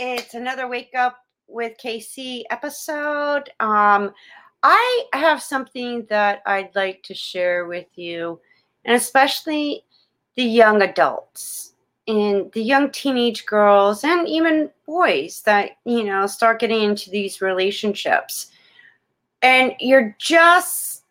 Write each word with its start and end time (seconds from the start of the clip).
it's 0.00 0.32
another 0.32 0.66
Wake 0.66 0.94
Up 0.96 1.18
with 1.46 1.76
KC 1.76 2.44
episode. 2.50 3.50
Um, 3.60 4.14
I 4.62 5.04
have 5.12 5.42
something 5.42 6.06
that 6.08 6.40
I'd 6.46 6.74
like 6.74 7.02
to 7.02 7.14
share 7.14 7.66
with 7.66 7.86
you, 7.96 8.40
and 8.86 8.96
especially 8.96 9.84
the 10.36 10.44
young 10.44 10.80
adults 10.80 11.74
and 12.08 12.50
the 12.52 12.62
young 12.62 12.90
teenage 12.90 13.44
girls 13.44 14.02
and 14.02 14.26
even 14.26 14.70
boys 14.86 15.42
that, 15.42 15.72
you 15.84 16.04
know, 16.04 16.26
start 16.26 16.60
getting 16.60 16.82
into 16.82 17.10
these 17.10 17.42
relationships. 17.42 18.52
And 19.42 19.74
you're 19.80 20.16
just 20.18 21.04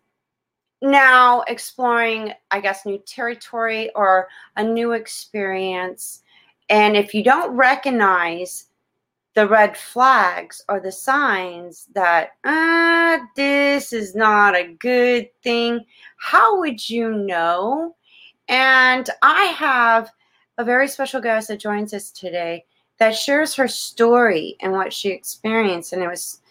now 0.82 1.42
exploring, 1.42 2.34
I 2.50 2.60
guess, 2.60 2.88
new 2.88 2.98
territory 3.06 3.92
or 3.94 4.30
a 4.58 4.64
new 4.64 4.94
experience 4.94 6.24
and 6.70 6.96
if 6.96 7.14
you 7.14 7.24
don't 7.24 7.52
recognize 7.56 8.66
the 9.36 9.48
red 9.48 9.78
flags 9.78 10.64
are 10.70 10.80
the 10.80 10.92
signs 10.92 11.88
that 11.94 12.32
ah, 12.46 13.20
this 13.36 13.94
is 13.94 14.16
not 14.16 14.56
a 14.56 14.74
good 14.80 15.30
thing, 15.44 15.86
how 16.18 16.60
would 16.60 16.90
you 16.90 17.12
know? 17.14 17.96
And 18.48 19.10
I 19.22 19.46
have 19.46 20.10
a 20.58 20.64
very 20.64 20.88
special 20.88 21.22
guest 21.22 21.48
that 21.48 21.60
joins 21.60 21.94
us 21.94 22.12
today 22.12 22.66
that 22.98 23.16
shares 23.16 23.56
her 23.56 23.68
story 23.68 24.58
and 24.62 24.74
what 24.74 24.92
she 24.92 25.10
experienced. 25.10 25.94
And 25.94 26.04
it 26.04 26.08
was 26.08 26.42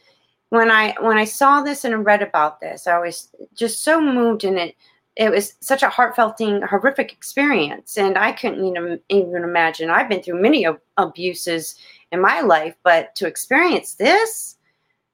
when 0.51 0.71
I 0.71 0.95
when 1.01 1.19
I 1.19 1.25
saw 1.25 1.62
this 1.62 1.84
and 1.84 2.06
read 2.06 2.23
about 2.23 2.61
this, 2.61 2.87
I 2.87 2.99
was 2.99 3.31
just 3.55 3.84
so 3.84 4.01
moved 4.01 4.45
in 4.45 4.56
it 4.56 4.75
it 5.19 5.33
was 5.33 5.55
such 5.61 5.83
a 5.83 5.89
heartfelt 5.89 6.39
thing, 6.39 6.62
horrific 6.62 7.12
experience. 7.12 7.99
And 7.99 8.17
I 8.17 8.31
couldn't 8.31 8.65
even, 8.65 9.01
even 9.09 9.43
imagine. 9.43 9.91
I've 9.91 10.09
been 10.09 10.23
through 10.23 10.41
many 10.41 10.65
abuses 10.97 11.75
in 12.12 12.20
my 12.20 12.41
life, 12.41 12.75
but 12.83 13.14
to 13.17 13.27
experience 13.27 13.95
this, 13.95 14.56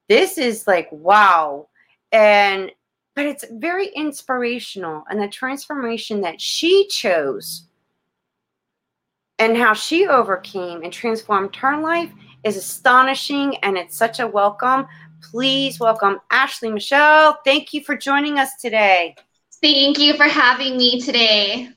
this 0.09 0.39
is 0.39 0.67
like, 0.67 0.89
wow. 0.91 1.69
And, 2.13 2.71
but 3.15 3.27
it's 3.27 3.45
very 3.51 3.89
inspirational. 3.89 5.05
And 5.09 5.21
the 5.21 5.29
transformation 5.29 6.21
that 6.23 6.41
she 6.41 6.87
chose 6.89 7.67
and 9.39 9.57
how 9.57 9.73
she 9.73 10.07
overcame 10.07 10.83
and 10.83 10.93
transformed 10.93 11.57
her 11.57 11.81
life 11.81 12.13
is 12.45 12.57
astonishing. 12.57 13.57
And 13.59 13.77
it's 13.77 13.97
such 13.97 14.21
a 14.21 14.27
welcome. 14.27 14.87
Please 15.31 15.81
welcome 15.81 16.21
Ashley 16.31 16.71
Michelle. 16.71 17.39
Thank 17.45 17.73
you 17.73 17.83
for 17.83 17.97
joining 17.97 18.39
us 18.39 18.51
today. 18.61 19.17
Thank 19.63 19.99
you 19.99 20.15
for 20.15 20.25
having 20.25 20.77
me 20.77 21.01
today. 21.01 21.71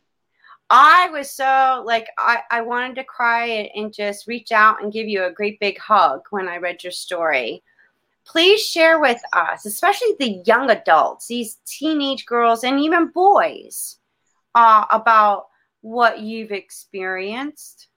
I 0.70 1.10
was 1.12 1.32
so 1.32 1.84
like 1.86 2.08
I, 2.18 2.40
I 2.52 2.62
wanted 2.62 2.96
to 2.96 3.04
cry 3.04 3.72
and 3.76 3.94
just 3.94 4.28
reach 4.28 4.52
out 4.52 4.84
and 4.84 4.92
give 4.92 5.08
you 5.08 5.24
a 5.24 5.32
great 5.32 5.59
big 5.59 5.80
hug 5.80 6.22
when 6.30 6.48
I 6.48 6.58
read 6.58 6.84
your 6.84 6.92
story. 6.92 7.64
Please 8.25 8.62
share 8.62 9.00
with 9.00 9.22
us, 9.31 9.66
especially 9.66 10.16
the 10.19 10.44
young 10.46 10.69
adults, 10.69 11.28
these 11.28 11.59
teenage 11.66 12.25
girls 12.25 12.66
and 12.66 12.80
even 12.80 13.08
boys, 13.08 14.00
uh, 14.56 14.86
about 14.91 15.47
what 15.80 16.19
you've 16.19 16.52
experienced. 16.52 17.88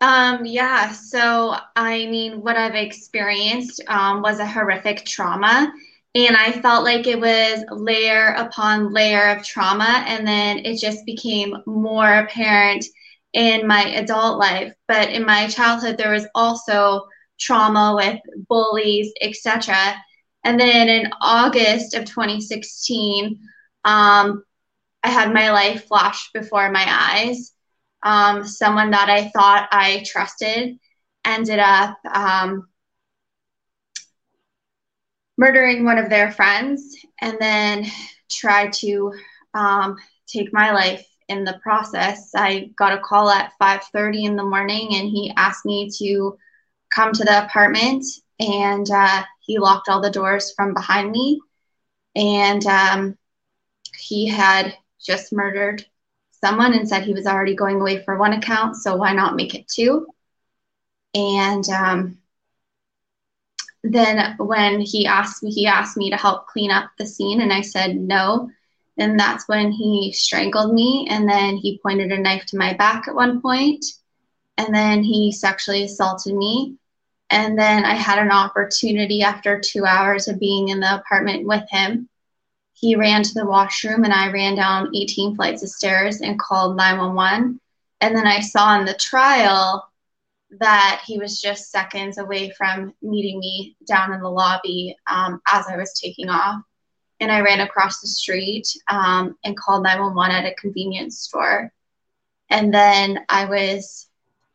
Um, 0.00 0.44
yeah, 0.44 0.92
so 0.92 1.56
I 1.74 2.06
mean, 2.06 2.42
what 2.42 2.56
I've 2.56 2.76
experienced 2.76 3.80
um, 3.88 4.22
was 4.22 4.38
a 4.38 4.46
horrific 4.46 5.04
trauma 5.04 5.72
and 6.26 6.36
I 6.36 6.52
felt 6.52 6.84
like 6.84 7.06
it 7.06 7.20
was 7.20 7.64
layer 7.70 8.28
upon 8.36 8.92
layer 8.92 9.28
of 9.28 9.44
trauma. 9.44 10.04
And 10.06 10.26
then 10.26 10.58
it 10.64 10.78
just 10.78 11.04
became 11.06 11.56
more 11.66 12.18
apparent 12.18 12.84
in 13.32 13.66
my 13.66 13.82
adult 13.90 14.38
life. 14.38 14.72
But 14.86 15.10
in 15.10 15.24
my 15.24 15.48
childhood, 15.48 15.98
there 15.98 16.12
was 16.12 16.26
also 16.34 17.06
trauma 17.38 17.94
with 17.94 18.20
bullies, 18.48 19.12
etc. 19.20 19.94
And 20.44 20.58
then 20.58 20.88
in 20.88 21.10
August 21.20 21.94
of 21.94 22.04
2016, 22.04 23.38
um, 23.84 24.44
I 25.02 25.08
had 25.10 25.32
my 25.32 25.50
life 25.52 25.86
flash 25.86 26.30
before 26.32 26.70
my 26.70 26.84
eyes. 26.86 27.52
Um, 28.02 28.44
someone 28.46 28.90
that 28.90 29.08
I 29.10 29.28
thought 29.28 29.68
I 29.70 30.04
trusted 30.06 30.78
ended 31.24 31.58
up 31.58 31.98
um, 32.12 32.68
murdering 35.38 35.84
one 35.84 35.96
of 35.98 36.10
their 36.10 36.32
friends 36.32 36.96
and 37.20 37.38
then 37.40 37.86
try 38.30 38.68
to 38.68 39.14
um, 39.54 39.96
take 40.26 40.52
my 40.52 40.72
life 40.72 41.06
in 41.28 41.44
the 41.44 41.58
process. 41.62 42.32
I 42.34 42.70
got 42.76 42.92
a 42.92 43.00
call 43.00 43.30
at 43.30 43.52
5.30 43.60 44.24
in 44.24 44.36
the 44.36 44.44
morning 44.44 44.88
and 44.94 45.08
he 45.08 45.32
asked 45.36 45.64
me 45.64 45.90
to 45.98 46.36
come 46.90 47.12
to 47.12 47.24
the 47.24 47.44
apartment 47.44 48.04
and 48.40 48.90
uh, 48.90 49.22
he 49.40 49.58
locked 49.58 49.88
all 49.88 50.00
the 50.00 50.10
doors 50.10 50.52
from 50.56 50.74
behind 50.74 51.10
me 51.12 51.40
and 52.16 52.66
um, 52.66 53.16
he 53.96 54.26
had 54.26 54.76
just 55.00 55.32
murdered 55.32 55.84
someone 56.30 56.74
and 56.74 56.88
said 56.88 57.02
he 57.02 57.14
was 57.14 57.26
already 57.26 57.54
going 57.54 57.80
away 57.80 58.02
for 58.04 58.18
one 58.18 58.32
account 58.32 58.76
so 58.76 58.96
why 58.96 59.12
not 59.12 59.36
make 59.36 59.54
it 59.54 59.68
two? 59.68 60.06
And 61.14 61.68
um, 61.68 62.18
then 63.92 64.36
when 64.38 64.80
he 64.80 65.06
asked 65.06 65.42
me, 65.42 65.50
he 65.50 65.66
asked 65.66 65.96
me 65.96 66.10
to 66.10 66.16
help 66.16 66.46
clean 66.46 66.70
up 66.70 66.90
the 66.98 67.06
scene, 67.06 67.40
and 67.40 67.52
I 67.52 67.60
said 67.60 67.96
no. 67.96 68.50
And 68.96 69.18
that's 69.18 69.46
when 69.48 69.70
he 69.70 70.12
strangled 70.12 70.74
me, 70.74 71.06
and 71.08 71.28
then 71.28 71.56
he 71.56 71.78
pointed 71.78 72.10
a 72.10 72.18
knife 72.18 72.46
to 72.46 72.58
my 72.58 72.72
back 72.74 73.06
at 73.06 73.14
one 73.14 73.40
point, 73.40 73.84
and 74.56 74.74
then 74.74 75.02
he 75.02 75.30
sexually 75.30 75.84
assaulted 75.84 76.34
me. 76.34 76.76
And 77.30 77.58
then 77.58 77.84
I 77.84 77.94
had 77.94 78.18
an 78.18 78.32
opportunity 78.32 79.22
after 79.22 79.60
two 79.60 79.84
hours 79.84 80.28
of 80.28 80.40
being 80.40 80.68
in 80.68 80.80
the 80.80 80.96
apartment 80.96 81.46
with 81.46 81.68
him. 81.70 82.08
He 82.72 82.96
ran 82.96 83.22
to 83.22 83.34
the 83.34 83.46
washroom, 83.46 84.04
and 84.04 84.12
I 84.12 84.30
ran 84.32 84.56
down 84.56 84.94
18 84.94 85.36
flights 85.36 85.62
of 85.62 85.68
stairs 85.68 86.20
and 86.20 86.38
called 86.38 86.76
911. 86.76 87.60
And 88.00 88.16
then 88.16 88.26
I 88.26 88.40
saw 88.40 88.78
in 88.78 88.84
the 88.84 88.94
trial 88.94 89.87
that 90.60 91.02
he 91.06 91.18
was 91.18 91.40
just 91.40 91.70
seconds 91.70 92.18
away 92.18 92.50
from 92.50 92.94
meeting 93.02 93.38
me 93.38 93.76
down 93.86 94.12
in 94.12 94.20
the 94.20 94.30
lobby 94.30 94.96
um, 95.06 95.40
as 95.50 95.66
I 95.68 95.76
was 95.76 95.98
taking 96.00 96.28
off. 96.28 96.62
And 97.20 97.30
I 97.32 97.40
ran 97.40 97.60
across 97.60 98.00
the 98.00 98.06
street 98.06 98.66
um, 98.88 99.36
and 99.44 99.56
called 99.56 99.82
911 99.82 100.34
at 100.34 100.50
a 100.50 100.54
convenience 100.54 101.20
store. 101.20 101.72
And 102.48 102.72
then 102.72 103.20
I 103.28 103.44
was 103.44 104.08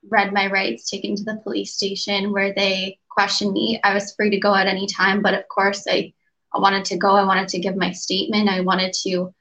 read 0.10 0.34
my 0.34 0.48
rights, 0.48 0.90
taken 0.90 1.16
to 1.16 1.24
the 1.24 1.40
police 1.44 1.74
station 1.74 2.32
where 2.32 2.54
they 2.54 3.00
questioned 3.10 3.54
me. 3.54 3.80
I 3.84 3.94
was 3.94 4.14
free 4.16 4.30
to 4.32 4.40
go 4.40 4.54
at 4.56 4.68
any 4.68 4.88
time, 4.88 5.22
but 5.22 5.34
of 5.34 5.48
course, 5.48 5.86
I, 5.88 6.14
I 6.54 6.60
wanted 6.60 6.86
to 6.86 6.98
go. 6.98 7.12
I 7.12 7.26
wanted 7.26 7.50
to 7.50 7.60
give 7.60 7.76
my 7.76 7.92
statement. 7.92 8.50
I 8.50 8.62
wanted 8.62 8.94
to 9.04 9.34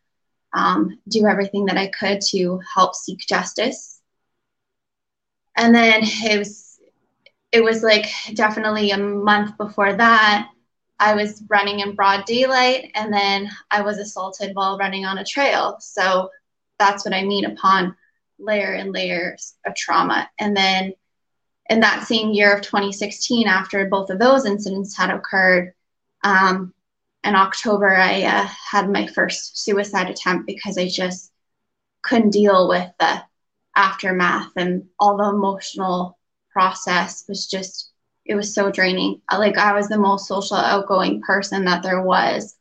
um, 0.53 0.99
do 1.09 1.27
everything 1.27 1.65
that 1.67 1.79
I 1.79 1.89
could 1.89 2.21
to 2.31 2.61
help 2.75 2.95
seek 2.95 3.21
justice 3.21 3.92
and 5.57 5.75
then 5.75 6.01
it 6.03 6.39
was 6.39 6.81
it 7.51 7.63
was 7.63 7.83
like 7.83 8.07
definitely 8.35 8.91
a 8.91 8.99
month 8.99 9.57
before 9.59 9.93
that 9.93 10.49
i 10.99 11.15
was 11.15 11.43
running 11.49 11.81
in 11.81 11.95
broad 11.95 12.25
daylight 12.25 12.91
and 12.95 13.13
then 13.13 13.51
i 13.71 13.81
was 13.83 13.99
assaulted 13.99 14.55
while 14.55 14.79
running 14.79 15.05
on 15.05 15.19
a 15.19 15.25
trail. 15.25 15.77
So 15.81 16.31
that's 16.79 17.05
what 17.05 17.15
i 17.15 17.23
mean 17.23 17.45
upon 17.45 17.97
layer 18.39 18.73
and 18.73 18.93
layers 18.93 19.55
of 19.65 19.75
trauma. 19.75 20.29
And 20.39 20.57
then 20.57 20.95
in 21.71 21.81
that 21.81 22.05
same 22.05 22.33
year 22.33 22.53
of 22.53 22.63
2016 22.63 23.47
after 23.47 23.87
both 23.87 24.11
of 24.11 24.19
those 24.19 24.47
incidents 24.47 24.97
had 24.97 25.11
occurred 25.11 25.73
um, 26.25 26.75
in 27.25 27.35
october 27.35 27.95
i 27.97 28.23
uh, 28.23 28.47
had 28.71 28.91
my 28.91 29.07
first 29.07 29.63
suicide 29.63 30.11
attempt 30.11 30.47
because 30.47 30.77
i 30.77 30.89
just 30.89 31.33
couldn't 32.03 32.31
deal 32.31 32.69
with 32.69 32.91
the 32.99 33.23
aftermath 33.77 34.51
and 34.57 34.85
all 34.99 35.17
the 35.17 35.29
emotional 35.29 36.19
process 36.53 37.25
was 37.29 37.47
just 37.47 37.91
it 38.25 38.35
was 38.35 38.55
so 38.55 38.71
draining 38.71 39.21
like 39.33 39.57
i 39.57 39.73
was 39.73 39.89
the 39.89 39.99
most 39.99 40.29
social 40.29 40.57
outgoing 40.57 41.21
person 41.23 41.65
that 41.65 41.83
there 41.83 42.03
was 42.03 42.57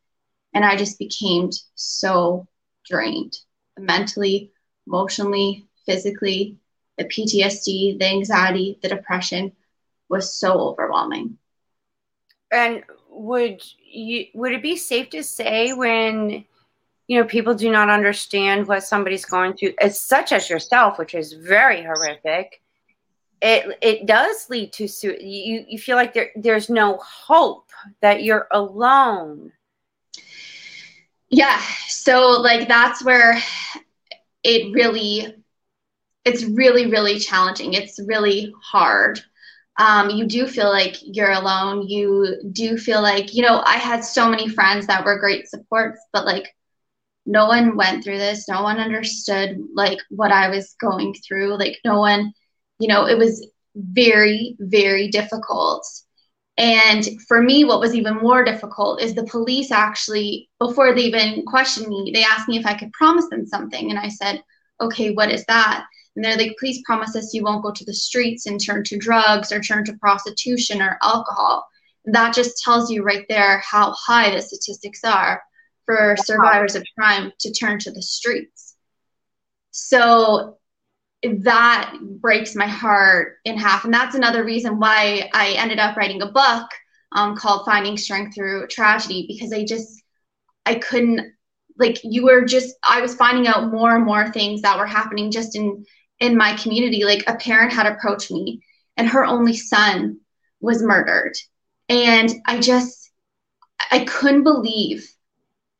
and 0.53 0.63
i 0.63 0.75
just 0.75 0.97
became 0.97 1.49
so 1.75 2.47
drained 2.85 3.33
mentally 3.77 4.51
emotionally 4.87 5.67
physically 5.85 6.57
the 6.97 7.05
PTSD, 7.05 7.99
the 7.99 8.05
anxiety, 8.05 8.77
the 8.81 8.89
depression 8.89 9.53
was 10.09 10.33
so 10.33 10.59
overwhelming. 10.59 11.37
And 12.51 12.83
would 13.09 13.61
you 13.83 14.25
would 14.33 14.53
it 14.53 14.61
be 14.61 14.75
safe 14.75 15.09
to 15.11 15.23
say 15.23 15.73
when 15.73 16.45
you 17.11 17.19
know 17.19 17.25
people 17.25 17.53
do 17.53 17.69
not 17.69 17.89
understand 17.89 18.65
what 18.65 18.85
somebody's 18.85 19.25
going 19.25 19.51
through 19.51 19.73
as 19.81 19.99
such 19.99 20.31
as 20.31 20.49
yourself 20.49 20.97
which 20.97 21.13
is 21.13 21.33
very 21.33 21.83
horrific. 21.83 22.61
It 23.41 23.77
it 23.81 24.05
does 24.05 24.49
lead 24.49 24.71
to 24.73 24.85
you 25.21 25.65
you 25.67 25.77
feel 25.77 25.97
like 25.97 26.13
there 26.13 26.29
there's 26.37 26.69
no 26.69 26.95
hope 27.03 27.69
that 27.99 28.23
you're 28.23 28.47
alone. 28.51 29.51
Yeah 31.29 31.61
so 31.89 32.29
like 32.39 32.69
that's 32.69 33.03
where 33.03 33.37
it 34.45 34.71
really 34.73 35.35
it's 36.23 36.45
really 36.45 36.89
really 36.89 37.19
challenging. 37.19 37.73
It's 37.73 37.99
really 37.99 38.53
hard. 38.63 39.19
Um, 39.75 40.11
you 40.11 40.27
do 40.27 40.47
feel 40.47 40.69
like 40.69 40.95
you're 41.01 41.31
alone. 41.31 41.89
You 41.89 42.37
do 42.53 42.77
feel 42.77 43.01
like 43.01 43.33
you 43.33 43.43
know 43.43 43.61
i 43.65 43.75
had 43.75 44.01
so 44.01 44.29
many 44.29 44.47
friends 44.47 44.87
that 44.87 45.03
were 45.03 45.19
great 45.19 45.49
supports 45.49 45.99
but 46.13 46.25
like 46.25 46.55
no 47.25 47.47
one 47.47 47.75
went 47.75 48.03
through 48.03 48.17
this. 48.17 48.47
No 48.47 48.63
one 48.63 48.79
understood 48.79 49.57
like 49.73 49.99
what 50.09 50.31
i 50.31 50.49
was 50.49 50.75
going 50.79 51.13
through. 51.27 51.57
Like 51.57 51.79
no 51.85 51.99
one 51.99 52.33
you 52.79 52.87
know 52.87 53.05
it 53.07 53.17
was 53.17 53.47
very 53.75 54.55
very 54.59 55.07
difficult. 55.07 55.85
And 56.57 57.05
for 57.27 57.41
me 57.41 57.63
what 57.63 57.79
was 57.79 57.95
even 57.95 58.15
more 58.17 58.43
difficult 58.43 59.01
is 59.01 59.13
the 59.13 59.25
police 59.25 59.71
actually 59.71 60.49
before 60.59 60.93
they 60.93 61.03
even 61.03 61.45
questioned 61.45 61.87
me 61.87 62.11
they 62.13 62.23
asked 62.23 62.47
me 62.47 62.57
if 62.57 62.65
i 62.65 62.73
could 62.77 62.91
promise 62.93 63.27
them 63.29 63.45
something. 63.45 63.89
And 63.89 63.99
i 63.99 64.09
said 64.09 64.43
okay 64.79 65.11
what 65.11 65.31
is 65.31 65.45
that? 65.45 65.85
And 66.15 66.25
they're 66.25 66.37
like 66.37 66.55
please 66.59 66.81
promise 66.85 67.15
us 67.15 67.33
you 67.33 67.43
won't 67.43 67.63
go 67.63 67.71
to 67.71 67.85
the 67.85 67.93
streets 67.93 68.47
and 68.47 68.59
turn 68.59 68.83
to 68.85 68.97
drugs 68.97 69.51
or 69.51 69.61
turn 69.61 69.85
to 69.85 69.97
prostitution 69.97 70.81
or 70.81 70.97
alcohol. 71.03 71.67
That 72.05 72.33
just 72.33 72.63
tells 72.63 72.89
you 72.89 73.03
right 73.03 73.25
there 73.29 73.59
how 73.59 73.93
high 73.93 74.31
the 74.31 74.41
statistics 74.41 75.03
are 75.03 75.41
for 75.91 76.15
survivors 76.17 76.75
of 76.75 76.85
crime 76.97 77.31
to 77.39 77.51
turn 77.51 77.79
to 77.79 77.91
the 77.91 78.01
streets. 78.01 78.75
So 79.71 80.57
that 81.23 81.93
breaks 82.01 82.55
my 82.55 82.67
heart 82.67 83.37
in 83.45 83.57
half. 83.57 83.85
And 83.85 83.93
that's 83.93 84.15
another 84.15 84.43
reason 84.43 84.79
why 84.79 85.29
I 85.33 85.51
ended 85.51 85.79
up 85.79 85.95
writing 85.97 86.21
a 86.21 86.31
book 86.31 86.67
um, 87.11 87.35
called 87.35 87.65
Finding 87.65 87.97
Strength 87.97 88.35
Through 88.35 88.67
Tragedy, 88.67 89.25
because 89.27 89.51
I 89.53 89.65
just, 89.65 90.01
I 90.65 90.75
couldn't, 90.75 91.33
like, 91.77 91.99
you 92.03 92.23
were 92.23 92.45
just, 92.45 92.75
I 92.87 93.01
was 93.01 93.15
finding 93.15 93.47
out 93.47 93.71
more 93.71 93.95
and 93.95 94.05
more 94.05 94.31
things 94.31 94.61
that 94.61 94.77
were 94.77 94.85
happening 94.87 95.31
just 95.31 95.55
in, 95.55 95.85
in 96.19 96.37
my 96.37 96.55
community. 96.55 97.03
Like, 97.03 97.23
a 97.27 97.35
parent 97.35 97.73
had 97.73 97.85
approached 97.85 98.31
me 98.31 98.61
and 98.97 99.07
her 99.09 99.25
only 99.25 99.55
son 99.55 100.19
was 100.59 100.81
murdered. 100.81 101.33
And 101.89 102.31
I 102.47 102.59
just, 102.59 103.11
I 103.91 104.05
couldn't 104.05 104.43
believe 104.43 105.09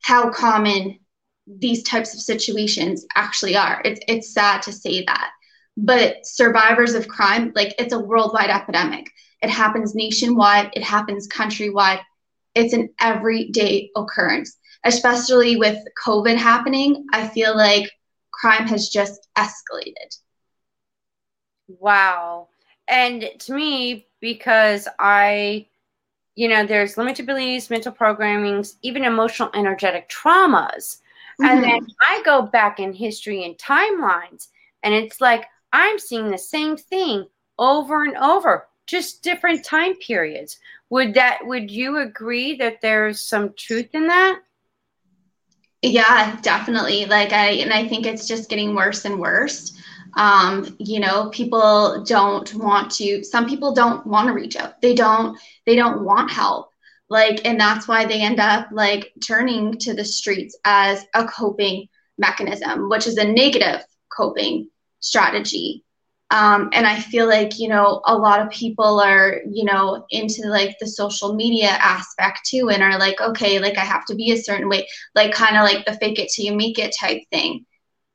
how 0.02 0.30
common 0.30 0.98
these 1.46 1.82
types 1.82 2.14
of 2.14 2.20
situations 2.20 3.06
actually 3.16 3.56
are. 3.56 3.80
It's 3.84 4.00
it's 4.06 4.34
sad 4.34 4.62
to 4.62 4.72
say 4.72 5.04
that. 5.06 5.30
But 5.76 6.26
survivors 6.26 6.94
of 6.94 7.08
crime, 7.08 7.52
like 7.54 7.74
it's 7.78 7.94
a 7.94 7.98
worldwide 7.98 8.50
epidemic. 8.50 9.06
It 9.40 9.50
happens 9.50 9.94
nationwide, 9.94 10.70
it 10.74 10.82
happens 10.82 11.28
countrywide. 11.28 12.00
It's 12.54 12.74
an 12.74 12.90
everyday 13.00 13.90
occurrence. 13.96 14.56
Especially 14.84 15.56
with 15.56 15.78
COVID 16.04 16.36
happening, 16.36 17.06
I 17.12 17.26
feel 17.28 17.56
like 17.56 17.90
crime 18.32 18.66
has 18.66 18.88
just 18.88 19.28
escalated. 19.38 20.18
Wow. 21.68 22.48
And 22.88 23.30
to 23.40 23.54
me, 23.54 24.06
because 24.20 24.88
I 24.98 25.68
you 26.34 26.48
know, 26.48 26.64
there's 26.64 26.96
limited 26.96 27.26
beliefs, 27.26 27.70
mental 27.70 27.92
programmings, 27.92 28.76
even 28.82 29.04
emotional 29.04 29.50
energetic 29.54 30.08
traumas. 30.08 30.98
Mm-hmm. 31.40 31.44
And 31.44 31.64
then 31.64 31.86
I 32.00 32.22
go 32.24 32.42
back 32.42 32.80
in 32.80 32.92
history 32.92 33.44
and 33.44 33.56
timelines, 33.58 34.48
and 34.82 34.94
it's 34.94 35.20
like 35.20 35.46
I'm 35.72 35.98
seeing 35.98 36.30
the 36.30 36.38
same 36.38 36.76
thing 36.76 37.26
over 37.58 38.04
and 38.04 38.16
over, 38.16 38.68
just 38.86 39.22
different 39.22 39.64
time 39.64 39.94
periods. 39.96 40.58
Would 40.90 41.14
that 41.14 41.38
would 41.42 41.70
you 41.70 41.98
agree 41.98 42.56
that 42.56 42.80
there's 42.80 43.20
some 43.20 43.54
truth 43.56 43.90
in 43.94 44.08
that? 44.08 44.40
Yeah, 45.80 46.38
definitely. 46.42 47.06
Like 47.06 47.32
I 47.32 47.52
and 47.52 47.72
I 47.72 47.88
think 47.88 48.06
it's 48.06 48.28
just 48.28 48.50
getting 48.50 48.74
worse 48.74 49.04
and 49.04 49.18
worse 49.18 49.72
um, 50.16 50.76
you 50.78 51.00
know 51.00 51.30
people 51.30 52.04
don't 52.04 52.52
want 52.54 52.90
to 52.92 53.24
some 53.24 53.48
people 53.48 53.72
don't 53.72 54.06
want 54.06 54.28
to 54.28 54.34
reach 54.34 54.56
out. 54.56 54.80
They 54.80 54.94
don't 54.94 55.38
they 55.66 55.76
don't 55.76 56.04
want 56.04 56.30
help. 56.30 56.70
Like 57.08 57.44
and 57.46 57.58
that's 57.60 57.88
why 57.88 58.04
they 58.04 58.20
end 58.22 58.40
up 58.40 58.68
like 58.72 59.12
turning 59.26 59.78
to 59.78 59.94
the 59.94 60.04
streets 60.04 60.58
as 60.64 61.04
a 61.14 61.26
coping 61.26 61.88
mechanism 62.18 62.88
which 62.88 63.06
is 63.06 63.16
a 63.16 63.24
negative 63.24 63.84
coping 64.14 64.68
strategy. 65.00 65.84
Um, 66.30 66.70
and 66.72 66.86
i 66.86 66.98
feel 66.98 67.26
like 67.26 67.58
you 67.58 67.68
know 67.68 68.00
a 68.06 68.16
lot 68.16 68.40
of 68.40 68.48
people 68.48 69.00
are 69.00 69.42
you 69.50 69.64
know 69.64 70.06
into 70.08 70.48
like 70.48 70.78
the 70.78 70.86
social 70.86 71.34
media 71.34 71.68
aspect 71.68 72.46
too 72.46 72.70
and 72.70 72.82
are 72.82 72.98
like 72.98 73.20
okay 73.20 73.58
like 73.58 73.76
i 73.76 73.84
have 73.84 74.06
to 74.06 74.14
be 74.14 74.32
a 74.32 74.38
certain 74.38 74.70
way 74.70 74.88
like 75.14 75.34
kind 75.34 75.58
of 75.58 75.64
like 75.64 75.84
the 75.84 75.92
fake 75.92 76.18
it 76.18 76.30
till 76.34 76.46
you 76.46 76.56
make 76.56 76.78
it 76.78 76.94
type 76.98 77.20
thing. 77.30 77.66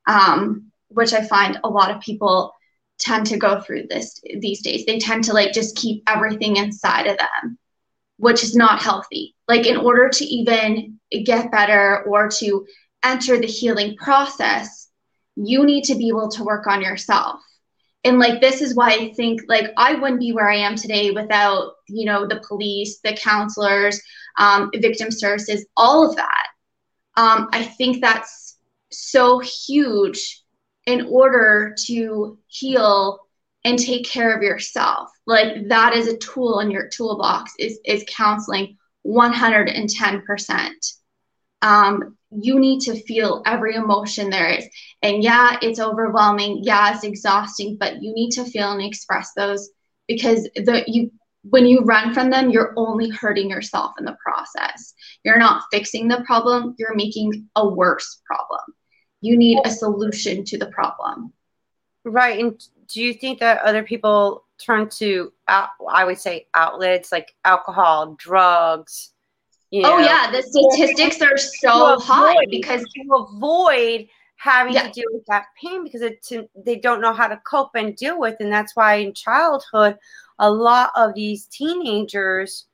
Um, 0.08 0.72
which 0.88 1.12
I 1.12 1.22
find 1.22 1.58
a 1.62 1.68
lot 1.68 1.90
of 1.90 2.00
people 2.00 2.54
tend 2.98 3.26
to 3.26 3.38
go 3.38 3.60
through 3.60 3.84
this 3.88 4.20
these 4.40 4.62
days. 4.62 4.84
They 4.84 4.98
tend 4.98 5.24
to 5.24 5.32
like 5.32 5.52
just 5.52 5.76
keep 5.76 6.02
everything 6.06 6.56
inside 6.56 7.06
of 7.06 7.18
them, 7.18 7.58
which 8.16 8.42
is 8.42 8.54
not 8.54 8.82
healthy. 8.82 9.34
Like 9.46 9.66
in 9.66 9.76
order 9.76 10.08
to 10.08 10.24
even 10.24 10.98
get 11.24 11.52
better 11.52 12.02
or 12.04 12.28
to 12.38 12.66
enter 13.04 13.38
the 13.38 13.46
healing 13.46 13.96
process, 13.96 14.88
you 15.36 15.64
need 15.64 15.84
to 15.84 15.94
be 15.94 16.08
able 16.08 16.28
to 16.30 16.44
work 16.44 16.66
on 16.66 16.82
yourself. 16.82 17.40
And 18.04 18.18
like 18.18 18.40
this 18.40 18.60
is 18.60 18.74
why 18.74 18.90
I 18.90 19.12
think 19.14 19.42
like 19.48 19.72
I 19.76 19.94
wouldn't 19.94 20.20
be 20.20 20.32
where 20.32 20.50
I 20.50 20.56
am 20.56 20.76
today 20.76 21.10
without, 21.10 21.72
you 21.88 22.04
know, 22.04 22.26
the 22.26 22.42
police, 22.46 23.00
the 23.04 23.12
counselors, 23.12 24.00
um, 24.38 24.70
victim 24.74 25.10
services, 25.10 25.66
all 25.76 26.08
of 26.08 26.16
that. 26.16 26.46
Um, 27.16 27.48
I 27.52 27.64
think 27.64 28.00
that's 28.00 28.56
so 28.90 29.40
huge 29.40 30.42
in 30.88 31.06
order 31.10 31.74
to 31.86 32.38
heal 32.46 33.18
and 33.62 33.78
take 33.78 34.08
care 34.08 34.34
of 34.34 34.42
yourself. 34.42 35.10
Like 35.26 35.68
that 35.68 35.94
is 35.94 36.08
a 36.08 36.16
tool 36.16 36.60
in 36.60 36.70
your 36.70 36.88
toolbox 36.88 37.52
is 37.58 37.78
is 37.84 38.04
counseling 38.08 38.78
110% 39.06 40.70
um, 41.60 42.16
you 42.30 42.58
need 42.60 42.80
to 42.82 42.94
feel 43.02 43.42
every 43.46 43.74
emotion 43.74 44.30
there 44.30 44.48
is. 44.48 44.66
And 45.02 45.22
yeah 45.22 45.58
it's 45.60 45.78
overwhelming. 45.78 46.60
Yeah 46.62 46.94
it's 46.94 47.04
exhausting 47.04 47.76
but 47.78 48.02
you 48.02 48.14
need 48.14 48.30
to 48.30 48.46
feel 48.46 48.72
and 48.72 48.82
express 48.82 49.32
those 49.36 49.68
because 50.06 50.44
the 50.54 50.84
you 50.86 51.12
when 51.42 51.66
you 51.66 51.80
run 51.80 52.14
from 52.14 52.30
them 52.30 52.48
you're 52.48 52.72
only 52.76 53.10
hurting 53.10 53.50
yourself 53.50 53.92
in 53.98 54.06
the 54.06 54.16
process. 54.24 54.94
You're 55.22 55.38
not 55.38 55.64
fixing 55.70 56.08
the 56.08 56.22
problem. 56.26 56.74
You're 56.78 56.96
making 56.96 57.48
a 57.56 57.68
worse 57.68 58.22
problem 58.24 58.74
you 59.20 59.36
need 59.36 59.60
a 59.64 59.70
solution 59.70 60.44
to 60.44 60.58
the 60.58 60.66
problem. 60.66 61.32
Right. 62.04 62.38
And 62.38 62.62
do 62.88 63.02
you 63.02 63.12
think 63.12 63.40
that 63.40 63.60
other 63.62 63.82
people 63.82 64.44
turn 64.58 64.88
to, 64.90 65.32
I 65.46 66.04
would 66.04 66.18
say, 66.18 66.46
outlets 66.54 67.12
like 67.12 67.34
alcohol, 67.44 68.16
drugs? 68.18 69.12
You 69.70 69.82
oh, 69.84 69.90
know, 69.90 69.96
oh, 69.96 69.98
yeah. 69.98 70.30
The 70.30 70.42
statistics 70.42 71.20
are 71.20 71.36
so 71.36 71.94
avoid, 71.94 72.04
high 72.04 72.46
because 72.50 72.82
to 72.82 73.14
avoid 73.14 74.08
having 74.36 74.72
yeah. 74.72 74.84
to 74.84 74.92
deal 74.92 75.08
with 75.12 75.26
that 75.26 75.46
pain 75.60 75.84
because 75.84 76.00
it, 76.00 76.22
to, 76.22 76.48
they 76.64 76.76
don't 76.76 77.00
know 77.00 77.12
how 77.12 77.26
to 77.26 77.36
cope 77.44 77.72
and 77.74 77.96
deal 77.96 78.18
with. 78.18 78.36
And 78.40 78.52
that's 78.52 78.74
why 78.76 78.94
in 78.94 79.12
childhood, 79.12 79.98
a 80.38 80.50
lot 80.50 80.90
of 80.94 81.14
these 81.14 81.46
teenagers, 81.46 82.66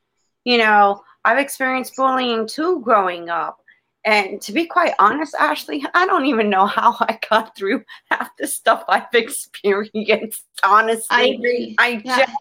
you 0.45 0.59
know, 0.59 1.03
I've 1.25 1.39
experienced 1.39 1.97
bullying 1.97 2.47
too 2.47 2.81
growing 2.83 3.31
up. 3.31 3.64
And 4.05 4.41
to 4.43 4.53
be 4.53 4.67
quite 4.67 4.93
honest, 4.99 5.35
Ashley, 5.39 5.85
I 5.95 6.07
don't 6.07 6.27
even 6.27 6.51
know 6.51 6.67
how 6.67 6.95
I 7.01 7.19
got 7.29 7.57
through 7.57 7.85
half 8.11 8.31
the 8.39 8.47
stuff 8.47 8.85
I've 8.89 9.07
experienced. 9.15 10.45
Honestly, 10.63 11.07
I 11.11 11.23
agree. 11.25 11.77
I 11.79 12.03
yeah. 12.05 12.19
just, 12.19 12.39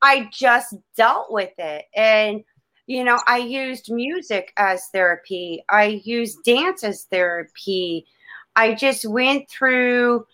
I 0.00 0.30
just 0.32 0.74
dealt 0.96 1.32
with 1.32 1.52
it, 1.58 1.86
and 1.94 2.44
you 2.86 3.04
know, 3.04 3.18
I 3.26 3.38
used 3.38 3.92
music 3.92 4.52
as 4.56 4.86
therapy. 4.92 5.64
I 5.68 6.00
used 6.04 6.44
dance 6.44 6.84
as 6.84 7.04
therapy. 7.10 8.06
I 8.54 8.74
just 8.74 9.04
went 9.04 9.50
through 9.50 10.24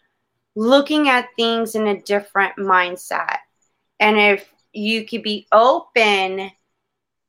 looking 0.54 1.08
at 1.08 1.28
things 1.37 1.75
in 1.75 1.87
a 1.87 2.02
different 2.02 2.56
mindset, 2.58 3.38
and 3.99 4.18
if 4.18 4.46
you 4.75 5.06
could 5.06 5.23
be 5.23 5.46
open 5.50 6.50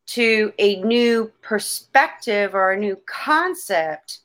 to 0.07 0.53
a 0.59 0.81
new 0.81 1.31
perspective 1.41 2.53
or 2.53 2.71
a 2.71 2.79
new 2.79 2.97
concept 3.05 4.19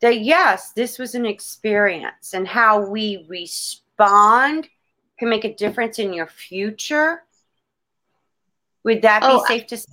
that 0.00 0.20
yes, 0.20 0.72
this 0.72 0.98
was 0.98 1.14
an 1.14 1.26
experience 1.26 2.32
and 2.32 2.48
how 2.48 2.80
we 2.86 3.26
respond 3.28 4.68
can 5.18 5.28
make 5.28 5.44
a 5.44 5.54
difference 5.54 5.98
in 5.98 6.12
your 6.12 6.26
future. 6.26 7.22
Would 8.84 9.02
that 9.02 9.20
be 9.20 9.28
oh, 9.28 9.44
safe 9.46 9.66
to 9.66 9.76
say? 9.76 9.86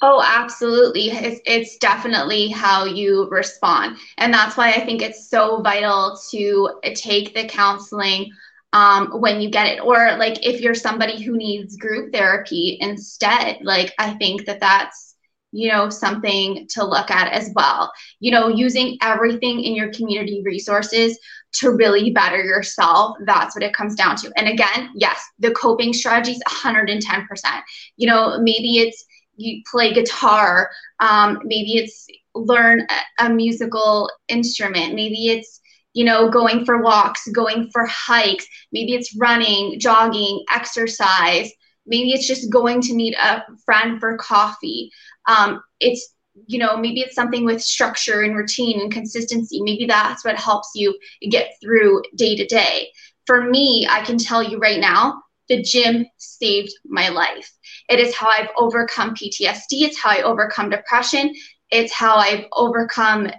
Oh, 0.00 0.22
absolutely. 0.26 1.10
It's, 1.10 1.40
it's 1.44 1.76
definitely 1.78 2.48
how 2.48 2.86
you 2.86 3.28
respond. 3.30 3.98
And 4.16 4.32
that's 4.32 4.56
why 4.56 4.70
I 4.72 4.84
think 4.84 5.02
it's 5.02 5.28
so 5.28 5.60
vital 5.60 6.18
to 6.30 6.80
take 6.94 7.34
the 7.34 7.46
counseling 7.46 8.30
um, 8.72 9.20
when 9.20 9.40
you 9.40 9.50
get 9.50 9.66
it. 9.66 9.80
Or, 9.80 10.16
like, 10.18 10.44
if 10.46 10.60
you're 10.60 10.74
somebody 10.74 11.22
who 11.22 11.36
needs 11.36 11.76
group 11.76 12.12
therapy 12.12 12.78
instead, 12.80 13.58
like, 13.62 13.92
I 13.98 14.14
think 14.14 14.46
that 14.46 14.60
that's 14.60 15.16
you 15.52 15.70
know 15.72 15.88
something 15.88 16.66
to 16.70 16.84
look 16.84 17.10
at 17.10 17.32
as 17.32 17.50
well. 17.54 17.90
You 18.20 18.32
know 18.32 18.48
using 18.48 18.98
everything 19.00 19.62
in 19.62 19.74
your 19.74 19.92
community 19.92 20.42
resources 20.44 21.18
to 21.54 21.70
really 21.70 22.10
better 22.10 22.42
yourself 22.42 23.16
that's 23.24 23.54
what 23.56 23.62
it 23.62 23.72
comes 23.72 23.94
down 23.94 24.16
to. 24.16 24.32
And 24.36 24.48
again 24.48 24.90
yes 24.94 25.20
the 25.38 25.52
coping 25.52 25.92
strategies 25.92 26.40
110% 26.46 27.62
you 27.96 28.06
know 28.06 28.38
maybe 28.38 28.78
it's 28.78 29.04
you 29.36 29.62
play 29.70 29.92
guitar 29.92 30.70
um, 31.00 31.40
maybe 31.44 31.76
it's 31.76 32.06
learn 32.34 32.86
a, 33.20 33.26
a 33.26 33.30
musical 33.30 34.10
instrument 34.28 34.94
maybe 34.94 35.28
it's 35.28 35.60
you 35.96 36.04
know 36.04 36.28
going 36.28 36.64
for 36.66 36.82
walks 36.82 37.26
going 37.28 37.70
for 37.72 37.86
hikes. 37.86 38.46
Maybe 38.70 38.94
it's 38.94 39.16
running 39.16 39.80
jogging 39.80 40.44
exercise. 40.52 41.50
Maybe 41.86 42.12
it's 42.12 42.26
just 42.26 42.52
going 42.52 42.82
to 42.82 42.94
meet 42.94 43.14
a 43.14 43.42
friend 43.64 43.98
for 43.98 44.18
coffee. 44.18 44.90
Um, 45.26 45.62
it's 45.80 46.14
you 46.46 46.58
know 46.58 46.76
maybe 46.76 47.00
it's 47.00 47.14
something 47.14 47.46
with 47.46 47.62
structure 47.62 48.20
and 48.20 48.36
routine 48.36 48.78
and 48.82 48.92
consistency. 48.92 49.62
Maybe 49.62 49.86
that's 49.86 50.22
what 50.22 50.36
helps 50.36 50.72
you 50.74 50.96
get 51.30 51.52
through 51.62 52.02
day 52.14 52.36
to 52.36 52.44
day. 52.44 52.90
For 53.24 53.40
me 53.42 53.88
i 53.90 54.02
can 54.02 54.18
tell 54.18 54.42
you 54.42 54.58
right 54.58 54.78
now 54.80 55.22
the 55.48 55.62
gym 55.62 56.04
saved 56.18 56.72
my 56.84 57.08
life. 57.08 57.50
It 57.88 58.00
is 58.00 58.14
how 58.14 58.28
i've 58.28 58.50
overcome 58.58 59.14
ptsd 59.14 59.72
it's 59.86 59.98
how 59.98 60.10
i 60.10 60.20
overcome 60.20 60.68
depression. 60.68 61.34
It's 61.70 61.92
how 61.94 62.16
i've 62.16 62.44
overcome 62.52 63.30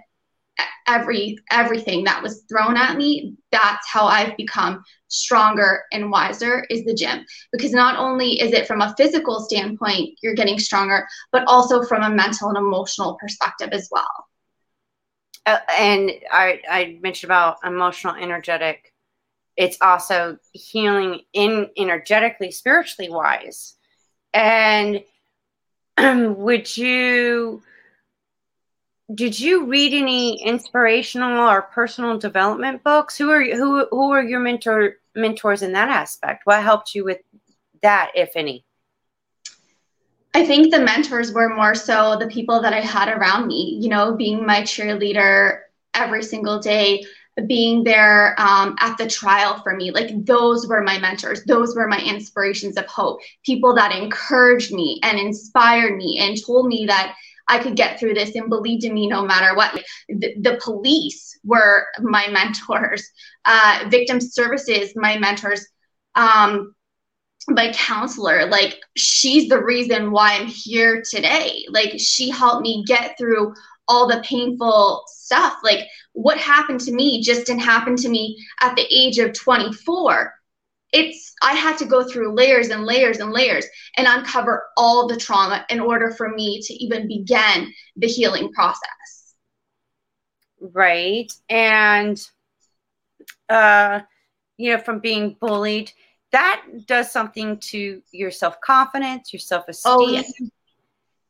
every 0.86 1.38
everything 1.50 2.04
that 2.04 2.22
was 2.22 2.44
thrown 2.48 2.76
at 2.76 2.96
me 2.96 3.34
that's 3.52 3.86
how 3.88 4.06
i've 4.06 4.36
become 4.36 4.82
stronger 5.08 5.84
and 5.92 6.10
wiser 6.10 6.64
is 6.70 6.84
the 6.84 6.94
gym. 6.94 7.24
Because 7.50 7.72
not 7.72 7.98
only 7.98 8.40
is 8.40 8.52
it 8.52 8.66
from 8.66 8.82
a 8.82 8.94
physical 8.96 9.40
standpoint 9.40 10.18
you're 10.22 10.34
getting 10.34 10.58
stronger 10.58 11.06
but 11.32 11.44
also 11.46 11.82
from 11.82 12.02
a 12.02 12.14
mental 12.14 12.48
and 12.48 12.58
emotional 12.58 13.16
perspective 13.20 13.70
as 13.72 13.88
well. 13.90 14.26
Uh, 15.46 15.58
and 15.78 16.10
I, 16.30 16.60
I 16.70 16.98
mentioned 17.00 17.28
about 17.30 17.56
emotional 17.64 18.14
energetic. 18.14 18.92
It's 19.56 19.78
also 19.80 20.38
healing 20.52 21.22
in 21.32 21.70
energetically 21.76 22.50
spiritually 22.50 23.10
wise. 23.10 23.74
And 24.34 25.02
would 25.98 26.76
you 26.76 27.62
did 29.14 29.38
you 29.38 29.66
read 29.66 29.94
any 29.94 30.42
inspirational 30.42 31.48
or 31.48 31.62
personal 31.62 32.18
development 32.18 32.84
books? 32.84 33.16
Who 33.16 33.30
are 33.30 33.42
who 33.42 33.86
who 33.90 34.12
are 34.12 34.22
your 34.22 34.40
mentor 34.40 34.96
mentors 35.14 35.62
in 35.62 35.72
that 35.72 35.88
aspect? 35.88 36.42
What 36.44 36.62
helped 36.62 36.94
you 36.94 37.04
with 37.04 37.18
that, 37.82 38.12
if 38.14 38.30
any? 38.36 38.64
I 40.34 40.44
think 40.44 40.70
the 40.70 40.80
mentors 40.80 41.32
were 41.32 41.48
more 41.48 41.74
so 41.74 42.16
the 42.18 42.28
people 42.28 42.60
that 42.60 42.74
I 42.74 42.80
had 42.80 43.08
around 43.08 43.48
me, 43.48 43.78
you 43.80 43.88
know, 43.88 44.14
being 44.14 44.44
my 44.44 44.60
cheerleader 44.60 45.60
every 45.94 46.22
single 46.22 46.60
day, 46.60 47.04
being 47.46 47.82
there 47.82 48.38
um, 48.38 48.76
at 48.78 48.98
the 48.98 49.08
trial 49.08 49.60
for 49.62 49.74
me. 49.74 49.90
Like 49.90 50.26
those 50.26 50.68
were 50.68 50.82
my 50.82 50.98
mentors. 50.98 51.44
Those 51.44 51.74
were 51.74 51.88
my 51.88 52.00
inspirations 52.00 52.76
of 52.76 52.84
hope. 52.86 53.20
People 53.44 53.74
that 53.74 53.96
encouraged 53.96 54.70
me 54.70 55.00
and 55.02 55.18
inspired 55.18 55.96
me 55.96 56.18
and 56.20 56.36
told 56.44 56.66
me 56.66 56.84
that 56.86 57.16
I 57.48 57.58
could 57.58 57.76
get 57.76 57.98
through 57.98 58.14
this 58.14 58.34
and 58.34 58.48
believed 58.48 58.84
in 58.84 58.94
me 58.94 59.08
no 59.08 59.24
matter 59.24 59.54
what. 59.56 59.82
The, 60.08 60.34
the 60.40 60.60
police 60.62 61.38
were 61.44 61.86
my 62.00 62.28
mentors, 62.28 63.08
uh, 63.44 63.86
victim 63.88 64.20
services, 64.20 64.92
my 64.94 65.18
mentors, 65.18 65.66
um, 66.14 66.74
my 67.48 67.72
counselor. 67.72 68.46
Like, 68.46 68.78
she's 68.96 69.48
the 69.48 69.62
reason 69.62 70.10
why 70.10 70.34
I'm 70.34 70.46
here 70.46 71.02
today. 71.08 71.64
Like, 71.70 71.94
she 71.98 72.28
helped 72.30 72.62
me 72.62 72.84
get 72.86 73.16
through 73.18 73.54
all 73.88 74.06
the 74.06 74.22
painful 74.24 75.04
stuff. 75.06 75.54
Like, 75.64 75.86
what 76.12 76.38
happened 76.38 76.80
to 76.80 76.92
me 76.92 77.22
just 77.22 77.46
didn't 77.46 77.62
happen 77.62 77.96
to 77.96 78.08
me 78.08 78.36
at 78.60 78.76
the 78.76 78.86
age 78.90 79.18
of 79.18 79.32
24 79.32 80.34
it's 80.92 81.34
i 81.42 81.52
had 81.52 81.76
to 81.76 81.84
go 81.84 82.02
through 82.02 82.34
layers 82.34 82.68
and 82.70 82.84
layers 82.84 83.18
and 83.18 83.30
layers 83.32 83.66
and 83.96 84.06
uncover 84.06 84.68
all 84.76 85.06
the 85.06 85.16
trauma 85.16 85.64
in 85.68 85.80
order 85.80 86.10
for 86.12 86.30
me 86.30 86.60
to 86.62 86.72
even 86.74 87.06
begin 87.06 87.72
the 87.96 88.06
healing 88.06 88.50
process. 88.52 89.34
Right. 90.60 91.30
And 91.48 92.20
uh 93.48 94.00
you 94.56 94.72
know 94.72 94.78
from 94.78 94.98
being 94.98 95.36
bullied 95.40 95.92
that 96.32 96.62
does 96.86 97.10
something 97.10 97.58
to 97.58 98.02
your 98.12 98.30
self-confidence 98.30 99.32
your 99.32 99.40
self-esteem. 99.40 99.92
Oh, 99.94 100.08
yes. 100.08 100.32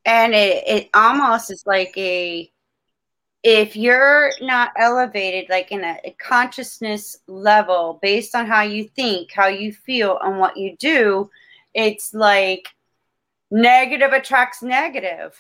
and 0.05 0.35
it, 0.35 0.65
it 0.67 0.91
almost 0.95 1.51
is 1.51 1.65
like 1.67 1.93
a 1.97 2.51
if 3.43 3.77
you're 3.77 4.33
not 4.41 4.73
elevated 4.77 5.49
like 5.49 5.71
in 5.71 5.85
a, 5.85 5.99
a, 6.05 6.11
consciousness 6.21 7.19
level 7.29 7.99
based 8.03 8.35
on 8.35 8.47
how 8.47 8.63
you 8.63 8.85
think 8.85 9.31
how 9.33 9.47
you 9.47 9.73
feel 9.73 10.19
and 10.23 10.39
what 10.39 10.57
you 10.57 10.77
do 10.77 11.31
it's 11.75 12.13
like 12.13 12.69
negative 13.51 14.13
attracts 14.13 14.63
negative 14.63 15.37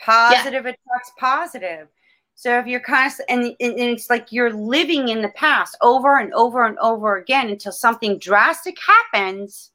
positive 0.00 0.64
yeah. 0.64 0.70
attracts 0.70 1.12
positive 1.18 1.88
so 2.34 2.58
if 2.58 2.66
you're 2.66 2.80
constant 2.80 3.28
and, 3.28 3.44
and 3.44 3.78
it's 3.78 4.08
like 4.08 4.32
you're 4.32 4.52
living 4.52 5.08
in 5.08 5.20
the 5.20 5.28
past 5.30 5.76
over 5.82 6.18
and 6.18 6.32
over 6.34 6.64
and 6.64 6.78
over 6.78 7.16
again 7.16 7.48
until 7.48 7.72
something 7.72 8.18
drastic 8.18 8.76
happens 8.80 9.70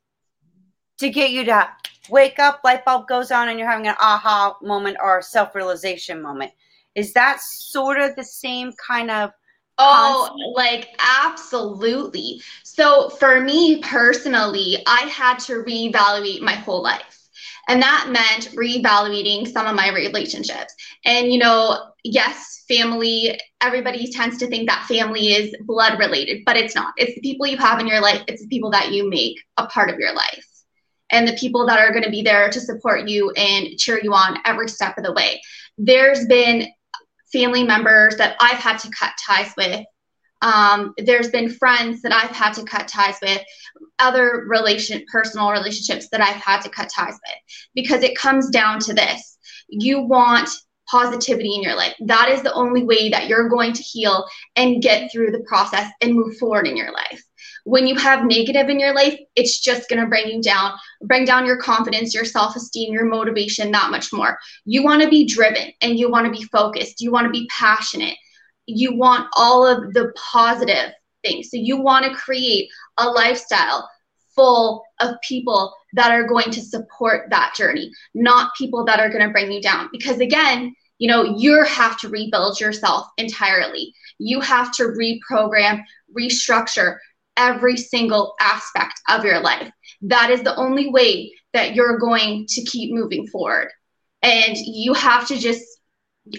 to 0.97 1.09
get 1.09 1.31
you 1.31 1.43
to 1.43 1.67
wake 2.09 2.39
up 2.39 2.61
light 2.63 2.85
bulb 2.85 3.07
goes 3.07 3.29
on 3.29 3.49
and 3.49 3.59
you're 3.59 3.69
having 3.69 3.87
an 3.87 3.95
aha 3.99 4.55
moment 4.61 4.97
or 5.01 5.21
self-realization 5.21 6.21
moment 6.21 6.51
is 6.97 7.13
that 7.13 7.39
sort 7.41 7.99
of 7.99 8.15
the 8.15 8.23
same 8.23 8.73
kind 8.85 9.09
of 9.09 9.31
Oh, 9.79 10.35
like 10.55 10.87
absolutely. 11.23 12.41
So 12.63 13.09
for 13.09 13.41
me 13.41 13.79
personally, 13.83 14.83
I 14.87 15.01
had 15.01 15.37
to 15.41 15.63
reevaluate 15.63 16.41
my 16.41 16.53
whole 16.55 16.81
life. 16.81 17.29
And 17.67 17.81
that 17.81 18.09
meant 18.09 18.55
reevaluating 18.55 19.47
some 19.47 19.67
of 19.67 19.75
my 19.75 19.91
relationships. 19.91 20.73
And, 21.05 21.31
you 21.31 21.37
know, 21.37 21.91
yes, 22.03 22.63
family, 22.67 23.39
everybody 23.61 24.11
tends 24.11 24.37
to 24.37 24.47
think 24.47 24.67
that 24.67 24.87
family 24.87 25.27
is 25.33 25.55
blood 25.61 25.99
related, 25.99 26.43
but 26.45 26.57
it's 26.57 26.73
not. 26.73 26.93
It's 26.97 27.13
the 27.13 27.21
people 27.21 27.45
you 27.45 27.57
have 27.57 27.79
in 27.79 27.87
your 27.87 28.01
life, 28.01 28.23
it's 28.27 28.41
the 28.41 28.47
people 28.47 28.71
that 28.71 28.91
you 28.91 29.09
make 29.09 29.37
a 29.57 29.67
part 29.67 29.89
of 29.89 29.99
your 29.99 30.15
life, 30.15 30.45
and 31.11 31.27
the 31.27 31.37
people 31.37 31.67
that 31.67 31.77
are 31.77 31.91
going 31.91 32.05
to 32.05 32.09
be 32.09 32.23
there 32.23 32.49
to 32.49 32.59
support 32.59 33.07
you 33.07 33.31
and 33.31 33.77
cheer 33.77 33.99
you 34.01 34.13
on 34.13 34.39
every 34.45 34.69
step 34.69 34.97
of 34.97 35.03
the 35.03 35.13
way. 35.13 35.41
There's 35.77 36.25
been 36.25 36.67
family 37.31 37.63
members 37.63 38.15
that 38.17 38.35
I've 38.39 38.57
had 38.57 38.77
to 38.79 38.89
cut 38.89 39.13
ties 39.25 39.53
with. 39.57 39.85
Um, 40.41 40.93
there's 40.97 41.29
been 41.29 41.49
friends 41.49 42.01
that 42.03 42.13
I've 42.13 42.35
had 42.35 42.53
to 42.53 42.63
cut 42.63 42.87
ties 42.87 43.17
with, 43.21 43.41
other 43.97 44.45
relation, 44.47 45.03
personal 45.11 45.51
relationships 45.51 46.09
that 46.11 46.21
I've 46.21 46.35
had 46.35 46.61
to 46.61 46.69
cut 46.69 46.89
ties 46.95 47.15
with, 47.15 47.37
because 47.73 48.03
it 48.03 48.17
comes 48.17 48.49
down 48.49 48.79
to 48.81 48.93
this: 48.93 49.37
you 49.67 50.01
want 50.01 50.49
positivity 50.89 51.55
in 51.55 51.63
your 51.63 51.75
life. 51.75 51.95
That 52.01 52.29
is 52.29 52.43
the 52.43 52.53
only 52.53 52.83
way 52.83 53.09
that 53.09 53.27
you're 53.27 53.49
going 53.49 53.73
to 53.73 53.83
heal 53.83 54.25
and 54.55 54.81
get 54.81 55.11
through 55.11 55.31
the 55.31 55.43
process 55.47 55.91
and 56.01 56.13
move 56.13 56.37
forward 56.37 56.67
in 56.67 56.77
your 56.77 56.93
life 56.93 57.21
when 57.67 57.85
you 57.85 57.95
have 57.95 58.23
negative 58.23 58.69
in 58.69 58.79
your 58.79 58.95
life, 58.95 59.19
it's 59.35 59.59
just 59.59 59.89
going 59.89 59.99
to 60.01 60.07
bring 60.07 60.29
you 60.29 60.41
down, 60.41 60.71
bring 61.01 61.25
down 61.25 61.45
your 61.45 61.57
confidence, 61.57 62.13
your 62.13 62.23
self 62.23 62.55
esteem, 62.55 62.93
your 62.93 63.03
motivation 63.03 63.73
that 63.73 63.91
much 63.91 64.13
more. 64.13 64.39
You 64.63 64.83
want 64.83 65.01
to 65.01 65.09
be 65.09 65.25
driven 65.25 65.73
and 65.81 65.99
you 65.99 66.09
want 66.09 66.25
to 66.27 66.31
be 66.31 66.45
focused. 66.45 67.01
You 67.01 67.11
want 67.11 67.25
to 67.25 67.29
be 67.29 67.45
passionate. 67.51 68.15
You 68.67 68.95
want 68.95 69.27
all 69.35 69.67
of 69.67 69.93
the 69.93 70.13
positive 70.15 70.93
things. 71.25 71.51
So 71.51 71.57
you 71.57 71.75
want 71.81 72.05
to 72.05 72.15
create 72.15 72.69
a 72.99 73.09
lifestyle 73.09 73.89
full 74.33 74.85
of 75.01 75.15
people 75.27 75.75
that 75.91 76.11
are 76.11 76.25
going 76.25 76.51
to 76.51 76.61
support 76.61 77.29
that 77.31 77.53
journey, 77.53 77.91
not 78.13 78.55
people 78.57 78.85
that 78.85 79.01
are 79.01 79.09
going 79.09 79.27
to 79.27 79.33
bring 79.33 79.51
you 79.51 79.61
down. 79.61 79.89
Because 79.91 80.19
again, 80.21 80.73
you 80.99 81.09
know, 81.09 81.23
you 81.23 81.63
have 81.65 81.99
to 81.99 82.07
rebuild 82.07 82.61
yourself 82.61 83.07
entirely. 83.17 83.93
You 84.19 84.39
have 84.39 84.71
to 84.75 84.83
reprogram, 84.83 85.83
restructure, 86.17 86.97
every 87.37 87.77
single 87.77 88.35
aspect 88.39 88.99
of 89.09 89.23
your 89.23 89.39
life. 89.39 89.71
That 90.01 90.29
is 90.29 90.41
the 90.41 90.55
only 90.55 90.89
way 90.89 91.31
that 91.53 91.75
you're 91.75 91.97
going 91.97 92.45
to 92.49 92.61
keep 92.63 92.93
moving 92.93 93.27
forward. 93.27 93.69
And 94.21 94.57
you 94.57 94.93
have 94.93 95.27
to 95.27 95.37
just 95.37 95.63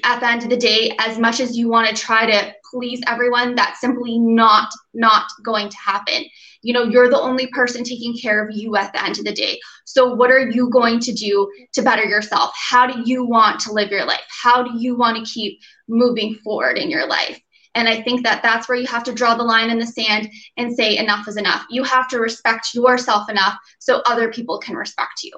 at 0.04 0.20
the 0.20 0.28
end 0.28 0.42
of 0.42 0.50
the 0.50 0.56
day, 0.56 0.94
as 0.98 1.18
much 1.18 1.40
as 1.40 1.56
you 1.56 1.68
want 1.68 1.88
to 1.88 2.02
try 2.02 2.26
to 2.26 2.52
please 2.70 3.00
everyone, 3.06 3.54
that's 3.54 3.80
simply 3.80 4.18
not 4.18 4.70
not 4.94 5.26
going 5.44 5.68
to 5.68 5.76
happen. 5.76 6.24
You 6.62 6.74
know, 6.74 6.82
you're 6.82 7.08
the 7.08 7.20
only 7.20 7.46
person 7.48 7.84
taking 7.84 8.16
care 8.16 8.44
of 8.44 8.54
you 8.54 8.76
at 8.76 8.92
the 8.92 9.02
end 9.02 9.18
of 9.18 9.24
the 9.24 9.32
day. 9.32 9.58
So 9.84 10.14
what 10.14 10.30
are 10.30 10.50
you 10.50 10.68
going 10.70 11.00
to 11.00 11.12
do 11.12 11.50
to 11.72 11.82
better 11.82 12.04
yourself? 12.04 12.52
How 12.54 12.86
do 12.86 13.02
you 13.04 13.24
want 13.24 13.60
to 13.60 13.72
live 13.72 13.90
your 13.90 14.04
life? 14.04 14.20
How 14.42 14.62
do 14.62 14.78
you 14.78 14.96
want 14.96 15.24
to 15.24 15.32
keep 15.32 15.60
moving 15.88 16.34
forward 16.34 16.76
in 16.76 16.90
your 16.90 17.06
life? 17.06 17.40
And 17.78 17.88
I 17.88 18.02
think 18.02 18.24
that 18.24 18.42
that's 18.42 18.68
where 18.68 18.76
you 18.76 18.88
have 18.88 19.04
to 19.04 19.12
draw 19.12 19.36
the 19.36 19.44
line 19.44 19.70
in 19.70 19.78
the 19.78 19.86
sand 19.86 20.28
and 20.56 20.74
say 20.74 20.96
enough 20.96 21.28
is 21.28 21.36
enough. 21.36 21.64
You 21.70 21.84
have 21.84 22.08
to 22.08 22.18
respect 22.18 22.74
yourself 22.74 23.30
enough 23.30 23.56
so 23.78 24.02
other 24.04 24.32
people 24.32 24.58
can 24.58 24.74
respect 24.74 25.22
you. 25.22 25.32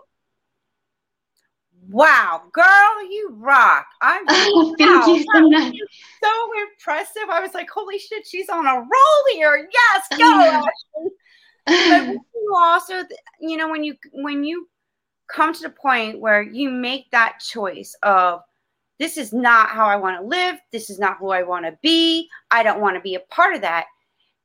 Wow, 1.90 2.44
girl, 2.52 3.10
you 3.10 3.30
rock. 3.32 3.86
I'm 4.00 4.24
oh, 4.28 4.74
thank 4.78 5.06
wow, 5.06 5.14
you 5.14 5.26
so 5.34 5.50
much. 5.50 5.74
So 6.22 6.30
impressive. 6.62 7.28
I 7.28 7.40
was 7.40 7.52
like, 7.52 7.68
holy 7.68 7.98
shit, 7.98 8.26
she's 8.26 8.48
on 8.48 8.66
a 8.66 8.74
roll 8.74 9.34
here. 9.34 9.68
Yes, 9.70 10.06
go. 10.18 10.62
but 11.66 12.06
you 12.06 12.54
also, 12.56 13.02
you 13.38 13.58
know, 13.58 13.68
when 13.68 13.84
you 13.84 13.96
when 14.12 14.44
you 14.44 14.66
come 15.28 15.52
to 15.52 15.62
the 15.62 15.70
point 15.70 16.20
where 16.20 16.42
you 16.42 16.70
make 16.70 17.10
that 17.10 17.38
choice 17.40 17.94
of 18.02 18.40
this 19.00 19.16
is 19.16 19.32
not 19.32 19.70
how 19.70 19.86
I 19.86 19.96
want 19.96 20.20
to 20.20 20.24
live, 20.24 20.60
this 20.70 20.90
is 20.90 21.00
not 21.00 21.18
who 21.18 21.30
I 21.30 21.42
want 21.42 21.64
to 21.64 21.76
be, 21.82 22.28
I 22.52 22.62
don't 22.62 22.80
want 22.80 22.94
to 22.94 23.00
be 23.00 23.16
a 23.16 23.20
part 23.20 23.56
of 23.56 23.62
that 23.62 23.86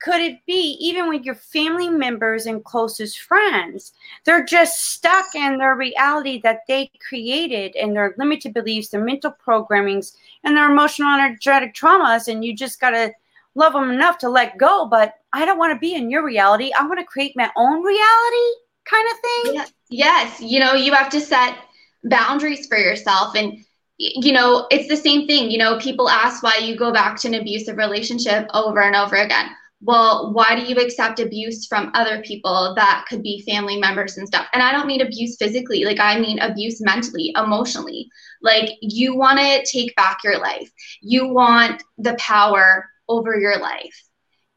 could 0.02 0.22
it 0.22 0.46
be 0.46 0.78
even 0.80 1.10
with 1.10 1.24
your 1.24 1.36
family 1.36 1.90
members 1.90 2.46
and 2.46 2.64
closest 2.64 3.22
friends? 3.22 3.94
They're 4.26 4.44
just 4.44 4.92
stuck 4.92 5.34
in 5.34 5.58
their 5.58 5.76
reality 5.76 6.40
that 6.44 6.62
they 6.68 6.92
created 7.08 7.76
and 7.76 7.96
their 7.96 8.14
limited 8.18 8.54
beliefs, 8.54 8.90
their 8.90 9.04
mental 9.04 9.36
programmings, 9.46 10.16
and 10.44 10.56
their 10.56 10.70
emotional 10.70 11.12
energetic 11.12 11.74
traumas. 11.74 12.28
And 12.28 12.44
you 12.44 12.56
just 12.56 12.80
got 12.80 12.92
to 12.92 13.14
love 13.56 13.74
them 13.74 13.90
enough 13.90 14.18
to 14.20 14.30
let 14.30 14.58
go. 14.58 14.86
But 14.86 15.16
I 15.34 15.46
don't 15.46 15.58
want 15.58 15.74
to 15.74 15.80
be 15.80 15.96
in 15.96 16.12
your 16.12 16.24
reality. 16.24 16.72
I 16.78 16.86
want 16.86 17.00
to 17.00 17.06
create 17.06 17.34
my 17.36 17.50
own 17.56 17.82
reality 17.82 18.52
kind 18.86 19.08
of 19.12 19.20
thing. 19.20 19.76
Yes. 19.90 20.42
You 20.42 20.60
know, 20.60 20.74
you 20.74 20.94
have 20.94 21.10
to 21.10 21.22
set 21.22 21.58
boundaries 22.04 22.68
for 22.68 22.78
yourself. 22.78 23.36
And 23.36 23.66
you 23.98 24.34
know, 24.34 24.68
it's 24.72 24.88
the 24.90 24.98
same 24.98 25.28
thing. 25.28 25.50
You 25.50 25.58
know, 25.58 25.80
people 25.80 26.10
ask 26.10 26.44
why 26.44 26.58
you 26.58 26.76
go 26.76 26.92
back 26.92 27.18
to 27.22 27.28
an 27.28 27.36
abusive 27.36 27.78
relationship 27.78 28.48
over 28.54 28.82
and 28.82 28.96
over 28.96 29.16
again 29.16 29.50
well, 29.86 30.34
why 30.34 30.56
do 30.56 30.66
you 30.66 30.78
accept 30.78 31.20
abuse 31.20 31.68
from 31.68 31.92
other 31.94 32.22
people 32.22 32.74
that 32.76 33.06
could 33.08 33.22
be 33.22 33.44
family 33.48 33.80
members 33.80 34.18
and 34.18 34.28
stuff? 34.28 34.48
And 34.54 34.64
I 34.64 34.72
don't 34.72 34.88
mean 34.88 35.02
abuse 35.02 35.38
physically, 35.38 35.86
like 35.86 36.00
I 36.00 36.20
mean 36.20 36.40
abuse 36.40 36.82
mentally, 36.82 37.34
emotionally. 37.36 38.10
Like 38.42 38.70
you 38.82 39.16
want 39.16 39.40
to 39.40 39.66
take 39.66 39.96
back 39.96 40.20
your 40.24 40.40
life, 40.40 40.72
you 41.02 41.28
want 41.28 41.84
the 41.98 42.16
power 42.20 42.90
over 43.08 43.38
your 43.38 43.60
life. 43.60 44.04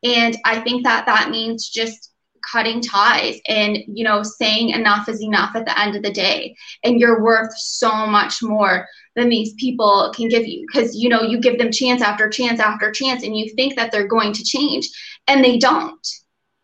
And 0.02 0.36
I 0.44 0.60
think 0.60 0.84
that 0.84 1.06
that 1.06 1.30
means 1.30 1.68
just 1.68 2.12
cutting 2.50 2.80
ties 2.80 3.40
and 3.48 3.78
you 3.86 4.04
know 4.04 4.22
saying 4.22 4.70
enough 4.70 5.08
is 5.08 5.22
enough 5.22 5.54
at 5.54 5.64
the 5.64 5.78
end 5.78 5.96
of 5.96 6.02
the 6.02 6.12
day. 6.12 6.56
And 6.84 7.00
you're 7.00 7.22
worth 7.22 7.56
so 7.56 8.06
much 8.06 8.42
more 8.42 8.86
than 9.16 9.28
these 9.28 9.54
people 9.54 10.12
can 10.16 10.28
give 10.28 10.46
you. 10.46 10.66
Because 10.66 10.96
you 10.96 11.08
know 11.08 11.22
you 11.22 11.40
give 11.40 11.58
them 11.58 11.72
chance 11.72 12.02
after 12.02 12.28
chance 12.28 12.60
after 12.60 12.90
chance 12.90 13.22
and 13.22 13.36
you 13.36 13.52
think 13.54 13.76
that 13.76 13.92
they're 13.92 14.08
going 14.08 14.32
to 14.32 14.44
change 14.44 14.88
and 15.26 15.44
they 15.44 15.58
don't. 15.58 16.06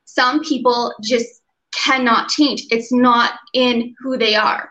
Some 0.05 0.43
people 0.43 0.95
just 1.03 1.43
cannot 1.75 2.29
change. 2.29 2.67
It's 2.71 2.93
not 2.93 3.35
in 3.53 3.95
who 3.99 4.17
they 4.17 4.35
are. 4.35 4.71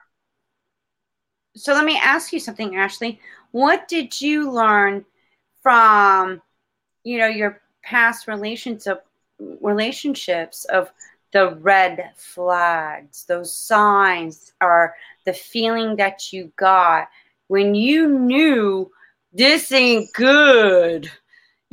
So 1.55 1.73
let 1.73 1.85
me 1.85 1.97
ask 1.97 2.33
you 2.33 2.39
something 2.39 2.75
ashley. 2.75 3.19
What 3.51 3.87
did 3.87 4.19
you 4.19 4.49
learn 4.49 5.05
from 5.61 6.41
you 7.03 7.17
know 7.17 7.27
your 7.27 7.61
past 7.83 8.27
relationship 8.27 9.05
relationships 9.61 10.65
of 10.65 10.91
the 11.33 11.55
red 11.61 12.11
flags 12.15 13.25
those 13.25 13.55
signs 13.55 14.53
are 14.61 14.95
the 15.25 15.33
feeling 15.33 15.95
that 15.95 16.31
you 16.31 16.51
got 16.57 17.07
when 17.47 17.75
you 17.75 18.07
knew 18.07 18.89
this 19.33 19.71
ain't 19.71 20.11
good 20.13 21.11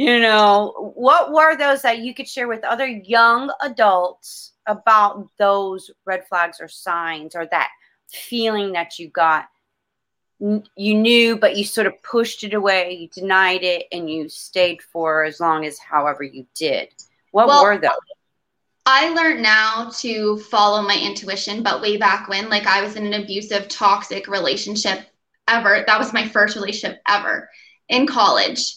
you 0.00 0.18
know? 0.18 0.92
What 0.94 1.30
were 1.30 1.54
those 1.56 1.82
that 1.82 1.98
you 1.98 2.14
could 2.14 2.26
share 2.26 2.48
with 2.48 2.64
other 2.64 2.86
young 2.86 3.52
adults 3.60 4.52
about 4.64 5.28
those 5.36 5.90
red 6.06 6.26
flags 6.26 6.56
or 6.58 6.68
signs 6.68 7.36
or 7.36 7.44
that 7.50 7.68
feeling 8.10 8.72
that 8.72 8.98
you 8.98 9.10
got? 9.10 9.48
You 10.38 10.94
knew 10.94 11.36
but 11.36 11.58
you 11.58 11.64
sort 11.64 11.86
of 11.86 12.02
pushed 12.02 12.44
it 12.44 12.54
away 12.54 12.94
you 12.94 13.08
denied 13.08 13.62
it 13.62 13.88
and 13.92 14.08
you 14.08 14.30
stayed 14.30 14.80
for 14.80 15.22
as 15.22 15.38
long 15.38 15.66
as 15.66 15.78
however 15.78 16.22
you 16.22 16.46
did. 16.54 16.88
What 17.32 17.48
well, 17.48 17.62
were 17.62 17.76
those? 17.76 17.90
I 18.86 19.10
learned 19.10 19.42
now 19.42 19.90
to 20.00 20.38
follow 20.38 20.82
my 20.82 20.98
intuition, 20.98 21.62
but 21.62 21.82
way 21.82 21.96
back 21.96 22.28
when, 22.28 22.48
like 22.48 22.66
I 22.66 22.82
was 22.82 22.96
in 22.96 23.06
an 23.06 23.22
abusive, 23.22 23.68
toxic 23.68 24.26
relationship 24.26 25.06
ever. 25.48 25.84
That 25.86 25.98
was 25.98 26.12
my 26.12 26.26
first 26.26 26.56
relationship 26.56 27.00
ever 27.08 27.48
in 27.88 28.06
college. 28.06 28.76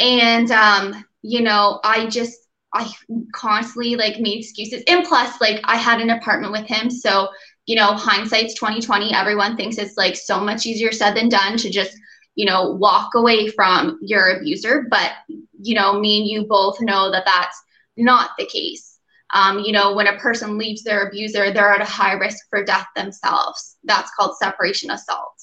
And 0.00 0.50
um, 0.50 1.04
you 1.22 1.40
know, 1.42 1.80
I 1.84 2.06
just 2.06 2.38
I 2.74 2.90
constantly 3.32 3.96
like 3.96 4.20
made 4.20 4.40
excuses. 4.40 4.82
And 4.88 5.06
plus, 5.06 5.40
like 5.40 5.60
I 5.64 5.76
had 5.76 6.00
an 6.00 6.10
apartment 6.10 6.52
with 6.52 6.66
him. 6.66 6.90
So, 6.90 7.28
you 7.66 7.76
know, 7.76 7.94
hindsight's 7.94 8.54
2020. 8.54 9.14
Everyone 9.14 9.56
thinks 9.56 9.78
it's 9.78 9.96
like 9.96 10.16
so 10.16 10.40
much 10.40 10.66
easier 10.66 10.92
said 10.92 11.14
than 11.14 11.28
done 11.28 11.56
to 11.58 11.70
just, 11.70 11.96
you 12.34 12.46
know, 12.46 12.72
walk 12.72 13.14
away 13.14 13.48
from 13.48 13.98
your 14.02 14.36
abuser. 14.38 14.86
But, 14.90 15.12
you 15.60 15.74
know, 15.74 15.98
me 16.00 16.20
and 16.20 16.28
you 16.28 16.46
both 16.48 16.80
know 16.80 17.10
that 17.12 17.24
that's 17.24 17.62
not 17.96 18.30
the 18.38 18.46
case. 18.46 18.93
Um, 19.34 19.58
you 19.58 19.72
know, 19.72 19.94
when 19.94 20.06
a 20.06 20.16
person 20.18 20.56
leaves 20.56 20.84
their 20.84 21.08
abuser, 21.08 21.52
they're 21.52 21.72
at 21.72 21.80
a 21.80 21.84
high 21.84 22.12
risk 22.12 22.46
for 22.48 22.64
death 22.64 22.86
themselves. 22.94 23.76
That's 23.82 24.10
called 24.14 24.36
separation 24.38 24.90
assault. 24.90 25.42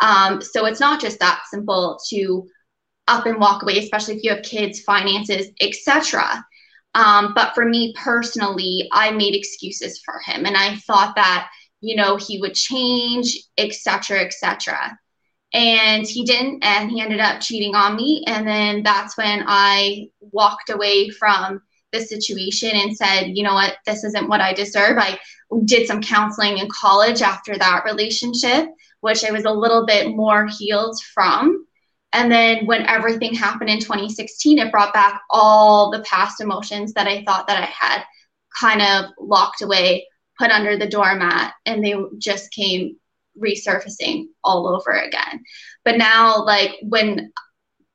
Um, 0.00 0.40
so 0.42 0.66
it's 0.66 0.78
not 0.78 1.00
just 1.00 1.18
that 1.18 1.42
simple 1.50 1.98
to 2.10 2.48
up 3.08 3.26
and 3.26 3.40
walk 3.40 3.62
away, 3.62 3.78
especially 3.78 4.16
if 4.16 4.22
you 4.22 4.30
have 4.30 4.42
kids, 4.42 4.82
finances, 4.82 5.48
etc. 5.60 6.44
Um, 6.94 7.32
but 7.34 7.54
for 7.54 7.64
me 7.64 7.94
personally, 7.96 8.88
I 8.92 9.10
made 9.10 9.34
excuses 9.34 10.00
for 10.04 10.20
him, 10.24 10.46
and 10.46 10.56
I 10.56 10.76
thought 10.76 11.14
that 11.16 11.48
you 11.80 11.96
know 11.96 12.16
he 12.16 12.38
would 12.40 12.54
change, 12.54 13.38
etc., 13.56 14.20
etc. 14.20 14.98
And 15.54 16.06
he 16.06 16.24
didn't, 16.24 16.62
and 16.62 16.90
he 16.90 17.00
ended 17.00 17.20
up 17.20 17.40
cheating 17.40 17.74
on 17.74 17.96
me. 17.96 18.22
And 18.26 18.46
then 18.46 18.82
that's 18.82 19.16
when 19.16 19.44
I 19.46 20.08
walked 20.20 20.68
away 20.68 21.08
from 21.08 21.62
the 21.92 22.00
situation 22.00 22.70
and 22.74 22.96
said, 22.96 23.32
you 23.34 23.42
know 23.42 23.54
what, 23.54 23.76
this 23.86 24.04
isn't 24.04 24.28
what 24.28 24.40
I 24.40 24.52
deserve. 24.52 24.98
I 24.98 25.18
did 25.64 25.86
some 25.86 26.02
counseling 26.02 26.58
in 26.58 26.68
college 26.68 27.22
after 27.22 27.56
that 27.56 27.84
relationship, 27.84 28.68
which 29.00 29.24
I 29.24 29.30
was 29.30 29.44
a 29.44 29.50
little 29.50 29.86
bit 29.86 30.14
more 30.14 30.46
healed 30.46 31.00
from. 31.14 31.66
And 32.12 32.30
then 32.32 32.66
when 32.66 32.86
everything 32.86 33.34
happened 33.34 33.70
in 33.70 33.80
2016, 33.80 34.58
it 34.58 34.72
brought 34.72 34.94
back 34.94 35.20
all 35.30 35.90
the 35.90 36.02
past 36.02 36.40
emotions 36.40 36.92
that 36.94 37.06
I 37.06 37.22
thought 37.24 37.46
that 37.46 37.62
I 37.62 37.66
had 37.66 38.02
kind 38.58 38.82
of 38.82 39.10
locked 39.18 39.62
away, 39.62 40.06
put 40.38 40.50
under 40.50 40.76
the 40.76 40.88
doormat, 40.88 41.52
and 41.66 41.84
they 41.84 41.94
just 42.18 42.50
came 42.52 42.96
resurfacing 43.38 44.26
all 44.42 44.68
over 44.68 44.90
again. 44.90 45.42
But 45.84 45.98
now, 45.98 46.44
like 46.44 46.76
when 46.82 47.32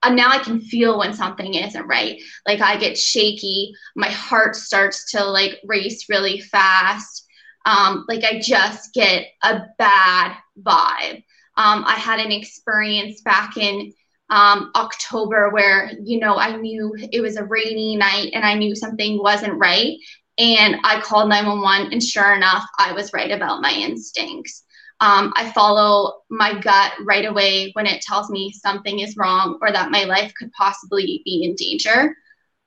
uh, 0.04 0.10
now 0.10 0.30
I 0.30 0.40
can 0.40 0.60
feel 0.60 1.00
when 1.00 1.14
something 1.14 1.54
isn't 1.54 1.88
right. 1.88 2.22
Like 2.46 2.62
I 2.62 2.78
get 2.78 2.98
shaky, 2.98 3.74
my 3.96 4.10
heart 4.10 4.56
starts 4.56 5.12
to 5.12 5.24
like 5.24 5.60
race 5.66 6.10
really 6.10 6.40
fast. 6.42 7.26
Um, 7.66 8.06
like 8.08 8.24
I 8.24 8.40
just 8.40 8.94
get 8.94 9.28
a 9.42 9.62
bad 9.78 10.36
vibe. 10.60 11.24
Um, 11.56 11.86
I 11.86 11.96
had 11.96 12.20
an 12.20 12.32
experience 12.32 13.22
back 13.22 13.58
in 13.58 13.94
um, 14.30 14.72
October 14.76 15.50
where, 15.52 15.92
you 16.04 16.20
know, 16.20 16.36
I 16.36 16.58
knew 16.58 16.96
it 17.12 17.22
was 17.22 17.38
a 17.38 17.44
rainy 17.44 17.96
night 17.96 18.32
and 18.34 18.44
I 18.44 18.56
knew 18.56 18.76
something 18.76 19.22
wasn't 19.22 19.60
right. 19.60 19.98
And 20.40 20.78
I 20.84 21.00
called 21.02 21.30
911, 21.30 21.94
and 21.94 22.02
sure 22.02 22.34
enough, 22.34 22.66
I 22.80 22.94
was 22.94 23.14
right 23.14 23.30
about 23.30 23.62
my 23.62 23.72
instincts. 23.72 24.63
Um, 25.00 25.34
I 25.36 25.52
follow 25.52 26.22
my 26.30 26.58
gut 26.60 26.94
right 27.06 27.26
away 27.26 27.72
when 27.74 27.86
it 27.86 28.02
tells 28.02 28.30
me 28.30 28.52
something 28.52 29.00
is 29.00 29.18
wrong 29.18 29.58
or 29.62 29.72
that 29.72 29.92
my 29.92 30.06
life 30.06 30.34
could 30.38 30.52
possibly 30.54 31.22
be 31.26 31.44
in 31.44 31.56
danger. 31.56 32.16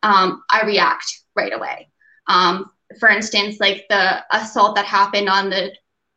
Um, 0.02 0.42
I 0.50 0.64
react 0.66 1.06
right 1.34 1.52
away. 1.52 1.90
Um, 2.28 2.70
for 3.00 3.08
instance, 3.08 3.58
like 3.60 3.86
the 3.88 4.24
assault 4.32 4.76
that 4.76 4.84
happened 4.84 5.28
on 5.28 5.50
the 5.50 5.72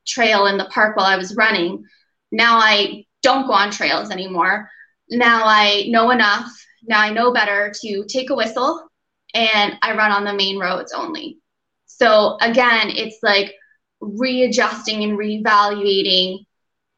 trail 0.06 0.48
in 0.48 0.58
the 0.58 0.65
park 0.65 0.98
while 0.98 1.06
I 1.06 1.17
was 1.17 1.36
running. 1.36 1.86
Now 2.32 2.58
I 2.58 3.06
don't 3.22 3.48
go 3.48 3.54
on 3.54 3.72
trails 3.72 4.12
anymore. 4.12 4.69
Now 5.10 5.43
I 5.45 5.86
know 5.89 6.12
enough. 6.12 6.52
Now 6.84 7.02
I 7.02 7.12
know 7.12 7.34
better 7.34 7.72
to 7.82 8.06
take 8.08 8.30
a 8.30 8.36
whistle 8.36 8.89
and 9.34 9.78
I 9.82 9.95
run 9.95 10.12
on 10.12 10.24
the 10.24 10.34
main 10.34 10.60
roads 10.60 10.93
only. 10.93 11.39
So 11.86 12.38
again, 12.41 12.89
it's 12.89 13.17
like 13.24 13.54
readjusting 14.02 15.04
and 15.04 15.18
reevaluating 15.18 16.46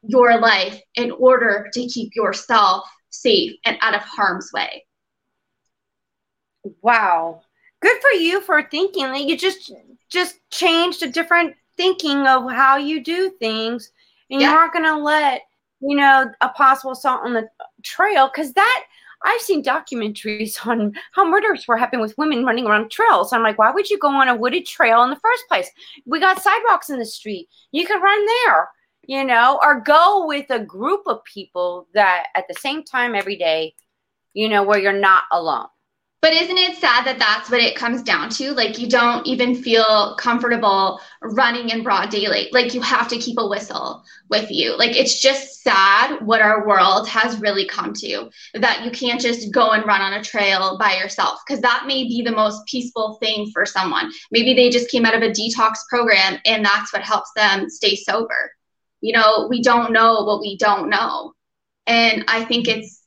your 0.02 0.38
life 0.38 0.80
in 0.96 1.10
order 1.12 1.68
to 1.72 1.86
keep 1.86 2.14
yourself 2.14 2.84
safe 3.10 3.56
and 3.64 3.76
out 3.80 3.94
of 3.94 4.02
harm's 4.02 4.50
way. 4.52 4.84
Wow. 6.82 7.42
Good 7.80 8.00
for 8.00 8.10
you 8.10 8.40
for 8.40 8.62
thinking 8.62 9.04
that 9.04 9.24
you 9.24 9.36
just 9.36 9.72
just 10.08 10.38
changed 10.50 11.02
a 11.02 11.08
different 11.08 11.54
thinking 11.76 12.26
of 12.26 12.50
how 12.50 12.76
you 12.76 13.02
do 13.02 13.30
things 13.38 13.90
and 14.30 14.40
yeah. 14.40 14.50
you 14.50 14.56
aren't 14.56 14.72
going 14.72 14.84
to 14.84 14.96
let, 14.96 15.42
you 15.80 15.96
know, 15.96 16.30
a 16.40 16.48
possible 16.50 16.92
assault 16.92 17.22
on 17.24 17.32
the 17.32 17.48
trail 17.82 18.28
cuz 18.28 18.52
that 18.52 18.84
I've 19.24 19.40
seen 19.40 19.62
documentaries 19.62 20.66
on 20.66 20.92
how 21.12 21.28
murders 21.28 21.66
were 21.66 21.76
happening 21.76 22.00
with 22.00 22.18
women 22.18 22.44
running 22.44 22.66
around 22.66 22.90
trails. 22.90 23.32
I'm 23.32 23.42
like, 23.42 23.58
why 23.58 23.70
would 23.70 23.90
you 23.90 23.98
go 23.98 24.08
on 24.08 24.28
a 24.28 24.36
wooded 24.36 24.66
trail 24.66 25.02
in 25.02 25.10
the 25.10 25.16
first 25.16 25.44
place? 25.48 25.70
We 26.06 26.20
got 26.20 26.42
sidewalks 26.42 26.90
in 26.90 26.98
the 26.98 27.06
street. 27.06 27.48
You 27.70 27.86
can 27.86 28.00
run 28.00 28.26
there 28.26 28.68
you 29.06 29.24
know, 29.24 29.58
or 29.62 29.80
go 29.80 30.26
with 30.26 30.46
a 30.50 30.60
group 30.60 31.02
of 31.06 31.24
people 31.24 31.88
that 31.94 32.26
at 32.36 32.46
the 32.48 32.54
same 32.54 32.84
time 32.84 33.14
every 33.14 33.36
day, 33.36 33.74
you 34.32 34.48
know, 34.48 34.62
where 34.62 34.78
you're 34.78 34.92
not 34.92 35.24
alone. 35.32 35.66
But 36.22 36.32
isn't 36.32 36.56
it 36.56 36.76
sad 36.76 37.04
that 37.06 37.18
that's 37.18 37.50
what 37.50 37.60
it 37.60 37.76
comes 37.76 38.02
down 38.02 38.30
to? 38.30 38.52
Like, 38.52 38.78
you 38.78 38.88
don't 38.88 39.26
even 39.26 39.56
feel 39.56 40.14
comfortable 40.16 41.00
running 41.20 41.70
in 41.70 41.82
broad 41.82 42.10
daylight. 42.10 42.52
Like, 42.52 42.74
you 42.74 42.80
have 42.80 43.08
to 43.08 43.18
keep 43.18 43.38
a 43.38 43.48
whistle 43.48 44.04
with 44.30 44.50
you. 44.50 44.78
Like, 44.78 44.96
it's 44.96 45.20
just 45.20 45.62
sad 45.62 46.24
what 46.24 46.40
our 46.40 46.66
world 46.66 47.08
has 47.08 47.40
really 47.40 47.66
come 47.66 47.92
to 47.94 48.30
that 48.54 48.84
you 48.84 48.92
can't 48.92 49.20
just 49.20 49.52
go 49.52 49.72
and 49.72 49.84
run 49.84 50.00
on 50.00 50.14
a 50.14 50.22
trail 50.22 50.78
by 50.78 50.94
yourself 50.94 51.40
because 51.44 51.60
that 51.62 51.84
may 51.88 52.04
be 52.04 52.22
the 52.22 52.30
most 52.30 52.64
peaceful 52.66 53.16
thing 53.20 53.50
for 53.52 53.66
someone. 53.66 54.12
Maybe 54.30 54.54
they 54.54 54.70
just 54.70 54.90
came 54.90 55.04
out 55.04 55.16
of 55.16 55.22
a 55.22 55.30
detox 55.30 55.78
program 55.90 56.38
and 56.46 56.64
that's 56.64 56.92
what 56.92 57.02
helps 57.02 57.32
them 57.34 57.68
stay 57.68 57.96
sober 57.96 58.52
you 59.02 59.12
know, 59.12 59.48
we 59.50 59.60
don't 59.60 59.92
know 59.92 60.22
what 60.24 60.40
we 60.40 60.56
don't 60.56 60.88
know. 60.88 61.34
And 61.86 62.24
I 62.28 62.44
think 62.44 62.68
it's 62.68 63.02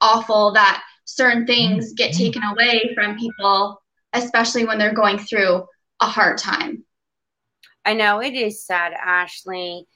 awful 0.00 0.52
that 0.52 0.84
certain 1.14 1.46
things 1.46 1.92
get 1.92 2.12
mm-hmm. 2.12 2.18
taken 2.18 2.42
away 2.42 2.92
from 2.94 3.18
people, 3.18 3.82
especially 4.12 4.64
when 4.64 4.78
they're 4.78 4.94
going 4.94 5.18
through 5.18 5.66
a 6.00 6.06
hard 6.06 6.38
time. 6.38 6.84
I 7.84 7.94
know 7.94 8.20
it 8.20 8.34
is 8.34 8.64
sad, 8.64 8.92
Ashley. 8.92 9.86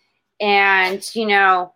And, 0.40 1.02
you 1.14 1.26
know, 1.26 1.72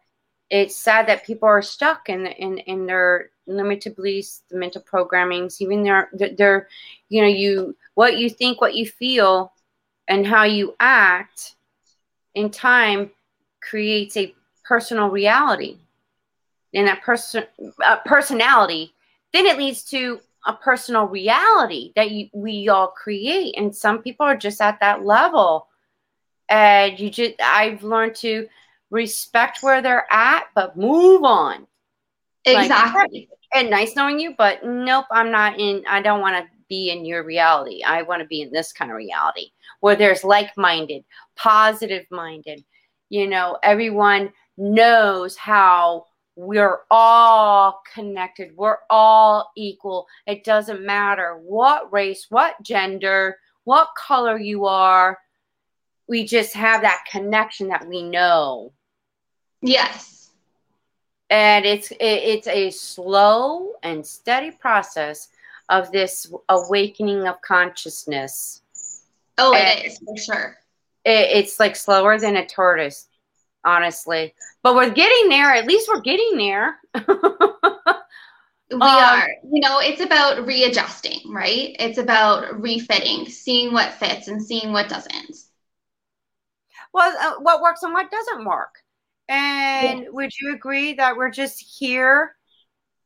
it's 0.50 0.76
sad 0.76 1.06
that 1.06 1.24
people 1.24 1.48
are 1.48 1.62
stuck 1.62 2.08
in 2.08 2.26
in, 2.26 2.58
in 2.58 2.86
their 2.86 3.30
limited 3.46 3.96
beliefs, 3.96 4.42
the 4.50 4.58
mental 4.58 4.82
programmings, 4.82 5.60
even 5.60 5.82
their 5.82 6.10
their 6.36 6.68
you 7.08 7.22
know, 7.22 7.28
you 7.28 7.76
what 7.94 8.18
you 8.18 8.28
think, 8.28 8.60
what 8.60 8.74
you 8.74 8.86
feel, 8.86 9.52
and 10.08 10.26
how 10.26 10.44
you 10.44 10.74
act 10.80 11.54
in 12.34 12.50
time 12.50 13.10
creates 13.62 14.16
a 14.16 14.34
personal 14.64 15.08
reality. 15.08 15.78
And 16.74 16.86
that 16.86 17.02
person 17.02 17.44
uh, 17.84 17.98
personality, 18.04 18.92
then 19.32 19.46
it 19.46 19.58
leads 19.58 19.84
to 19.84 20.20
a 20.46 20.54
personal 20.54 21.04
reality 21.04 21.92
that 21.96 22.10
you, 22.10 22.28
we 22.32 22.68
all 22.68 22.88
create. 22.88 23.54
And 23.56 23.74
some 23.74 24.02
people 24.02 24.26
are 24.26 24.36
just 24.36 24.60
at 24.60 24.80
that 24.80 25.04
level. 25.04 25.68
And 26.48 26.98
you 26.98 27.10
just, 27.10 27.34
I've 27.42 27.82
learned 27.82 28.16
to 28.16 28.48
respect 28.90 29.62
where 29.62 29.82
they're 29.82 30.06
at, 30.10 30.46
but 30.54 30.76
move 30.76 31.24
on. 31.24 31.66
Exactly. 32.44 33.28
Like, 33.30 33.38
and 33.54 33.70
nice 33.70 33.96
knowing 33.96 34.18
you, 34.18 34.34
but 34.36 34.64
nope, 34.64 35.06
I'm 35.10 35.30
not 35.30 35.58
in, 35.58 35.84
I 35.88 36.00
don't 36.00 36.20
want 36.20 36.36
to 36.36 36.50
be 36.68 36.90
in 36.90 37.04
your 37.04 37.24
reality. 37.24 37.82
I 37.84 38.02
want 38.02 38.22
to 38.22 38.28
be 38.28 38.42
in 38.42 38.52
this 38.52 38.72
kind 38.72 38.90
of 38.90 38.96
reality 38.96 39.50
where 39.80 39.96
there's 39.96 40.24
like 40.24 40.56
minded, 40.56 41.04
positive 41.36 42.06
minded, 42.10 42.64
you 43.08 43.26
know, 43.26 43.58
everyone 43.62 44.32
knows 44.56 45.36
how 45.36 46.06
we're 46.40 46.78
all 46.90 47.82
connected. 47.92 48.56
We're 48.56 48.78
all 48.88 49.50
equal. 49.56 50.06
It 50.26 50.44
doesn't 50.44 50.84
matter 50.84 51.38
what 51.42 51.92
race, 51.92 52.26
what 52.30 52.60
gender, 52.62 53.38
what 53.64 53.88
color 53.96 54.38
you 54.38 54.66
are. 54.66 55.18
We 56.08 56.24
just 56.24 56.54
have 56.54 56.82
that 56.82 57.04
connection 57.10 57.68
that 57.68 57.86
we 57.86 58.02
know. 58.02 58.72
Yes. 59.60 60.30
And 61.28 61.64
it's 61.64 61.90
it, 61.92 61.98
it's 62.00 62.48
a 62.48 62.70
slow 62.70 63.74
and 63.82 64.04
steady 64.04 64.50
process 64.50 65.28
of 65.68 65.92
this 65.92 66.32
awakening 66.48 67.28
of 67.28 67.40
consciousness. 67.42 68.62
Oh, 69.38 69.54
and, 69.54 69.78
it 69.78 69.86
is 69.86 69.98
for 69.98 70.16
sure 70.16 70.56
it, 71.04 71.28
it's 71.36 71.60
like 71.60 71.76
slower 71.76 72.18
than 72.18 72.36
a 72.36 72.46
tortoise, 72.46 73.08
honestly. 73.64 74.34
But 74.62 74.74
we're 74.74 74.90
getting 74.90 75.28
there. 75.28 75.52
At 75.52 75.66
least 75.66 75.88
we're 75.88 76.00
getting 76.00 76.36
there. 76.36 76.78
we 76.94 77.02
um, 78.74 78.82
are. 78.82 79.28
You 79.50 79.60
know, 79.60 79.78
it's 79.80 80.00
about 80.00 80.46
readjusting, 80.46 81.32
right? 81.32 81.74
It's 81.78 81.98
about 81.98 82.60
refitting, 82.60 83.26
seeing 83.26 83.72
what 83.72 83.94
fits 83.94 84.28
and 84.28 84.42
seeing 84.42 84.72
what 84.72 84.88
doesn't. 84.88 85.36
Well, 86.92 87.16
uh, 87.20 87.40
what 87.40 87.62
works 87.62 87.82
and 87.82 87.92
what 87.92 88.10
doesn't 88.10 88.44
work. 88.44 88.74
And 89.28 90.00
yeah. 90.00 90.08
would 90.10 90.30
you 90.40 90.52
agree 90.54 90.94
that 90.94 91.16
we're 91.16 91.30
just 91.30 91.64
here 91.78 92.34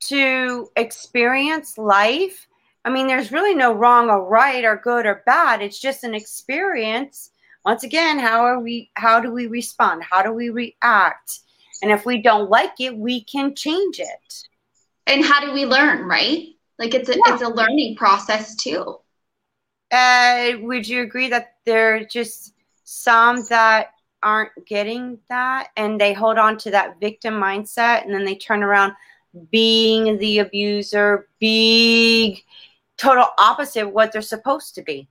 to 0.09 0.69
experience 0.77 1.77
life? 1.77 2.49
I 2.85 2.90
mean, 2.90 3.07
there's 3.07 3.33
really 3.33 3.55
no 3.55 3.73
wrong 3.73 4.09
or 4.09 4.27
right 4.27 4.64
or 4.64 4.81
good 4.83 5.07
or 5.07 5.23
bad. 5.27 5.62
It's 5.62 5.81
just 5.81 6.05
an 6.05 6.14
experience 6.14 7.31
once 7.64 7.83
again 7.83 8.18
how 8.18 8.44
are 8.44 8.61
we 8.61 8.90
how 8.94 9.20
do 9.20 9.31
we 9.31 9.46
respond? 9.46 10.03
How 10.09 10.22
do 10.22 10.33
we 10.33 10.50
react? 10.50 11.40
And 11.83 11.90
if 11.90 12.07
we 12.07 12.22
don't 12.22 12.50
like 12.50 12.81
it 12.81 12.96
we 12.96 13.24
can 13.24 13.55
change 13.55 14.00
it. 14.00 14.42
And 15.07 15.24
how 15.24 15.40
do 15.40 15.53
we 15.53 15.66
learn 15.66 16.07
right? 16.07 16.48
Like 16.79 16.94
it's 16.94 17.09
a 17.09 17.14
yeah. 17.14 17.35
it's 17.35 17.42
a 17.42 17.48
learning 17.48 17.96
process 17.96 18.57
too. 18.57 18.96
Uh, 19.90 20.53
would 20.61 20.88
you 20.88 21.03
agree 21.03 21.29
that 21.29 21.55
there 21.64 21.96
are 21.96 22.05
just 22.05 22.55
some 22.85 23.44
that 23.48 23.90
aren't 24.22 24.50
getting 24.66 25.18
that 25.29 25.68
and 25.77 26.00
they 26.00 26.12
hold 26.12 26.38
on 26.38 26.57
to 26.57 26.70
that 26.70 26.98
victim 26.98 27.35
mindset 27.35 28.05
and 28.05 28.12
then 28.12 28.24
they 28.24 28.35
turn 28.35 28.62
around 28.62 28.92
being 29.50 30.16
the 30.18 30.38
abuser 30.38 31.29
being 31.38 32.38
total 32.96 33.27
opposite 33.38 33.85
of 33.85 33.92
what 33.92 34.12
they're 34.12 34.22
supposed 34.22 34.74
to 34.74 34.83
be 34.83 35.09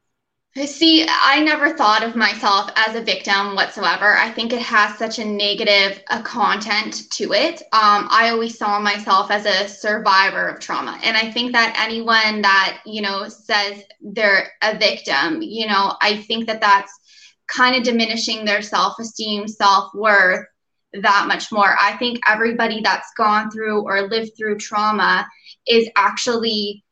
See, 0.55 1.03
I 1.09 1.39
never 1.39 1.75
thought 1.75 2.03
of 2.03 2.15
myself 2.15 2.69
as 2.75 2.95
a 2.95 3.01
victim 3.01 3.55
whatsoever. 3.55 4.15
I 4.15 4.29
think 4.29 4.53
it 4.53 4.61
has 4.61 4.95
such 4.99 5.17
a 5.17 5.25
negative 5.25 6.03
uh, 6.11 6.21
content 6.21 7.09
to 7.13 7.33
it. 7.33 7.63
Um, 7.71 8.07
I 8.11 8.29
always 8.29 8.59
saw 8.59 8.79
myself 8.79 9.31
as 9.31 9.47
a 9.47 9.67
survivor 9.67 10.47
of 10.47 10.59
trauma. 10.59 10.99
And 11.03 11.17
I 11.17 11.31
think 11.31 11.53
that 11.53 11.75
anyone 11.83 12.43
that, 12.43 12.81
you 12.85 13.01
know, 13.01 13.29
says 13.29 13.83
they're 13.99 14.51
a 14.61 14.77
victim, 14.77 15.41
you 15.41 15.65
know, 15.65 15.95
I 16.01 16.17
think 16.17 16.45
that 16.45 16.61
that's 16.61 16.93
kind 17.47 17.75
of 17.75 17.81
diminishing 17.81 18.45
their 18.45 18.61
self 18.61 18.99
esteem, 18.99 19.47
self 19.47 19.91
worth 19.95 20.45
that 21.01 21.25
much 21.27 21.51
more. 21.51 21.75
I 21.81 21.97
think 21.97 22.19
everybody 22.27 22.79
that's 22.81 23.11
gone 23.17 23.49
through 23.49 23.81
or 23.87 24.07
lived 24.07 24.33
through 24.37 24.59
trauma 24.59 25.27
is 25.67 25.89
actually 25.95 26.83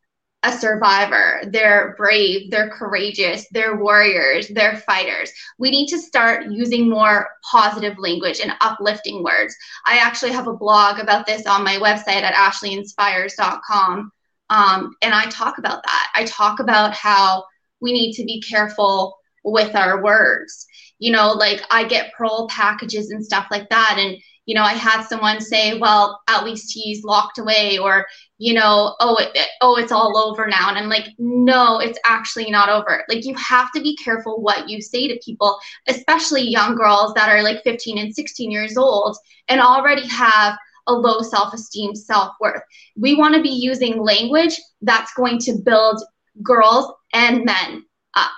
a 0.43 0.51
survivor. 0.51 1.41
They're 1.47 1.93
brave, 1.97 2.49
they're 2.49 2.69
courageous, 2.69 3.47
they're 3.51 3.77
warriors, 3.77 4.47
they're 4.47 4.77
fighters. 4.77 5.31
We 5.59 5.69
need 5.69 5.87
to 5.89 5.99
start 5.99 6.47
using 6.49 6.89
more 6.89 7.29
positive 7.49 7.97
language 7.99 8.39
and 8.39 8.53
uplifting 8.61 9.23
words. 9.23 9.55
I 9.85 9.97
actually 9.97 10.31
have 10.31 10.47
a 10.47 10.55
blog 10.55 10.99
about 10.99 11.27
this 11.27 11.45
on 11.45 11.63
my 11.63 11.75
website 11.75 12.23
at 12.23 12.33
ashleyinspires.com. 12.33 14.11
Um, 14.49 14.95
and 15.01 15.13
I 15.13 15.25
talk 15.25 15.59
about 15.59 15.83
that. 15.83 16.11
I 16.15 16.25
talk 16.25 16.59
about 16.59 16.93
how 16.93 17.45
we 17.79 17.93
need 17.93 18.13
to 18.13 18.25
be 18.25 18.41
careful 18.41 19.17
with 19.43 19.75
our 19.75 20.03
words. 20.03 20.65
You 20.97 21.11
know, 21.11 21.31
like 21.33 21.61
I 21.69 21.83
get 21.83 22.13
parole 22.13 22.47
packages 22.47 23.11
and 23.11 23.23
stuff 23.23 23.47
like 23.51 23.69
that. 23.69 23.95
And 23.97 24.17
you 24.45 24.55
know, 24.55 24.63
I 24.63 24.73
had 24.73 25.03
someone 25.03 25.39
say, 25.39 25.77
well, 25.77 26.19
at 26.27 26.43
least 26.43 26.71
he's 26.73 27.03
locked 27.03 27.37
away, 27.37 27.77
or, 27.77 28.05
you 28.37 28.53
know, 28.53 28.95
oh, 28.99 29.17
it, 29.17 29.47
oh, 29.61 29.75
it's 29.77 29.91
all 29.91 30.17
over 30.17 30.47
now. 30.47 30.69
And 30.69 30.77
I'm 30.77 30.89
like, 30.89 31.09
no, 31.19 31.79
it's 31.79 31.99
actually 32.05 32.49
not 32.49 32.69
over. 32.69 33.03
Like, 33.07 33.25
you 33.25 33.35
have 33.35 33.71
to 33.73 33.81
be 33.81 33.95
careful 33.97 34.41
what 34.41 34.67
you 34.67 34.81
say 34.81 35.07
to 35.07 35.19
people, 35.23 35.57
especially 35.87 36.41
young 36.41 36.75
girls 36.75 37.13
that 37.13 37.29
are 37.29 37.43
like 37.43 37.63
15 37.63 37.97
and 37.99 38.13
16 38.13 38.51
years 38.51 38.77
old 38.77 39.15
and 39.47 39.61
already 39.61 40.07
have 40.07 40.57
a 40.87 40.93
low 40.93 41.21
self 41.21 41.53
esteem, 41.53 41.95
self 41.95 42.33
worth. 42.39 42.63
We 42.97 43.15
want 43.15 43.35
to 43.35 43.41
be 43.41 43.49
using 43.49 44.03
language 44.03 44.59
that's 44.81 45.13
going 45.13 45.37
to 45.39 45.53
build 45.63 46.01
girls 46.41 46.91
and 47.13 47.45
men 47.45 47.85
up, 48.15 48.31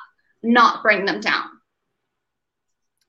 not 0.43 0.83
bring 0.83 1.05
them 1.05 1.21
down. 1.21 1.52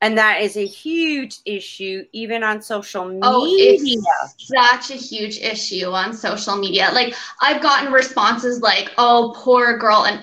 And 0.05 0.19
that 0.19 0.43
is 0.43 0.59
a 0.59 0.67
huge 0.67 1.39
issue, 1.47 2.05
even 2.13 2.43
on 2.43 2.61
social 2.61 3.07
media. 3.07 3.21
Oh, 3.23 3.47
it's 3.49 4.53
such 4.55 4.91
a 4.91 5.01
huge 5.01 5.39
issue 5.39 5.87
on 5.87 6.13
social 6.13 6.59
media. 6.59 6.91
Like, 6.93 7.15
I've 7.41 7.63
gotten 7.63 7.91
responses 7.91 8.61
like, 8.61 8.91
oh, 8.99 9.33
poor 9.35 9.79
girl. 9.79 10.05
And 10.05 10.23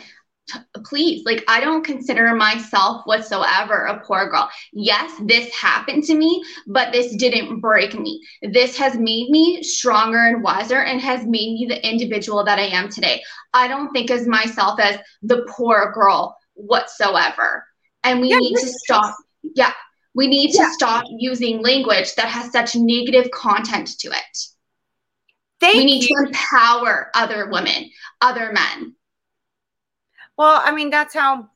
please 0.83 1.23
like 1.25 1.45
i 1.47 1.61
don't 1.61 1.85
consider 1.85 2.35
myself 2.35 3.03
whatsoever 3.05 3.85
a 3.85 4.01
poor 4.01 4.29
girl 4.29 4.49
yes 4.73 5.09
this 5.23 5.53
happened 5.55 6.03
to 6.03 6.13
me 6.13 6.43
but 6.67 6.91
this 6.91 7.15
didn't 7.15 7.61
break 7.61 7.97
me 7.97 8.21
this 8.51 8.77
has 8.77 8.95
made 8.95 9.29
me 9.29 9.63
stronger 9.63 10.17
and 10.17 10.43
wiser 10.43 10.79
and 10.79 10.99
has 10.99 11.21
made 11.21 11.53
me 11.53 11.65
the 11.69 11.89
individual 11.89 12.43
that 12.43 12.59
i 12.59 12.63
am 12.63 12.89
today 12.89 13.21
i 13.53 13.65
don't 13.65 13.93
think 13.93 14.09
of 14.09 14.27
myself 14.27 14.77
as 14.77 14.97
the 15.21 15.47
poor 15.47 15.93
girl 15.93 16.35
whatsoever 16.55 17.65
and 18.03 18.19
we 18.19 18.27
yeah, 18.27 18.37
need 18.37 18.55
to 18.55 18.67
stop 18.67 19.15
yeah 19.43 19.73
we 20.13 20.27
need 20.27 20.53
yeah. 20.53 20.65
to 20.65 20.73
stop 20.73 21.05
using 21.09 21.61
language 21.61 22.15
that 22.15 22.27
has 22.27 22.51
such 22.51 22.75
negative 22.75 23.29
content 23.31 23.99
to 23.99 24.09
it 24.09 24.37
Thank 25.59 25.75
we 25.75 25.85
need 25.85 26.03
you. 26.03 26.15
to 26.15 26.27
empower 26.27 27.11
other 27.13 27.49
women 27.49 27.89
other 28.21 28.51
men 28.51 28.95
well, 30.41 30.59
I 30.63 30.71
mean, 30.71 30.89
that's 30.89 31.13
how 31.13 31.49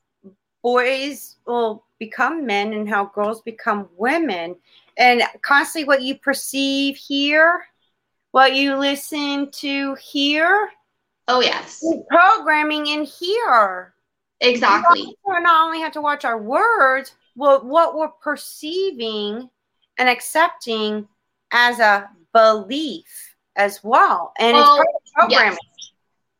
boys 0.62 1.38
will 1.44 1.84
become 1.98 2.46
men 2.46 2.72
and 2.72 2.88
how 2.88 3.06
girls 3.06 3.42
become 3.42 3.88
women. 3.96 4.54
And 4.96 5.22
constantly 5.42 5.88
what 5.88 6.02
you 6.02 6.16
perceive 6.16 6.96
here, 6.96 7.66
what 8.30 8.54
you 8.54 8.76
listen 8.76 9.50
to 9.50 9.96
here. 9.96 10.70
Oh, 11.26 11.40
yes. 11.40 11.84
Programming 12.08 12.86
in 12.86 13.02
here. 13.02 13.92
Exactly. 14.40 15.16
We 15.26 15.40
not 15.40 15.66
only 15.66 15.80
have 15.80 15.94
to 15.94 16.00
watch 16.00 16.24
our 16.24 16.40
words, 16.40 17.12
but 17.36 17.64
what 17.64 17.96
we're 17.96 18.08
perceiving 18.08 19.48
and 19.98 20.08
accepting 20.08 21.06
as 21.52 21.78
a 21.78 22.08
belief 22.32 23.34
as 23.56 23.82
well. 23.82 24.32
And 24.38 24.56
well, 24.56 24.80
it's 24.80 25.12
programming. 25.12 25.52
Yes. 25.52 25.58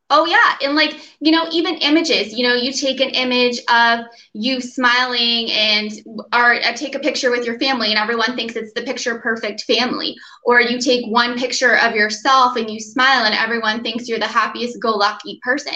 Oh 0.09 0.25
yeah, 0.25 0.57
and 0.63 0.77
like 0.77 1.01
you 1.19 1.33
know, 1.33 1.49
even 1.51 1.75
images. 1.79 2.33
You 2.33 2.47
know, 2.47 2.55
you 2.55 2.73
take 2.73 3.01
an 3.01 3.11
image 3.11 3.59
of 3.69 4.07
you 4.35 4.61
smiling, 4.61 5.51
and 5.51 5.91
or 6.33 6.55
uh, 6.55 6.73
take 6.75 6.95
a 6.95 7.01
picture 7.01 7.33
with 7.33 7.45
your 7.45 7.59
family, 7.59 7.89
and 7.89 7.99
everyone 7.99 8.37
thinks 8.37 8.55
it's 8.55 8.73
the 8.73 8.83
picture 8.83 9.19
perfect 9.19 9.65
family. 9.65 10.15
Or 10.45 10.61
you 10.61 10.79
take 10.79 11.11
one 11.11 11.37
picture 11.37 11.77
of 11.79 11.97
yourself 11.97 12.55
and 12.57 12.71
you 12.71 12.79
smile, 12.79 13.25
and 13.25 13.35
everyone 13.35 13.83
thinks 13.83 14.09
you're 14.09 14.21
the 14.21 14.29
happiest 14.29 14.81
go 14.81 14.93
lucky 14.93 15.41
person. 15.43 15.75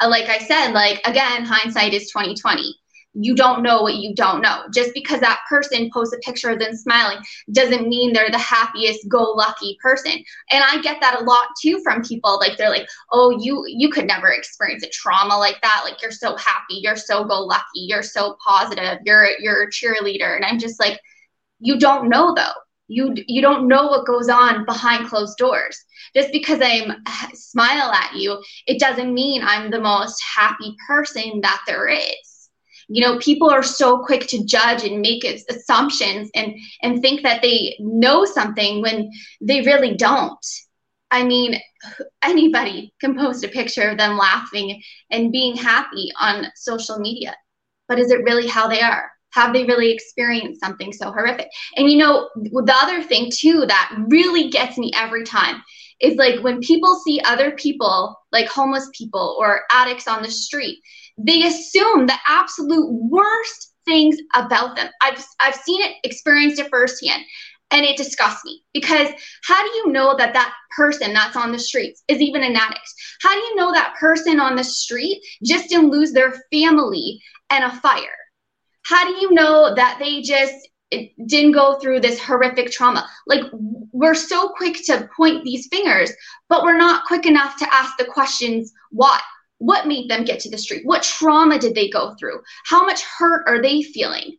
Uh, 0.00 0.08
like 0.08 0.30
I 0.30 0.38
said, 0.38 0.72
like 0.72 1.06
again, 1.06 1.44
hindsight 1.44 1.92
is 1.92 2.10
twenty 2.10 2.34
twenty 2.34 2.74
you 3.18 3.34
don't 3.34 3.62
know 3.62 3.82
what 3.82 3.96
you 3.96 4.14
don't 4.14 4.42
know. 4.42 4.64
Just 4.74 4.92
because 4.94 5.20
that 5.20 5.40
person 5.48 5.90
posts 5.92 6.14
a 6.14 6.18
picture 6.18 6.50
of 6.50 6.58
them 6.58 6.74
smiling 6.74 7.18
doesn't 7.52 7.88
mean 7.88 8.12
they're 8.12 8.30
the 8.30 8.38
happiest 8.38 9.08
go 9.08 9.32
lucky 9.32 9.78
person. 9.82 10.12
And 10.50 10.64
I 10.64 10.80
get 10.82 11.00
that 11.00 11.20
a 11.20 11.24
lot 11.24 11.48
too 11.60 11.80
from 11.82 12.02
people 12.02 12.38
like 12.38 12.56
they're 12.56 12.70
like, 12.70 12.88
"Oh, 13.12 13.30
you 13.40 13.64
you 13.66 13.90
could 13.90 14.06
never 14.06 14.28
experience 14.28 14.82
a 14.84 14.88
trauma 14.90 15.38
like 15.38 15.60
that. 15.62 15.82
Like 15.84 16.02
you're 16.02 16.10
so 16.10 16.36
happy, 16.36 16.74
you're 16.82 16.96
so 16.96 17.24
go 17.24 17.40
lucky, 17.42 17.80
you're 17.88 18.02
so 18.02 18.36
positive, 18.46 18.98
you're 19.04 19.28
you're 19.40 19.64
a 19.64 19.70
cheerleader." 19.70 20.36
And 20.36 20.44
I'm 20.44 20.58
just 20.58 20.78
like, 20.78 21.00
"You 21.60 21.78
don't 21.78 22.08
know 22.08 22.34
though. 22.34 22.54
You 22.88 23.14
you 23.26 23.42
don't 23.42 23.68
know 23.68 23.86
what 23.88 24.06
goes 24.06 24.28
on 24.28 24.64
behind 24.66 25.08
closed 25.08 25.38
doors. 25.38 25.78
Just 26.14 26.32
because 26.32 26.60
I'm 26.62 27.02
smile 27.34 27.90
at 27.92 28.14
you, 28.14 28.42
it 28.66 28.78
doesn't 28.78 29.12
mean 29.14 29.42
I'm 29.42 29.70
the 29.70 29.80
most 29.80 30.22
happy 30.36 30.76
person 30.86 31.40
that 31.42 31.62
there 31.66 31.88
is." 31.88 32.35
You 32.88 33.02
know 33.02 33.18
people 33.18 33.50
are 33.50 33.62
so 33.62 33.98
quick 34.04 34.26
to 34.28 34.44
judge 34.44 34.84
and 34.84 35.00
make 35.00 35.24
assumptions 35.24 36.30
and 36.34 36.54
and 36.82 37.02
think 37.02 37.22
that 37.22 37.42
they 37.42 37.76
know 37.80 38.24
something 38.24 38.82
when 38.82 39.10
they 39.40 39.62
really 39.62 39.96
don't. 39.96 40.46
I 41.10 41.24
mean 41.24 41.60
anybody 42.22 42.92
can 43.00 43.16
post 43.16 43.44
a 43.44 43.48
picture 43.48 43.90
of 43.90 43.98
them 43.98 44.16
laughing 44.16 44.82
and 45.10 45.32
being 45.32 45.56
happy 45.56 46.10
on 46.20 46.46
social 46.56 46.98
media 46.98 47.34
but 47.88 47.98
is 47.98 48.10
it 48.10 48.24
really 48.24 48.46
how 48.46 48.68
they 48.68 48.80
are? 48.80 49.10
Have 49.30 49.52
they 49.52 49.64
really 49.64 49.92
experienced 49.92 50.60
something 50.60 50.92
so 50.92 51.12
horrific? 51.12 51.48
And 51.76 51.90
you 51.90 51.98
know 51.98 52.28
the 52.34 52.74
other 52.74 53.02
thing 53.02 53.30
too 53.32 53.64
that 53.66 53.94
really 54.08 54.50
gets 54.50 54.78
me 54.78 54.92
every 54.94 55.24
time 55.24 55.62
is 56.00 56.16
like 56.16 56.42
when 56.42 56.60
people 56.60 57.00
see 57.04 57.20
other 57.24 57.52
people 57.52 58.16
like 58.32 58.48
homeless 58.48 58.88
people 58.96 59.36
or 59.38 59.62
addicts 59.70 60.08
on 60.08 60.22
the 60.22 60.30
street 60.30 60.78
they 61.18 61.44
assume 61.44 62.06
the 62.06 62.18
absolute 62.26 62.90
worst 62.90 63.74
things 63.84 64.16
about 64.34 64.76
them. 64.76 64.88
I've 65.00 65.24
I've 65.40 65.54
seen 65.54 65.82
it, 65.82 65.96
experienced 66.04 66.60
it 66.60 66.68
firsthand, 66.70 67.22
and 67.70 67.84
it 67.84 67.96
disgusts 67.96 68.44
me 68.44 68.62
because 68.72 69.08
how 69.44 69.62
do 69.62 69.74
you 69.76 69.92
know 69.92 70.16
that 70.16 70.34
that 70.34 70.54
person 70.76 71.12
that's 71.12 71.36
on 71.36 71.52
the 71.52 71.58
streets 71.58 72.02
is 72.08 72.20
even 72.20 72.42
an 72.42 72.56
addict? 72.56 72.88
How 73.22 73.34
do 73.34 73.40
you 73.40 73.56
know 73.56 73.72
that 73.72 73.94
person 73.98 74.40
on 74.40 74.56
the 74.56 74.64
street 74.64 75.22
just 75.44 75.68
didn't 75.68 75.90
lose 75.90 76.12
their 76.12 76.34
family 76.52 77.20
and 77.50 77.64
a 77.64 77.80
fire? 77.80 78.18
How 78.84 79.04
do 79.04 79.20
you 79.20 79.32
know 79.32 79.74
that 79.74 79.98
they 79.98 80.22
just 80.22 80.54
didn't 81.26 81.52
go 81.52 81.78
through 81.78 82.00
this 82.00 82.20
horrific 82.20 82.70
trauma? 82.70 83.08
Like 83.26 83.42
we're 83.92 84.14
so 84.14 84.48
quick 84.50 84.84
to 84.86 85.08
point 85.16 85.44
these 85.44 85.68
fingers, 85.68 86.12
but 86.48 86.62
we're 86.62 86.76
not 86.76 87.04
quick 87.06 87.26
enough 87.26 87.56
to 87.58 87.74
ask 87.74 87.96
the 87.96 88.04
questions 88.04 88.72
why 88.90 89.20
what 89.58 89.86
made 89.86 90.10
them 90.10 90.24
get 90.24 90.40
to 90.40 90.50
the 90.50 90.58
street? 90.58 90.84
What 90.84 91.02
trauma 91.02 91.58
did 91.58 91.74
they 91.74 91.88
go 91.88 92.14
through? 92.14 92.40
How 92.66 92.84
much 92.84 93.02
hurt 93.02 93.44
are 93.48 93.62
they 93.62 93.82
feeling? 93.82 94.36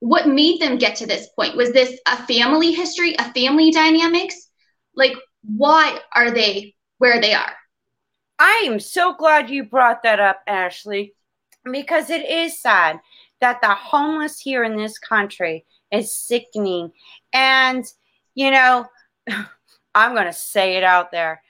What 0.00 0.28
made 0.28 0.60
them 0.60 0.78
get 0.78 0.96
to 0.96 1.06
this 1.06 1.28
point? 1.38 1.56
Was 1.56 1.72
this 1.72 1.98
a 2.06 2.16
family 2.26 2.72
history, 2.72 3.14
a 3.18 3.32
family 3.32 3.70
dynamics? 3.70 4.48
Like, 4.94 5.14
why 5.42 6.00
are 6.14 6.30
they 6.30 6.74
where 6.98 7.20
they 7.20 7.34
are? 7.34 7.52
I 8.38 8.64
am 8.66 8.80
so 8.80 9.14
glad 9.14 9.48
you 9.48 9.64
brought 9.64 10.02
that 10.02 10.20
up, 10.20 10.40
Ashley, 10.46 11.14
because 11.70 12.10
it 12.10 12.28
is 12.28 12.60
sad 12.60 13.00
that 13.40 13.60
the 13.60 13.74
homeless 13.74 14.40
here 14.40 14.64
in 14.64 14.76
this 14.76 14.98
country 14.98 15.64
is 15.92 16.14
sickening. 16.14 16.90
And, 17.32 17.84
you 18.34 18.50
know, 18.50 18.86
I'm 19.94 20.14
going 20.14 20.26
to 20.26 20.32
say 20.32 20.76
it 20.76 20.84
out 20.84 21.12
there. 21.12 21.42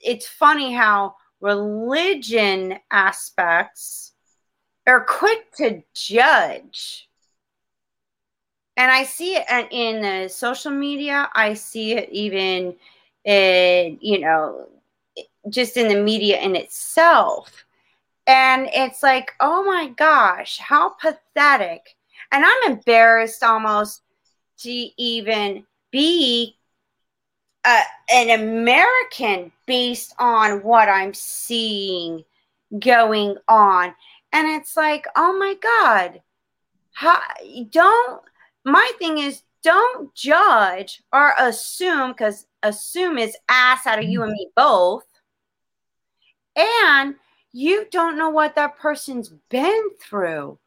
It's 0.00 0.26
funny 0.26 0.72
how 0.72 1.14
religion 1.44 2.78
aspects 2.90 4.12
are 4.86 5.04
quick 5.04 5.54
to 5.56 5.82
judge. 5.94 7.06
And 8.78 8.90
I 8.90 9.04
see 9.04 9.36
it 9.36 9.68
in 9.70 10.00
the 10.00 10.28
social 10.28 10.70
media. 10.70 11.28
I 11.34 11.52
see 11.52 11.92
it 11.92 12.08
even 12.10 12.74
in, 13.24 13.98
you 14.00 14.20
know, 14.20 14.68
just 15.50 15.76
in 15.76 15.88
the 15.88 16.02
media 16.02 16.40
in 16.40 16.56
itself. 16.56 17.66
And 18.26 18.70
it's 18.72 19.02
like, 19.02 19.32
oh 19.38 19.62
my 19.64 19.90
gosh, 19.98 20.58
how 20.58 20.94
pathetic. 20.94 21.94
And 22.32 22.42
I'm 22.42 22.72
embarrassed 22.72 23.42
almost 23.42 24.00
to 24.60 24.70
even 24.70 25.66
be 25.90 26.56
uh, 27.64 27.82
an 28.10 28.40
American 28.40 29.52
based 29.66 30.14
on 30.18 30.62
what 30.62 30.88
I'm 30.88 31.14
seeing 31.14 32.24
going 32.78 33.36
on. 33.48 33.94
And 34.32 34.48
it's 34.48 34.76
like, 34.76 35.06
oh 35.16 35.36
my 35.38 35.54
God, 35.62 36.20
how, 36.92 37.20
don't, 37.70 38.22
my 38.64 38.92
thing 38.98 39.18
is, 39.18 39.42
don't 39.62 40.14
judge 40.14 41.02
or 41.12 41.32
assume, 41.38 42.12
because 42.12 42.46
assume 42.62 43.16
is 43.16 43.36
ass 43.48 43.86
out 43.86 43.98
of 43.98 44.04
you 44.04 44.22
and 44.22 44.32
me 44.32 44.48
both. 44.54 45.04
And 46.56 47.14
you 47.52 47.86
don't 47.90 48.18
know 48.18 48.28
what 48.28 48.56
that 48.56 48.78
person's 48.78 49.30
been 49.48 49.90
through. 50.00 50.58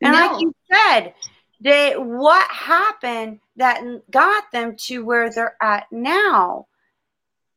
And 0.00 0.12
no. 0.12 0.18
like 0.18 0.40
you 0.40 0.54
said, 0.72 1.14
they 1.62 1.94
what 1.96 2.50
happened 2.50 3.38
that 3.56 3.82
got 4.10 4.50
them 4.50 4.76
to 4.76 5.04
where 5.04 5.30
they're 5.30 5.56
at 5.62 5.86
now. 5.92 6.66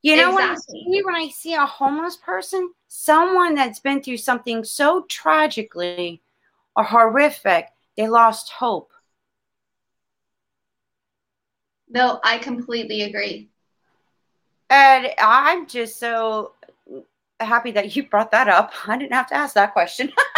You 0.03 0.17
know, 0.17 0.29
exactly. 0.29 0.35
when 0.35 0.51
I 0.51 0.93
see 0.93 1.01
when 1.03 1.15
I 1.15 1.29
see 1.29 1.53
a 1.55 1.65
homeless 1.65 2.17
person, 2.17 2.71
someone 2.87 3.55
that's 3.55 3.79
been 3.79 4.03
through 4.03 4.17
something 4.17 4.63
so 4.63 5.05
tragically 5.09 6.21
or 6.75 6.83
horrific, 6.83 7.69
they 7.97 8.07
lost 8.07 8.51
hope. 8.51 8.91
No, 11.89 12.19
I 12.23 12.37
completely 12.37 13.01
agree. 13.03 13.49
And 14.69 15.09
I'm 15.17 15.65
just 15.65 15.97
so 15.97 16.51
happy 17.39 17.71
that 17.71 17.95
you 17.95 18.07
brought 18.07 18.31
that 18.31 18.47
up. 18.47 18.73
I 18.87 18.97
didn't 18.99 19.13
have 19.13 19.27
to 19.27 19.35
ask 19.35 19.55
that 19.55 19.73
question. 19.73 20.11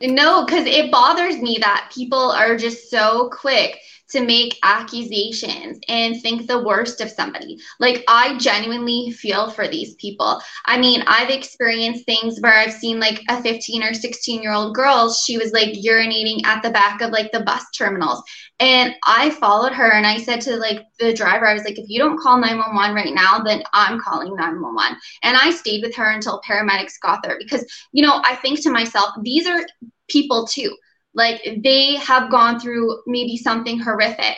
No, 0.00 0.44
because 0.44 0.66
it 0.66 0.90
bothers 0.90 1.38
me 1.38 1.58
that 1.60 1.90
people 1.94 2.30
are 2.30 2.56
just 2.56 2.90
so 2.90 3.30
quick 3.30 3.78
to 4.10 4.24
make 4.24 4.58
accusations 4.62 5.78
and 5.88 6.20
think 6.20 6.46
the 6.46 6.62
worst 6.62 7.00
of 7.00 7.10
somebody. 7.10 7.58
Like, 7.80 8.04
I 8.08 8.36
genuinely 8.38 9.10
feel 9.10 9.50
for 9.50 9.66
these 9.66 9.94
people. 9.94 10.40
I 10.66 10.78
mean, 10.78 11.02
I've 11.06 11.30
experienced 11.30 12.04
things 12.04 12.38
where 12.40 12.52
I've 12.52 12.72
seen 12.72 13.00
like 13.00 13.22
a 13.28 13.42
15 13.42 13.82
or 13.82 13.94
16 13.94 14.42
year 14.42 14.52
old 14.52 14.74
girl, 14.74 15.12
she 15.12 15.38
was 15.38 15.52
like 15.52 15.70
urinating 15.70 16.44
at 16.44 16.62
the 16.62 16.70
back 16.70 17.00
of 17.00 17.10
like 17.10 17.32
the 17.32 17.40
bus 17.40 17.64
terminals. 17.76 18.22
And 18.60 18.94
I 19.06 19.30
followed 19.30 19.72
her 19.72 19.90
and 19.92 20.06
I 20.06 20.18
said 20.18 20.40
to 20.42 20.56
like 20.56 20.84
the 20.98 21.12
driver, 21.12 21.46
I 21.46 21.54
was 21.54 21.64
like, 21.64 21.78
if 21.78 21.86
you 21.88 21.98
don't 21.98 22.20
call 22.20 22.38
911 22.38 22.94
right 22.94 23.14
now, 23.14 23.40
then 23.40 23.62
I'm 23.72 23.98
calling 23.98 24.34
911. 24.36 24.98
And 25.22 25.36
I 25.36 25.50
stayed 25.50 25.82
with 25.82 25.94
her 25.96 26.10
until 26.10 26.40
paramedics 26.46 27.00
got 27.02 27.22
there 27.22 27.36
because, 27.38 27.64
you 27.92 28.02
know, 28.02 28.20
I 28.24 28.36
think 28.36 28.62
to 28.62 28.70
myself, 28.70 29.10
these 29.22 29.46
are 29.46 29.66
people 30.08 30.46
too. 30.46 30.74
Like 31.14 31.40
they 31.62 31.96
have 31.96 32.30
gone 32.30 32.60
through 32.60 33.02
maybe 33.06 33.36
something 33.36 33.78
horrific. 33.78 34.36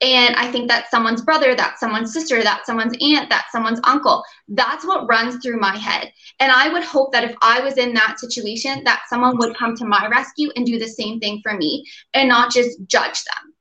And 0.00 0.36
I 0.36 0.50
think 0.52 0.68
that's 0.68 0.92
someone's 0.92 1.22
brother, 1.22 1.56
that's 1.56 1.80
someone's 1.80 2.12
sister, 2.12 2.40
that's 2.42 2.66
someone's 2.66 2.96
aunt, 3.00 3.28
that's 3.28 3.50
someone's 3.50 3.80
uncle. 3.82 4.22
That's 4.46 4.86
what 4.86 5.08
runs 5.08 5.42
through 5.42 5.58
my 5.58 5.76
head. 5.76 6.12
And 6.38 6.52
I 6.52 6.68
would 6.72 6.84
hope 6.84 7.12
that 7.12 7.24
if 7.24 7.34
I 7.42 7.60
was 7.60 7.78
in 7.78 7.94
that 7.94 8.20
situation, 8.20 8.84
that 8.84 9.02
someone 9.08 9.36
would 9.38 9.56
come 9.56 9.74
to 9.76 9.84
my 9.84 10.06
rescue 10.06 10.50
and 10.54 10.64
do 10.64 10.78
the 10.78 10.86
same 10.86 11.18
thing 11.18 11.40
for 11.42 11.54
me 11.54 11.84
and 12.14 12.28
not 12.28 12.52
just 12.52 12.78
judge 12.86 13.24
them. 13.24 13.54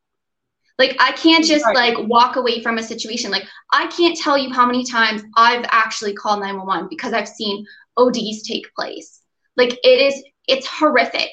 Like 0.77 0.95
I 0.99 1.11
can't 1.13 1.43
just 1.43 1.65
like 1.73 1.97
walk 2.07 2.35
away 2.35 2.61
from 2.61 2.77
a 2.77 2.83
situation. 2.83 3.31
Like 3.31 3.47
I 3.71 3.87
can't 3.87 4.15
tell 4.17 4.37
you 4.37 4.53
how 4.53 4.65
many 4.65 4.85
times 4.85 5.23
I've 5.35 5.65
actually 5.71 6.13
called 6.13 6.41
911 6.41 6.87
because 6.89 7.13
I've 7.13 7.27
seen 7.27 7.65
ODs 7.97 8.43
take 8.43 8.71
place. 8.75 9.21
Like 9.55 9.73
it 9.83 10.13
is 10.13 10.23
it's 10.47 10.67
horrific. 10.67 11.31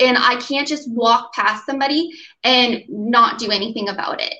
And 0.00 0.18
I 0.18 0.36
can't 0.36 0.66
just 0.66 0.90
walk 0.90 1.32
past 1.32 1.64
somebody 1.64 2.10
and 2.44 2.82
not 2.88 3.38
do 3.38 3.50
anything 3.50 3.88
about 3.88 4.20
it. 4.20 4.34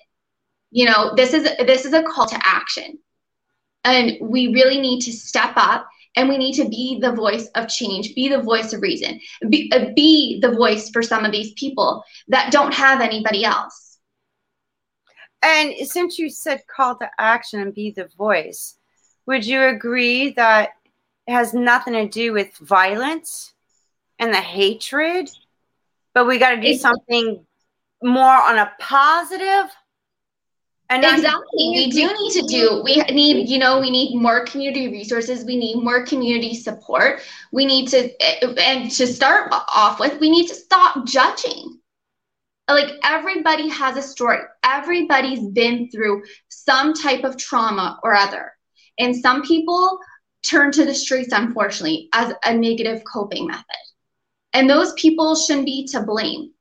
You 0.70 0.86
know, 0.86 1.14
this 1.14 1.32
is 1.32 1.44
this 1.66 1.84
is 1.84 1.92
a 1.92 2.02
call 2.02 2.26
to 2.26 2.38
action. 2.44 2.98
And 3.84 4.16
we 4.20 4.48
really 4.48 4.80
need 4.80 5.00
to 5.02 5.12
step 5.12 5.52
up 5.54 5.88
and 6.16 6.28
we 6.28 6.38
need 6.38 6.54
to 6.54 6.68
be 6.68 6.98
the 7.00 7.12
voice 7.12 7.46
of 7.54 7.68
change, 7.68 8.14
be 8.14 8.28
the 8.28 8.42
voice 8.42 8.72
of 8.72 8.82
reason, 8.82 9.20
be, 9.48 9.70
uh, 9.72 9.90
be 9.94 10.40
the 10.40 10.50
voice 10.50 10.90
for 10.90 11.02
some 11.02 11.24
of 11.24 11.30
these 11.30 11.52
people 11.52 12.02
that 12.28 12.50
don't 12.50 12.74
have 12.74 13.00
anybody 13.00 13.44
else 13.44 13.86
and 15.46 15.74
since 15.86 16.18
you 16.18 16.28
said 16.28 16.66
call 16.66 16.96
to 16.96 17.10
action 17.18 17.60
and 17.60 17.74
be 17.74 17.90
the 17.90 18.08
voice, 18.18 18.76
would 19.26 19.46
you 19.46 19.62
agree 19.62 20.30
that 20.30 20.70
it 21.26 21.32
has 21.32 21.54
nothing 21.54 21.94
to 21.94 22.08
do 22.08 22.32
with 22.32 22.56
violence 22.56 23.52
and 24.18 24.32
the 24.32 24.40
hatred, 24.40 25.28
but 26.14 26.26
we 26.26 26.38
got 26.38 26.50
to 26.50 26.60
do 26.60 26.74
something 26.74 27.44
more 28.02 28.24
on 28.24 28.58
a 28.58 28.72
positive? 28.78 29.70
And 30.88 31.04
exactly. 31.04 31.42
We 31.54 31.90
do 31.90 32.06
need 32.06 32.32
to 32.40 32.46
do, 32.46 32.80
we 32.84 32.96
need, 33.12 33.48
you 33.48 33.58
know, 33.58 33.80
we 33.80 33.90
need 33.90 34.14
more 34.14 34.46
community 34.46 34.88
resources. 34.88 35.44
We 35.44 35.56
need 35.56 35.82
more 35.82 36.06
community 36.06 36.54
support. 36.54 37.22
We 37.52 37.66
need 37.66 37.88
to, 37.88 38.10
and 38.62 38.90
to 38.92 39.06
start 39.06 39.52
off 39.52 39.98
with, 39.98 40.20
we 40.20 40.30
need 40.30 40.46
to 40.46 40.54
stop 40.54 41.04
judging 41.04 41.80
like 42.68 42.92
everybody 43.04 43.68
has 43.68 43.96
a 43.96 44.02
story. 44.02 44.38
Everybody's 44.64 45.48
been 45.48 45.90
through 45.90 46.22
some 46.48 46.94
type 46.94 47.24
of 47.24 47.36
trauma 47.36 47.98
or 48.02 48.14
other. 48.14 48.52
And 48.98 49.14
some 49.14 49.42
people 49.42 49.98
turn 50.48 50.70
to 50.72 50.84
the 50.84 50.94
streets, 50.94 51.32
unfortunately, 51.32 52.08
as 52.12 52.32
a 52.44 52.54
negative 52.54 53.02
coping 53.12 53.46
method. 53.48 53.64
And 54.56 54.68
those 54.68 54.92
people 54.94 55.36
shouldn't 55.36 55.66
be 55.66 55.86
to 55.88 56.02
blame. 56.02 56.52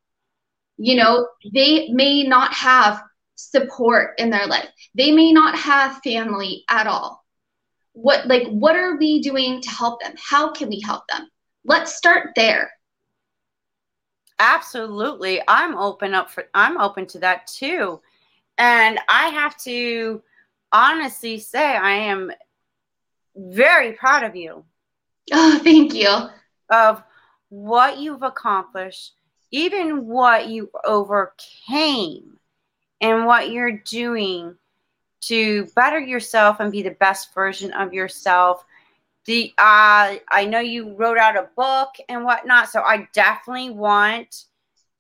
You 0.78 0.98
know, 0.98 1.28
they 1.54 1.88
may 1.90 2.24
not 2.24 2.54
have 2.54 3.02
support 3.36 4.20
in 4.20 4.30
their 4.30 4.48
life, 4.48 4.70
they 4.94 5.12
may 5.12 5.32
not 5.32 5.58
have 5.58 6.02
family 6.04 6.64
at 6.70 6.88
all. 6.88 7.24
What, 7.94 8.28
like, 8.28 8.48
what 8.50 8.76
are 8.76 8.98
we 8.98 9.22
doing 9.22 9.62
to 9.62 9.70
help 9.70 10.02
them? 10.02 10.14
How 10.18 10.52
can 10.52 10.68
we 10.68 10.82
help 10.82 11.08
them? 11.08 11.30
Let's 11.64 11.96
start 11.96 12.32
there 12.36 12.70
Absolutely. 14.40 15.42
I'm 15.48 15.78
open 15.78 16.14
up 16.14 16.30
for 16.30 16.46
I'm 16.54 16.80
open 16.80 17.06
to 17.08 17.20
that 17.20 17.48
too. 17.48 18.02
And 18.58 19.00
I 19.08 19.28
have 19.28 19.58
to 19.64 20.22
honestly 20.72 21.40
say 21.40 21.64
I 21.64 21.92
am 21.92 22.32
very 23.36 23.94
proud 23.94 24.24
of 24.24 24.36
you. 24.36 24.66
Oh, 25.32 25.60
thank 25.64 25.94
you. 25.94 26.10
Of 26.70 27.02
what 27.64 27.98
you've 28.00 28.24
accomplished, 28.24 29.14
even 29.52 30.08
what 30.08 30.48
you 30.48 30.70
overcame 30.84 32.38
and 33.02 33.26
what 33.26 33.52
you're 33.52 33.78
doing 33.80 34.56
to 35.22 35.66
better 35.76 36.00
yourself 36.00 36.60
and 36.60 36.72
be 36.72 36.82
the 36.82 36.92
best 36.92 37.34
version 37.34 37.72
of 37.74 37.94
yourself 37.94 38.66
the 39.26 39.54
uh, 39.58 40.16
I 40.30 40.46
know 40.46 40.60
you 40.60 40.94
wrote 40.96 41.18
out 41.18 41.36
a 41.36 41.50
book 41.56 41.90
and 42.10 42.24
whatnot, 42.24 42.70
so 42.70 42.82
I 42.82 43.08
definitely 43.14 43.72
want 43.72 44.44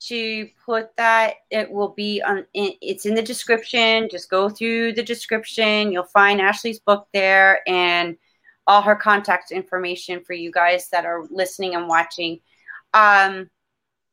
to 0.01 0.49
put 0.65 0.95
that. 0.97 1.35
It 1.51 1.71
will 1.71 1.89
be 1.89 2.21
on. 2.21 2.45
It's 2.53 3.05
in 3.05 3.13
the 3.13 3.21
description. 3.21 4.09
Just 4.09 4.29
go 4.29 4.49
through 4.49 4.93
the 4.93 5.03
description. 5.03 5.91
You'll 5.91 6.03
find 6.05 6.41
Ashley's 6.41 6.79
book 6.79 7.07
there 7.13 7.61
and 7.67 8.17
all 8.67 8.81
her 8.81 8.95
contact 8.95 9.51
information 9.51 10.21
for 10.23 10.33
you 10.33 10.51
guys 10.51 10.89
that 10.89 11.05
are 11.05 11.25
listening 11.29 11.75
and 11.75 11.87
watching. 11.87 12.39
Um, 12.93 13.49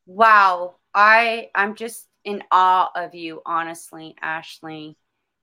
wow, 0.07 0.77
I 0.95 1.51
I'm 1.55 1.75
just 1.75 2.07
in 2.25 2.43
awe 2.51 2.91
of 2.95 3.15
you, 3.15 3.43
honestly, 3.47 4.17
Ashley. 4.21 4.97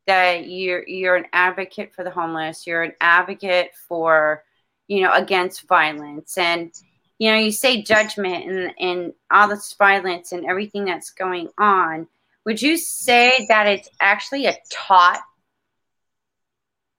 That 0.08 0.48
you're 0.48 0.88
you're 0.88 1.16
an 1.16 1.28
advocate 1.34 1.94
for 1.94 2.04
the 2.04 2.10
homeless. 2.10 2.66
You're 2.66 2.84
an 2.84 2.94
advocate 3.00 3.72
for 3.88 4.44
you 4.90 5.04
know, 5.04 5.14
against 5.14 5.68
violence. 5.68 6.38
And, 6.38 6.74
you 7.20 7.32
know, 7.32 7.38
you 7.38 7.52
say 7.52 7.82
judgment 7.82 8.50
and, 8.50 8.74
and 8.80 9.14
all 9.32 9.48
this 9.48 9.74
violence 9.74 10.34
and 10.34 10.46
everything 10.46 10.84
that's 10.84 11.12
going 11.12 11.50
on. 11.58 12.08
Would 12.46 12.62
you 12.62 12.76
say 12.76 13.46
that 13.50 13.68
it's 13.68 13.88
actually 14.02 14.48
a 14.48 14.58
taught 14.72 15.22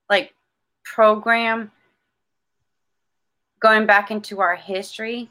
like 0.08 0.32
program 0.84 1.72
going 3.60 3.86
back 3.86 4.10
into 4.10 4.40
our 4.40 4.56
history? 4.56 5.30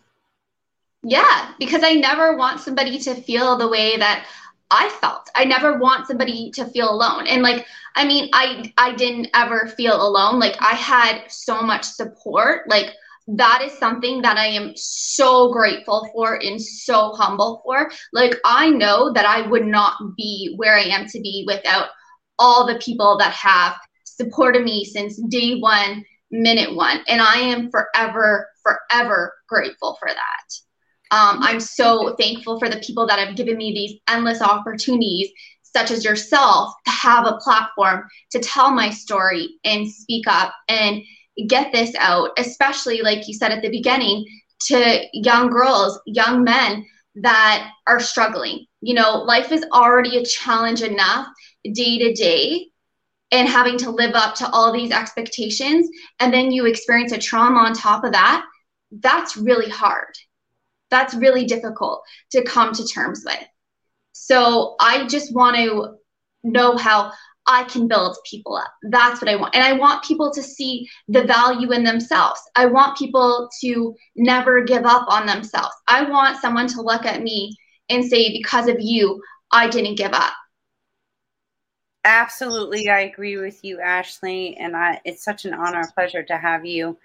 Yeah, 1.04 1.54
because 1.60 1.84
I 1.84 1.94
never 1.94 2.36
want 2.36 2.60
somebody 2.60 3.00
to 3.00 3.16
feel 3.16 3.58
the 3.58 3.68
way 3.68 3.98
that 3.98 4.26
I 4.72 4.90
felt. 5.02 5.30
I 5.36 5.46
never 5.46 5.78
want 5.78 6.08
somebody 6.08 6.52
to 6.52 6.66
feel 6.66 6.90
alone. 6.92 7.26
And 7.28 7.42
like, 7.42 7.66
I 7.96 8.06
mean, 8.06 8.30
I 8.34 8.72
I 8.78 8.94
didn't 8.94 9.30
ever 9.34 9.68
feel 9.76 9.96
alone. 9.96 10.40
Like 10.40 10.56
I 10.62 10.76
had 10.76 11.24
so 11.30 11.62
much 11.62 11.84
support. 11.84 12.70
Like 12.70 12.94
that 13.28 13.62
is 13.64 13.78
something 13.78 14.22
that 14.24 14.38
I 14.38 14.48
am 14.48 14.74
so 14.76 15.52
grateful 15.52 16.10
for 16.14 16.36
and 16.36 16.62
so 16.62 17.14
humble 17.14 17.62
for. 17.64 17.92
Like 18.14 18.36
I 18.46 18.70
know 18.70 19.12
that 19.14 19.26
I 19.26 19.48
would 19.48 19.66
not 19.66 19.96
be 20.18 20.54
where 20.58 20.76
I 20.76 20.84
am 20.84 21.08
to 21.08 21.20
be 21.22 21.46
without 21.48 21.90
all 22.38 22.66
the 22.66 22.80
people 22.80 23.18
that 23.18 23.34
have 23.34 23.76
supported 24.04 24.64
me 24.64 24.84
since 24.86 25.18
day 25.30 25.60
1, 25.60 26.04
minute 26.32 26.76
1. 26.76 27.00
And 27.08 27.22
I 27.22 27.36
am 27.36 27.70
forever 27.72 28.48
forever 28.64 29.34
grateful 29.48 29.98
for 30.00 30.10
that. 30.10 31.16
Um, 31.16 31.42
I'm 31.42 31.60
so 31.60 32.16
thankful 32.20 32.60
for 32.60 32.70
the 32.70 32.80
people 32.80 33.08
that 33.08 33.20
have 33.20 33.36
given 33.36 33.58
me 33.58 33.74
these 33.74 34.00
endless 34.08 34.42
opportunities, 34.42 35.30
such 35.64 35.90
as 35.92 36.06
yourself, 36.06 36.74
to 36.86 36.92
have 36.92 37.26
a 37.26 37.38
platform 37.38 38.08
to 38.32 38.40
tell 38.40 38.72
my 38.72 38.92
story 38.92 39.56
and 39.64 39.90
speak 39.90 40.28
up 40.28 40.54
and 40.68 41.02
get 41.48 41.72
this 41.72 41.96
out, 41.96 42.30
especially 42.38 43.02
like 43.02 43.28
you 43.28 43.34
said 43.34 43.52
at 43.52 43.64
the 43.64 43.70
beginning, 43.70 44.26
to 44.68 45.04
young 45.14 45.50
girls, 45.50 46.00
young 46.06 46.44
men 46.44 46.86
that 47.16 47.72
are 47.88 48.00
struggling. 48.00 48.66
You 48.82 48.94
know, 48.94 49.24
life 49.24 49.52
is 49.52 49.66
already 49.74 50.18
a 50.18 50.26
challenge 50.26 50.82
enough 50.82 51.28
day 51.64 51.98
to 51.98 52.14
day 52.14 52.68
and 53.32 53.48
having 53.48 53.78
to 53.78 53.92
live 53.92 54.16
up 54.16 54.36
to 54.36 54.50
all 54.50 54.72
these 54.72 54.92
expectations. 54.92 55.90
And 56.20 56.34
then 56.34 56.52
you 56.52 56.66
experience 56.66 57.12
a 57.12 57.18
trauma 57.18 57.60
on 57.60 57.74
top 57.74 58.04
of 58.04 58.12
that. 58.12 58.46
That's 58.92 59.38
really 59.38 59.70
hard 59.70 60.16
that's 60.90 61.14
really 61.14 61.46
difficult 61.46 62.04
to 62.32 62.44
come 62.44 62.74
to 62.74 62.86
terms 62.86 63.24
with. 63.26 63.44
So 64.12 64.76
I 64.80 65.08
just 65.08 65.34
want 65.34 65.56
to 65.58 65.96
know 66.44 66.78
how 66.78 67.12
I 67.48 67.64
can 67.64 67.88
build 67.88 68.18
people 68.30 68.56
up. 68.56 68.72
That's 68.84 69.22
what 69.22 69.30
I 69.30 69.36
want. 69.36 69.56
And 69.56 69.64
I 69.64 69.74
want 69.74 70.04
people 70.04 70.32
to 70.32 70.44
see 70.44 70.88
the 71.08 71.24
value 71.24 71.72
in 71.72 71.84
themselves. 71.84 72.40
I 72.56 72.66
want 72.66 72.98
people 72.98 73.50
to 73.62 73.96
never 74.16 74.64
give 74.64 74.86
up 74.86 75.06
on 75.08 75.26
themselves. 75.26 75.74
I 75.88 76.04
want 76.04 76.40
someone 76.42 76.68
to 76.68 76.82
look 76.82 77.06
at 77.06 77.24
me 77.24 77.56
and 77.90 78.06
say, 78.06 78.32
because 78.32 78.68
of 78.68 78.78
you, 78.80 79.22
I 79.52 79.68
didn't 79.68 79.96
give 79.96 80.14
up. 80.14 80.34
Absolutely. 82.06 82.90
I 82.90 83.02
agree 83.02 83.38
with 83.38 83.64
you, 83.64 83.80
Ashley. 83.82 84.56
And 84.58 84.76
I, 84.76 85.02
it's 85.06 85.24
such 85.24 85.46
an 85.46 85.54
honor 85.54 85.80
and 85.80 85.94
pleasure 85.94 86.24
to 86.24 86.38
have 86.38 86.66
you 86.66 86.98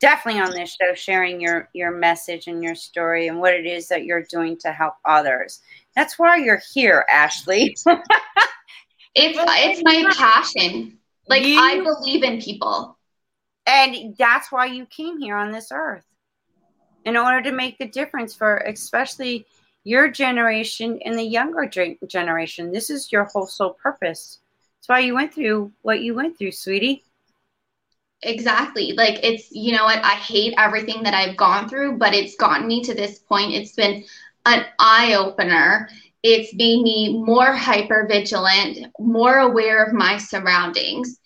definitely 0.00 0.40
on 0.40 0.50
this 0.50 0.76
show 0.80 0.94
sharing 0.94 1.40
your 1.40 1.68
your 1.72 1.92
message 1.92 2.48
and 2.48 2.62
your 2.62 2.74
story 2.74 3.28
and 3.28 3.38
what 3.38 3.54
it 3.54 3.66
is 3.66 3.88
that 3.88 4.04
you're 4.04 4.24
doing 4.28 4.58
to 4.58 4.72
help 4.72 4.94
others 5.04 5.60
That's 5.94 6.18
why 6.18 6.36
you're 6.36 6.60
here, 6.74 7.06
Ashley. 7.08 7.76
it's 9.14 9.38
it's 9.38 9.82
my 9.84 10.12
passion. 10.16 10.98
Like 11.28 11.44
you, 11.44 11.58
I 11.58 11.80
believe 11.80 12.22
in 12.22 12.40
people. 12.40 12.98
And 13.66 14.16
that's 14.18 14.52
why 14.52 14.66
you 14.66 14.86
came 14.86 15.18
here 15.18 15.36
on 15.36 15.52
this 15.52 15.70
earth. 15.72 16.04
In 17.04 17.16
order 17.16 17.42
to 17.42 17.52
make 17.52 17.78
the 17.78 17.88
difference 17.88 18.34
for 18.34 18.58
especially 18.58 19.46
your 19.86 20.10
generation 20.10 20.98
and 21.04 21.16
the 21.16 21.22
younger 21.22 21.70
generation. 22.08 22.72
This 22.72 22.90
is 22.90 23.12
your 23.12 23.22
whole 23.22 23.46
sole 23.46 23.74
purpose. 23.74 24.40
That's 24.80 24.88
why 24.88 24.98
you 24.98 25.14
went 25.14 25.32
through 25.32 25.70
what 25.82 26.00
you 26.00 26.12
went 26.12 26.36
through, 26.36 26.50
sweetie. 26.50 27.04
Exactly. 28.22 28.94
Like 28.94 29.20
it's, 29.22 29.52
you 29.52 29.70
know 29.70 29.84
what, 29.84 30.04
I 30.04 30.14
hate 30.14 30.54
everything 30.58 31.04
that 31.04 31.14
I've 31.14 31.36
gone 31.36 31.68
through, 31.68 31.98
but 31.98 32.14
it's 32.14 32.34
gotten 32.34 32.66
me 32.66 32.82
to 32.82 32.94
this 32.94 33.20
point. 33.20 33.54
It's 33.54 33.74
been 33.74 34.02
an 34.44 34.66
eye 34.80 35.14
opener. 35.14 35.88
It's 36.24 36.52
made 36.52 36.82
me 36.82 37.22
more 37.24 37.52
hyper 37.52 38.08
vigilant, 38.10 38.88
more 38.98 39.38
aware 39.38 39.84
of 39.84 39.92
my 39.92 40.18
surroundings. 40.18 41.20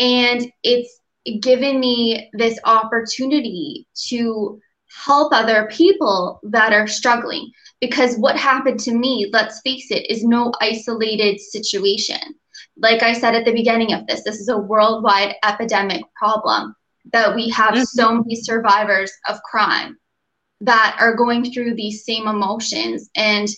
And 0.00 0.50
it's 0.64 0.98
given 1.40 1.78
me 1.78 2.28
this 2.32 2.58
opportunity 2.64 3.86
to 4.08 4.60
help 5.04 5.32
other 5.32 5.68
people 5.70 6.40
that 6.42 6.72
are 6.72 6.88
struggling. 6.88 7.52
Because 7.80 8.16
what 8.16 8.36
happened 8.36 8.80
to 8.80 8.92
me, 8.92 9.30
let's 9.32 9.60
face 9.62 9.90
it, 9.90 10.10
is 10.10 10.24
no 10.24 10.52
isolated 10.60 11.40
situation 11.40 12.18
like 12.76 13.02
I 13.02 13.12
said 13.12 13.34
at 13.34 13.44
the 13.44 13.52
beginning 13.52 13.92
of 13.92 14.06
this, 14.06 14.22
this 14.24 14.40
is 14.40 14.48
a 14.48 14.58
worldwide 14.58 15.36
epidemic 15.44 16.02
problem 16.14 16.74
that 17.12 17.34
we 17.34 17.48
have 17.50 17.74
mm-hmm. 17.74 17.82
so 17.84 18.14
many 18.14 18.36
survivors 18.36 19.12
of 19.28 19.42
crime 19.42 19.98
that 20.62 20.96
are 21.00 21.14
going 21.14 21.50
through 21.50 21.74
these 21.74 22.04
same 22.04 22.28
emotions. 22.28 23.10
And 23.16 23.48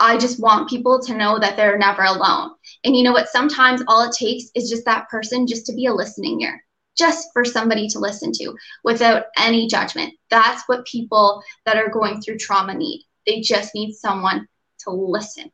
I 0.00 0.16
just 0.16 0.40
want 0.40 0.70
people 0.70 1.00
to 1.02 1.16
know 1.16 1.38
that 1.38 1.56
they're 1.56 1.78
never 1.78 2.02
alone. 2.02 2.52
And 2.84 2.96
you 2.96 3.02
know 3.02 3.12
what? 3.12 3.28
Sometimes 3.28 3.82
all 3.88 4.08
it 4.08 4.14
takes 4.16 4.50
is 4.54 4.70
just 4.70 4.84
that 4.86 5.08
person 5.08 5.46
just 5.46 5.66
to 5.66 5.74
be 5.74 5.86
a 5.86 5.92
listening 5.92 6.40
ear, 6.40 6.64
just 6.96 7.28
for 7.32 7.44
somebody 7.44 7.88
to 7.88 7.98
listen 7.98 8.32
to 8.32 8.54
without 8.84 9.24
any 9.38 9.66
judgment. 9.66 10.14
That's 10.30 10.62
what 10.66 10.86
people 10.86 11.42
that 11.66 11.76
are 11.76 11.90
going 11.90 12.22
through 12.22 12.38
trauma 12.38 12.74
need. 12.74 13.04
They 13.26 13.40
just 13.40 13.74
need 13.74 13.94
someone 13.94 14.48
to 14.80 14.90
listen. 14.90 15.50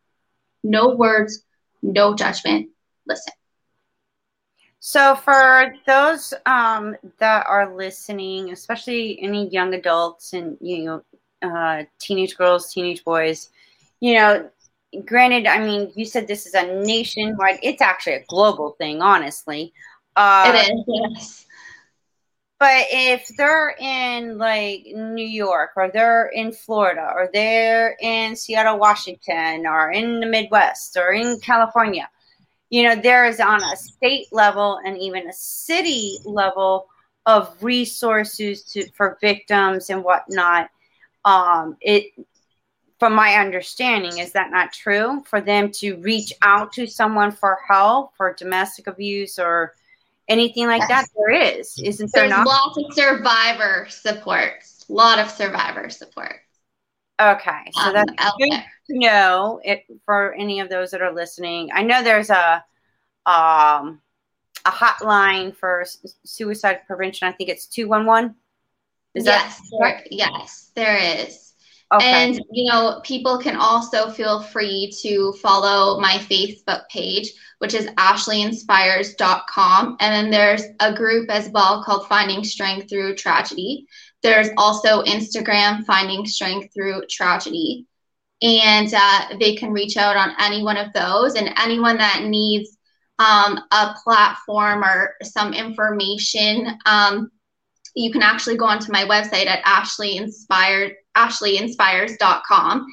No 0.62 0.95
words, 0.95 1.45
no 1.83 2.14
judgment. 2.14 2.70
Listen. 3.07 3.33
So, 4.85 5.14
for 5.14 5.75
those 5.87 6.35
um, 6.45 6.97
that 7.18 7.47
are 7.47 7.75
listening, 7.75 8.51
especially 8.51 9.20
any 9.23 9.49
young 9.49 9.75
adults 9.75 10.33
and 10.33 10.57
you 10.61 10.85
know, 10.85 11.03
uh, 11.43 11.85
teenage 12.01 12.37
girls, 12.37 12.73
teenage 12.73 13.05
boys, 13.05 13.51
you 14.01 14.14
know, 14.14 14.51
granted, 15.05 15.47
I 15.47 15.64
mean, 15.64 15.93
you 15.95 16.05
said 16.05 16.27
this 16.27 16.47
is 16.47 16.55
a 16.55 16.85
nationwide. 16.85 17.61
It's 17.62 17.81
actually 17.81 18.14
a 18.14 18.25
global 18.29 18.73
thing, 18.73 19.01
honestly. 19.01 19.73
Uh, 20.16 20.53
it 20.53 20.73
is. 20.73 20.85
Yes. 20.89 21.47
But 22.62 22.86
if 22.92 23.26
they're 23.36 23.74
in 23.80 24.38
like 24.38 24.84
New 24.94 25.26
York 25.26 25.70
or 25.74 25.90
they're 25.92 26.28
in 26.28 26.52
Florida 26.52 27.10
or 27.12 27.28
they're 27.32 27.96
in 28.00 28.36
Seattle, 28.36 28.78
Washington 28.78 29.66
or 29.66 29.90
in 29.90 30.20
the 30.20 30.26
Midwest 30.26 30.96
or 30.96 31.10
in 31.12 31.40
California, 31.40 32.08
you 32.70 32.84
know, 32.84 32.94
there 32.94 33.24
is 33.24 33.40
on 33.40 33.64
a 33.64 33.76
state 33.76 34.28
level 34.30 34.78
and 34.86 34.96
even 34.96 35.28
a 35.28 35.32
city 35.32 36.18
level 36.24 36.86
of 37.26 37.60
resources 37.60 38.62
to 38.62 38.88
for 38.92 39.18
victims 39.20 39.90
and 39.90 40.04
whatnot. 40.04 40.70
Um, 41.24 41.76
it 41.80 42.12
from 43.00 43.12
my 43.12 43.34
understanding, 43.34 44.18
is 44.18 44.30
that 44.34 44.52
not 44.52 44.72
true? 44.72 45.24
For 45.26 45.40
them 45.40 45.72
to 45.80 45.96
reach 45.96 46.32
out 46.42 46.72
to 46.74 46.86
someone 46.86 47.32
for 47.32 47.58
help 47.66 48.16
for 48.16 48.32
domestic 48.34 48.86
abuse 48.86 49.36
or 49.36 49.74
anything 50.29 50.66
like 50.66 50.83
yes. 50.89 50.89
that 50.89 51.09
there 51.16 51.59
is. 51.59 51.79
Isn't 51.79 52.11
there 52.12 52.29
There's 52.29 52.31
not? 52.31 52.47
lots 52.47 52.79
of 52.79 52.93
survivor 52.93 53.87
support. 53.89 54.64
A 54.89 54.93
lot 54.93 55.18
of 55.18 55.31
survivor 55.31 55.91
support. 55.91 56.37
Okay 57.20 57.70
so 57.73 57.81
um, 57.83 57.93
that's 57.93 58.09
good 58.39 58.51
there. 58.51 58.73
to 58.89 58.99
know 58.99 59.61
it 59.62 59.85
for 60.05 60.35
any 60.35 60.61
of 60.61 60.68
those 60.68 60.91
that 60.91 61.03
are 61.03 61.12
listening. 61.12 61.70
I 61.73 61.83
know 61.83 62.03
there's 62.03 62.31
a 62.31 62.64
um 63.27 64.01
a 64.64 64.70
hotline 64.70 65.55
for 65.55 65.85
suicide 66.25 66.81
prevention. 66.87 67.29
I 67.29 67.33
think 67.33 67.51
it's 67.51 67.66
211 67.66 68.35
is 69.14 69.27
yes 69.27 69.61
that 69.61 69.79
there, 69.81 70.03
yes 70.11 70.70
there 70.75 70.97
is 70.97 71.51
Okay. 71.93 72.07
And, 72.07 72.40
you 72.51 72.70
know, 72.70 73.01
people 73.05 73.38
can 73.38 73.57
also 73.57 74.09
feel 74.09 74.43
free 74.43 74.90
to 75.03 75.34
follow 75.43 76.01
my 76.01 76.14
Facebook 76.14 76.88
page, 76.88 77.30
which 77.59 77.74
is 77.74 77.86
ashleyinspires.com. 77.86 79.97
And 80.01 80.14
then 80.14 80.30
there's 80.30 80.62
a 80.80 80.95
group 80.95 81.30
as 81.30 81.51
well 81.51 81.84
called 81.84 82.09
Finding 82.09 82.45
Strength 82.45 82.88
Through 82.88 83.16
Tragedy. 83.16 83.86
There's 84.22 84.49
also 84.57 85.03
Instagram, 85.03 85.84
Finding 85.84 86.24
Strength 86.24 86.72
Through 86.72 87.03
Tragedy. 87.11 87.86
And 88.40 88.90
uh, 88.95 89.36
they 89.38 89.57
can 89.57 89.70
reach 89.70 89.99
out 89.99 90.16
on 90.16 90.34
any 90.40 90.62
one 90.62 90.78
of 90.78 90.95
those. 90.95 91.34
And 91.34 91.53
anyone 91.59 91.99
that 91.99 92.24
needs 92.24 92.78
um, 93.18 93.61
a 93.70 93.95
platform 94.03 94.82
or 94.82 95.16
some 95.22 95.53
information, 95.53 96.78
um, 96.86 97.30
you 97.95 98.11
can 98.11 98.22
actually 98.22 98.57
go 98.57 98.64
onto 98.64 98.93
my 98.93 99.05
website 99.05 99.47
at 99.47 99.62
Ashley 99.64 100.16
Inspired 100.16 100.95
ashleyinspires.com. 101.16 102.86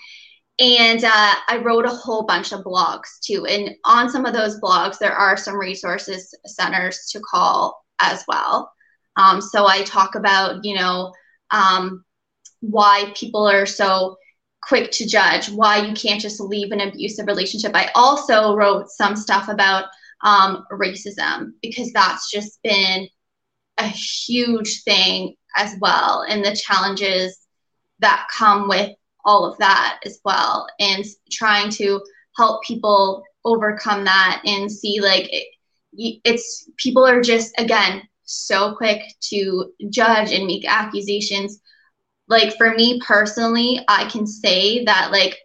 And 0.60 1.04
uh, 1.06 1.34
I 1.48 1.62
wrote 1.64 1.86
a 1.86 1.90
whole 1.90 2.24
bunch 2.24 2.52
of 2.52 2.66
blogs 2.66 3.20
too. 3.24 3.46
And 3.46 3.76
on 3.86 4.10
some 4.10 4.26
of 4.26 4.34
those 4.34 4.60
blogs, 4.60 4.98
there 4.98 5.14
are 5.14 5.38
some 5.38 5.56
resources 5.56 6.36
centers 6.46 7.08
to 7.12 7.22
call 7.22 7.82
as 8.02 8.24
well. 8.28 8.72
Um, 9.16 9.42
so 9.42 9.68
I 9.68 9.84
talk 9.84 10.16
about, 10.16 10.66
you 10.66 10.76
know, 10.76 11.14
um, 11.52 12.04
why 12.60 13.14
people 13.16 13.48
are 13.48 13.66
so 13.66 14.18
quick 14.62 14.92
to 14.92 15.08
judge, 15.08 15.50
why 15.50 15.78
you 15.78 15.94
can't 15.94 16.22
just 16.22 16.42
leave 16.42 16.72
an 16.74 16.82
abusive 16.82 17.28
relationship. 17.28 17.72
I 17.74 17.90
also 17.96 18.56
wrote 18.56 18.90
some 18.90 19.16
stuff 19.16 19.48
about 19.48 19.86
um, 20.26 20.66
racism 20.72 21.54
because 21.62 21.94
that's 21.94 22.30
just 22.30 22.62
been 22.64 23.08
a 23.80 23.88
huge 23.88 24.84
thing 24.84 25.36
as 25.56 25.76
well, 25.80 26.26
and 26.28 26.44
the 26.44 26.56
challenges 26.56 27.40
that 28.00 28.28
come 28.32 28.68
with 28.68 28.92
all 29.26 29.46
of 29.46 29.58
that 29.60 30.00
as 30.06 30.20
well. 30.24 30.68
And 30.80 31.06
trying 31.32 31.70
to 31.72 32.02
help 32.38 32.64
people 32.64 33.24
overcome 33.46 34.06
that 34.06 34.42
and 34.46 34.72
see 34.72 35.02
like 35.02 35.28
it, 35.32 35.48
it's 36.24 36.70
people 36.78 37.06
are 37.06 37.22
just 37.22 37.54
again 37.58 38.04
so 38.24 38.76
quick 38.76 39.02
to 39.22 39.72
judge 39.90 40.32
and 40.32 40.46
make 40.46 40.66
accusations. 40.68 41.60
Like 42.28 42.56
for 42.58 42.76
me 42.76 43.02
personally 43.04 43.84
i 43.88 44.08
can 44.08 44.28
say 44.28 44.86
that 44.86 45.12
like 45.12 45.40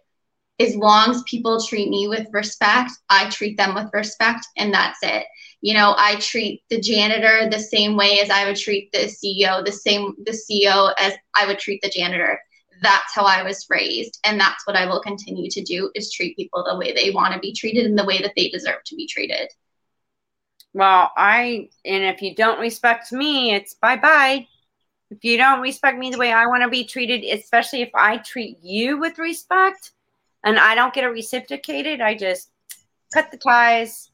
as 0.59 0.75
long 0.75 1.11
as 1.11 1.23
people 1.23 1.63
treat 1.63 1.89
me 1.89 2.07
with 2.07 2.27
respect 2.31 2.91
i 3.09 3.29
treat 3.29 3.57
them 3.57 3.75
with 3.75 3.89
respect 3.93 4.45
and 4.57 4.73
that's 4.73 4.99
it. 5.03 5.25
You 5.61 5.73
know 5.73 5.95
i 5.97 6.15
treat 6.15 6.63
the 6.69 6.79
janitor 6.79 7.49
the 7.49 7.59
same 7.59 7.97
way 7.97 8.19
as 8.19 8.29
i 8.29 8.45
would 8.45 8.55
treat 8.55 8.91
the 8.91 9.09
ceo 9.09 9.63
the 9.63 9.71
same 9.71 10.13
the 10.25 10.31
ceo 10.31 10.93
as 10.99 11.13
i 11.35 11.45
would 11.45 11.59
treat 11.59 11.81
the 11.81 11.89
janitor. 11.89 12.39
That's 12.81 13.13
how 13.13 13.25
i 13.25 13.43
was 13.43 13.65
raised 13.69 14.19
and 14.23 14.39
that's 14.39 14.65
what 14.67 14.75
i 14.75 14.85
will 14.85 15.01
continue 15.01 15.49
to 15.49 15.63
do 15.63 15.91
is 15.95 16.11
treat 16.11 16.37
people 16.37 16.63
the 16.63 16.77
way 16.77 16.93
they 16.93 17.11
want 17.11 17.33
to 17.33 17.39
be 17.39 17.53
treated 17.53 17.85
and 17.85 17.97
the 17.97 18.05
way 18.05 18.21
that 18.21 18.33
they 18.35 18.49
deserve 18.49 18.83
to 18.85 18.95
be 18.95 19.07
treated. 19.07 19.49
Well 20.73 21.11
i 21.17 21.69
and 21.83 22.03
if 22.03 22.21
you 22.21 22.35
don't 22.35 22.59
respect 22.59 23.11
me 23.11 23.53
it's 23.53 23.73
bye 23.73 23.97
bye 23.97 24.47
if 25.11 25.23
you 25.23 25.37
don't 25.37 25.61
respect 25.61 25.97
me 25.97 26.11
the 26.11 26.17
way 26.17 26.31
i 26.31 26.45
want 26.45 26.63
to 26.63 26.69
be 26.69 26.83
treated 26.85 27.23
especially 27.23 27.81
if 27.81 27.91
i 27.93 28.17
treat 28.17 28.57
you 28.61 28.97
with 28.97 29.17
respect 29.19 29.91
and 30.45 30.57
i 30.57 30.73
don't 30.75 30.93
get 30.93 31.03
it 31.03 31.07
reciprocated 31.07 31.99
i 31.99 32.15
just 32.15 32.49
cut 33.13 33.29
the 33.31 33.37
ties 33.37 34.09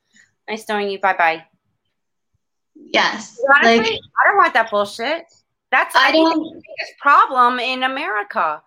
Nice 0.51 0.67
knowing 0.67 0.89
you. 0.89 0.99
Bye 0.99 1.15
bye. 1.17 1.45
Yes. 2.75 3.39
Honestly, 3.55 3.77
like, 3.77 3.87
I 3.87 4.27
don't 4.27 4.37
want 4.37 4.53
that 4.53 4.69
bullshit. 4.69 5.23
That's 5.71 5.95
I, 5.95 6.09
I 6.09 6.11
don't, 6.11 6.43
the 6.43 6.55
biggest 6.55 6.99
problem 6.99 7.59
in 7.59 7.83
America. 7.83 8.61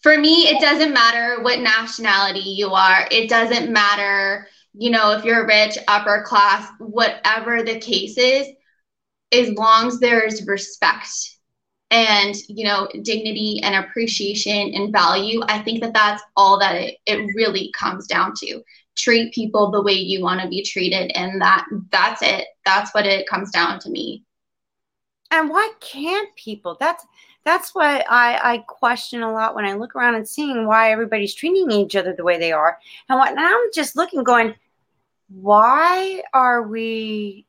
For 0.00 0.16
me, 0.16 0.48
it 0.48 0.60
doesn't 0.60 0.92
matter 0.92 1.42
what 1.42 1.58
nationality 1.58 2.40
you 2.40 2.70
are. 2.70 3.08
It 3.10 3.28
doesn't 3.28 3.72
matter, 3.72 4.46
you 4.74 4.90
know, 4.90 5.10
if 5.12 5.24
you're 5.24 5.46
rich, 5.46 5.76
upper 5.88 6.22
class, 6.22 6.70
whatever 6.78 7.64
the 7.64 7.80
case 7.80 8.16
is, 8.16 8.46
as 9.32 9.50
long 9.50 9.88
as 9.88 9.98
there 9.98 10.24
is 10.24 10.46
respect 10.46 11.08
and 11.90 12.36
you 12.48 12.64
know 12.64 12.88
dignity 13.02 13.60
and 13.62 13.74
appreciation 13.74 14.72
and 14.74 14.92
value 14.92 15.40
i 15.48 15.58
think 15.60 15.80
that 15.82 15.92
that's 15.94 16.22
all 16.36 16.58
that 16.58 16.74
it, 16.76 16.96
it 17.06 17.34
really 17.34 17.70
comes 17.78 18.06
down 18.06 18.32
to 18.36 18.62
treat 18.96 19.34
people 19.34 19.70
the 19.70 19.82
way 19.82 19.92
you 19.92 20.22
want 20.22 20.40
to 20.40 20.48
be 20.48 20.62
treated 20.62 21.10
and 21.14 21.40
that 21.40 21.64
that's 21.90 22.22
it 22.22 22.46
that's 22.64 22.94
what 22.94 23.06
it 23.06 23.28
comes 23.28 23.50
down 23.50 23.78
to 23.78 23.90
me 23.90 24.24
And 25.30 25.50
why 25.50 25.72
can't 25.80 26.34
people? 26.36 26.76
That's 26.78 27.04
that's 27.44 27.74
what 27.74 28.04
I, 28.08 28.54
I 28.54 28.58
question 28.68 29.22
a 29.22 29.32
lot 29.32 29.54
when 29.54 29.64
I 29.66 29.74
look 29.74 29.94
around 29.96 30.14
and 30.14 30.28
seeing 30.28 30.66
why 30.66 30.92
everybody's 30.92 31.34
treating 31.34 31.70
each 31.70 31.96
other 31.96 32.14
the 32.14 32.24
way 32.24 32.38
they 32.38 32.52
are. 32.52 32.78
And 33.08 33.18
what 33.18 33.34
I'm 33.36 33.70
just 33.74 33.96
looking, 33.96 34.24
going, 34.24 34.54
why 35.28 36.22
are 36.32 36.62
we 36.62 37.46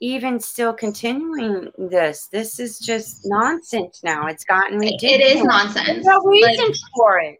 even 0.00 0.40
still 0.40 0.72
continuing 0.72 1.70
this? 1.76 2.28
This 2.28 2.58
is 2.58 2.78
just 2.78 3.22
nonsense 3.24 4.00
now. 4.02 4.26
It's 4.26 4.44
gotten 4.44 4.78
ridiculous. 4.78 5.14
It 5.14 5.36
is 5.36 5.42
nonsense. 5.42 5.86
There's 5.86 6.06
no 6.06 6.20
reason 6.24 6.66
like, 6.66 6.76
for 6.96 7.18
it. 7.20 7.36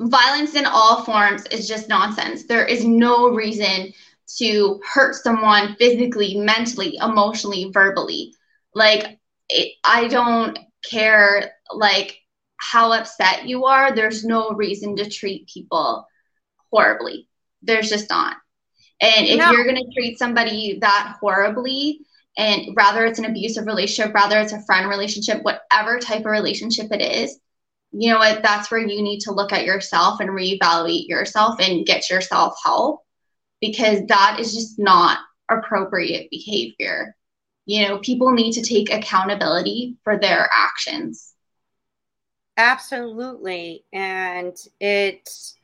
Violence 0.00 0.54
in 0.54 0.66
all 0.66 1.04
forms 1.04 1.46
is 1.46 1.68
just 1.68 1.88
nonsense. 1.88 2.46
There 2.46 2.64
is 2.64 2.84
no 2.84 3.30
reason 3.30 3.92
to 4.38 4.80
hurt 4.92 5.14
someone 5.14 5.76
physically, 5.78 6.36
mentally, 6.36 6.98
emotionally, 7.00 7.70
verbally. 7.72 8.34
Like, 8.74 9.18
it, 9.48 9.72
I 9.84 10.08
don't 10.08 10.58
care 10.84 11.52
like 11.72 12.18
how 12.56 12.92
upset 12.92 13.46
you 13.46 13.66
are, 13.66 13.94
there's 13.94 14.24
no 14.24 14.50
reason 14.50 14.96
to 14.96 15.08
treat 15.08 15.48
people 15.48 16.06
horribly. 16.72 17.28
There's 17.62 17.88
just 17.88 18.08
not. 18.10 18.36
And 19.00 19.26
if 19.26 19.38
no. 19.38 19.50
you're 19.50 19.64
going 19.64 19.76
to 19.76 19.92
treat 19.94 20.18
somebody 20.18 20.78
that 20.80 21.16
horribly, 21.20 22.00
and 22.36 22.76
rather 22.76 23.04
it's 23.04 23.18
an 23.18 23.26
abusive 23.26 23.66
relationship, 23.66 24.14
rather 24.14 24.38
it's 24.38 24.52
a 24.52 24.62
friend 24.62 24.88
relationship, 24.88 25.42
whatever 25.42 25.98
type 25.98 26.20
of 26.20 26.26
relationship 26.26 26.86
it 26.90 27.02
is, 27.02 27.38
you 27.92 28.10
know 28.10 28.18
what? 28.18 28.42
That's 28.42 28.70
where 28.70 28.80
you 28.80 29.02
need 29.02 29.20
to 29.20 29.32
look 29.32 29.52
at 29.52 29.64
yourself 29.64 30.20
and 30.20 30.30
reevaluate 30.30 31.08
yourself 31.08 31.60
and 31.60 31.86
get 31.86 32.10
yourself 32.10 32.54
help 32.64 33.02
because 33.60 34.04
that 34.08 34.38
is 34.40 34.52
just 34.52 34.78
not 34.78 35.18
appropriate 35.48 36.30
behavior 36.30 37.14
you 37.66 37.86
know 37.86 37.98
people 37.98 38.32
need 38.32 38.52
to 38.52 38.62
take 38.62 38.92
accountability 38.92 39.96
for 40.04 40.18
their 40.18 40.48
actions 40.52 41.34
absolutely 42.56 43.84
and 43.92 44.56
it's 44.80 45.56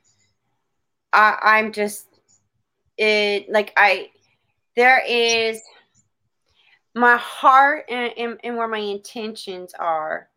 I, 1.13 1.37
i'm 1.41 1.71
just 1.71 2.07
it 3.01 3.49
like 3.49 3.73
i 3.77 4.09
there 4.75 5.03
is 5.05 5.61
my 6.93 7.17
heart 7.17 7.85
and, 7.89 8.13
and, 8.17 8.37
and 8.43 8.57
where 8.57 8.67
my 8.67 8.77
intentions 8.77 9.73
are 9.79 10.29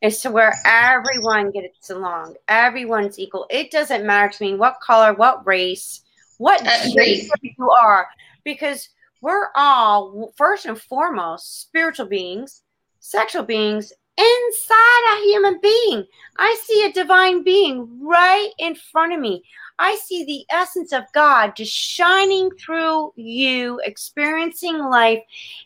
is 0.00 0.20
to 0.20 0.30
where 0.30 0.54
everyone 0.64 1.50
gets 1.50 1.90
along 1.90 2.34
everyone's 2.46 3.18
equal 3.18 3.46
it 3.50 3.70
doesn't 3.70 4.06
matter 4.06 4.32
to 4.32 4.44
me 4.44 4.54
what 4.54 4.80
color 4.80 5.12
what 5.14 5.46
race 5.46 6.02
what 6.38 6.62
race 6.96 7.30
you 7.42 7.70
are 7.70 8.06
because 8.44 8.88
we're 9.20 9.48
all 9.56 10.32
first 10.36 10.66
and 10.66 10.80
foremost 10.80 11.60
spiritual 11.60 12.06
beings, 12.06 12.62
sexual 13.00 13.42
beings 13.42 13.92
inside 14.16 15.16
a 15.16 15.24
human 15.24 15.60
being. 15.60 16.04
I 16.38 16.56
see 16.64 16.84
a 16.84 16.92
divine 16.92 17.42
being 17.42 18.06
right 18.06 18.50
in 18.58 18.74
front 18.74 19.12
of 19.12 19.20
me. 19.20 19.42
I 19.78 19.96
see 19.96 20.24
the 20.24 20.44
essence 20.54 20.92
of 20.92 21.04
God 21.14 21.54
just 21.56 21.72
shining 21.72 22.50
through 22.50 23.12
you, 23.16 23.80
experiencing 23.84 24.78
life 24.78 25.22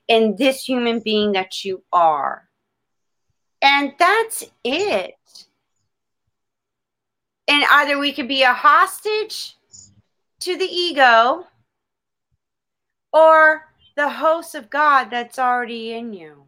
in 0.08 0.36
this 0.36 0.62
human 0.62 1.00
being 1.00 1.32
that 1.32 1.64
you 1.64 1.82
are. 1.92 2.48
And 3.62 3.94
that's 3.98 4.44
it. 4.64 5.14
And 7.48 7.64
either 7.70 7.98
we 7.98 8.12
could 8.12 8.28
be 8.28 8.42
a 8.42 8.52
hostage 8.52 9.56
to 10.40 10.56
the 10.56 10.66
ego 10.66 11.46
or 13.12 13.68
the 13.96 14.08
host 14.08 14.54
of 14.54 14.70
God 14.70 15.08
that's 15.10 15.38
already 15.38 15.92
in 15.92 16.12
you. 16.12 16.44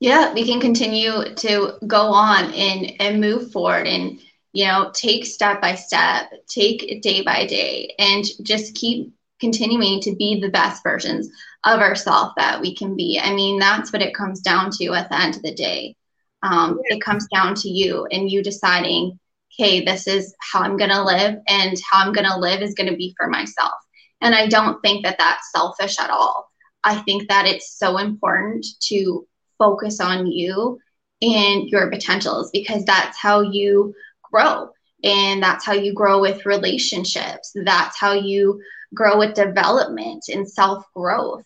Yeah, 0.00 0.32
we 0.32 0.44
can 0.44 0.60
continue 0.60 1.34
to 1.34 1.72
go 1.86 2.02
on 2.02 2.52
and 2.54 2.92
and 3.00 3.20
move 3.20 3.50
forward 3.50 3.86
and 3.86 4.20
you 4.52 4.66
know 4.66 4.90
take 4.94 5.26
step 5.26 5.60
by 5.60 5.74
step, 5.74 6.30
take 6.48 6.82
it 6.82 7.02
day 7.02 7.22
by 7.22 7.46
day, 7.46 7.94
and 7.98 8.24
just 8.42 8.74
keep 8.74 9.12
continuing 9.40 10.00
to 10.00 10.14
be 10.16 10.40
the 10.40 10.50
best 10.50 10.82
versions 10.82 11.28
of 11.64 11.80
ourselves 11.80 12.32
that 12.36 12.60
we 12.60 12.74
can 12.74 12.96
be. 12.96 13.20
I 13.22 13.32
mean, 13.34 13.58
that's 13.58 13.92
what 13.92 14.02
it 14.02 14.14
comes 14.14 14.40
down 14.40 14.70
to 14.72 14.92
at 14.94 15.08
the 15.08 15.20
end 15.20 15.36
of 15.36 15.42
the 15.42 15.54
day. 15.54 15.94
Um, 16.42 16.80
it 16.84 17.00
comes 17.00 17.26
down 17.32 17.54
to 17.56 17.68
you 17.68 18.06
and 18.10 18.30
you 18.30 18.42
deciding, 18.42 19.18
okay, 19.52 19.84
this 19.84 20.06
is 20.06 20.34
how 20.40 20.60
I'm 20.60 20.76
going 20.76 20.90
to 20.90 21.02
live, 21.02 21.36
and 21.48 21.76
how 21.90 22.04
I'm 22.04 22.12
going 22.12 22.28
to 22.28 22.38
live 22.38 22.62
is 22.62 22.74
going 22.74 22.90
to 22.90 22.96
be 22.96 23.14
for 23.16 23.28
myself. 23.28 23.74
And 24.20 24.34
I 24.34 24.46
don't 24.46 24.80
think 24.82 25.04
that 25.04 25.18
that's 25.18 25.52
selfish 25.52 25.98
at 26.00 26.10
all. 26.10 26.50
I 26.84 26.96
think 27.02 27.28
that 27.28 27.46
it's 27.46 27.76
so 27.76 27.98
important 27.98 28.66
to 28.82 29.26
focus 29.58 30.00
on 30.00 30.26
you 30.26 30.78
and 31.20 31.68
your 31.68 31.90
potentials 31.90 32.50
because 32.52 32.84
that's 32.84 33.18
how 33.18 33.40
you 33.40 33.94
grow. 34.32 34.70
And 35.04 35.42
that's 35.42 35.64
how 35.64 35.74
you 35.74 35.94
grow 35.94 36.20
with 36.20 36.46
relationships. 36.46 37.52
That's 37.54 37.98
how 37.98 38.12
you 38.12 38.60
grow 38.94 39.18
with 39.18 39.34
development 39.34 40.24
and 40.28 40.48
self 40.48 40.84
growth. 40.94 41.44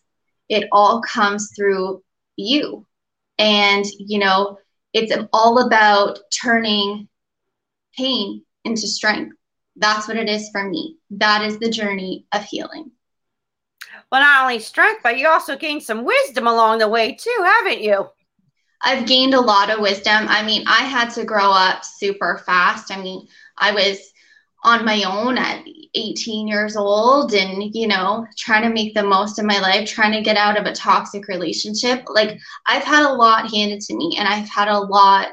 It 0.49 0.69
all 0.73 1.03
comes 1.03 1.53
through 1.55 2.03
you. 2.37 2.87
And, 3.39 3.85
you 3.99 4.19
know, 4.19 4.59
it's 4.93 5.13
all 5.33 5.67
about 5.67 6.19
turning 6.43 7.09
pain 7.97 8.43
into 8.65 8.87
strength. 8.87 9.37
That's 9.77 10.07
what 10.07 10.17
it 10.17 10.29
is 10.29 10.51
for 10.51 10.69
me. 10.69 10.99
That 11.11 11.43
is 11.43 11.59
the 11.59 11.71
journey 11.71 12.27
of 12.33 12.45
healing. 12.45 12.91
Well, 14.11 14.21
not 14.21 14.43
only 14.43 14.59
strength, 14.59 15.01
but 15.03 15.19
you 15.19 15.29
also 15.29 15.57
gained 15.57 15.83
some 15.83 16.05
wisdom 16.05 16.47
along 16.47 16.79
the 16.79 16.89
way, 16.89 17.15
too, 17.15 17.37
haven't 17.43 17.83
you? 17.83 18.09
I've 18.83 19.07
gained 19.07 19.35
a 19.35 19.41
lot 19.41 19.71
of 19.71 19.81
wisdom. 19.81 20.27
I 20.29 20.43
mean, 20.43 20.65
I 20.67 20.83
had 20.85 21.11
to 21.11 21.25
grow 21.25 21.51
up 21.51 21.85
super 21.85 22.43
fast. 22.45 22.91
I 22.91 23.01
mean, 23.01 23.29
I 23.57 23.73
was 23.73 24.13
on 24.65 24.85
my 24.85 25.03
own 25.05 25.39
at 25.39 25.65
18 25.95 26.49
years 26.49 26.77
old 26.77 27.33
and, 27.35 27.75
you 27.75 27.87
know, 27.87 28.27
trying 28.37 28.63
to 28.63 28.71
make 28.71 28.95
the 28.95 29.03
most 29.03 29.39
of 29.39 29.45
my 29.45 29.59
life, 29.61 29.89
trying 29.89 30.13
to 30.13 30.23
get 30.23 30.37
out 30.37 30.59
of 30.59 30.67
a 30.67 30.73
toxic 30.73 31.29
relationship. 31.29 32.05
Like, 32.09 32.39
I've 32.67 32.85
had 32.85 33.09
a 33.09 33.15
lot 33.15 33.51
handed 33.51 33.81
to 33.83 33.97
me 33.97 34.17
and 34.19 34.27
I've 34.29 34.49
had 34.49 34.69
a 34.69 34.79
lot 34.79 35.29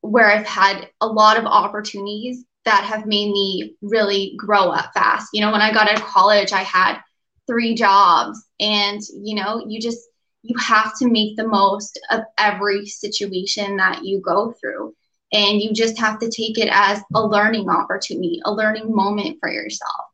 where 0.00 0.30
I've 0.30 0.46
had 0.46 0.88
a 1.00 1.06
lot 1.06 1.38
of 1.38 1.46
opportunities 1.46 2.44
that 2.64 2.84
have 2.84 3.06
made 3.06 3.30
me 3.32 3.76
really 3.80 4.34
grow 4.36 4.70
up 4.70 4.92
fast. 4.94 5.28
You 5.32 5.40
know, 5.40 5.50
when 5.50 5.62
I 5.62 5.72
got 5.72 5.88
out 5.88 5.98
of 5.98 6.04
college, 6.04 6.52
I 6.52 6.62
had 6.62 7.00
three 7.46 7.74
jobs, 7.74 8.44
and 8.60 9.00
you 9.22 9.34
know, 9.34 9.64
you 9.66 9.80
just 9.80 10.00
you 10.42 10.56
have 10.58 10.96
to 10.98 11.08
make 11.08 11.36
the 11.36 11.46
most 11.46 12.00
of 12.10 12.20
every 12.38 12.86
situation 12.86 13.76
that 13.76 14.04
you 14.04 14.20
go 14.20 14.52
through. 14.60 14.94
And 15.32 15.62
you 15.62 15.72
just 15.72 15.98
have 15.98 16.18
to 16.18 16.28
take 16.28 16.58
it 16.58 16.68
as 16.70 17.00
a 17.14 17.26
learning 17.26 17.70
opportunity, 17.70 18.40
a 18.44 18.52
learning 18.52 18.94
moment 18.94 19.38
for 19.40 19.48
yourself. 19.48 20.06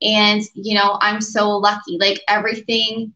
And, 0.00 0.42
you 0.54 0.74
know, 0.74 0.96
I'm 1.00 1.20
so 1.20 1.50
lucky. 1.50 1.98
Like 1.98 2.22
everything 2.28 3.14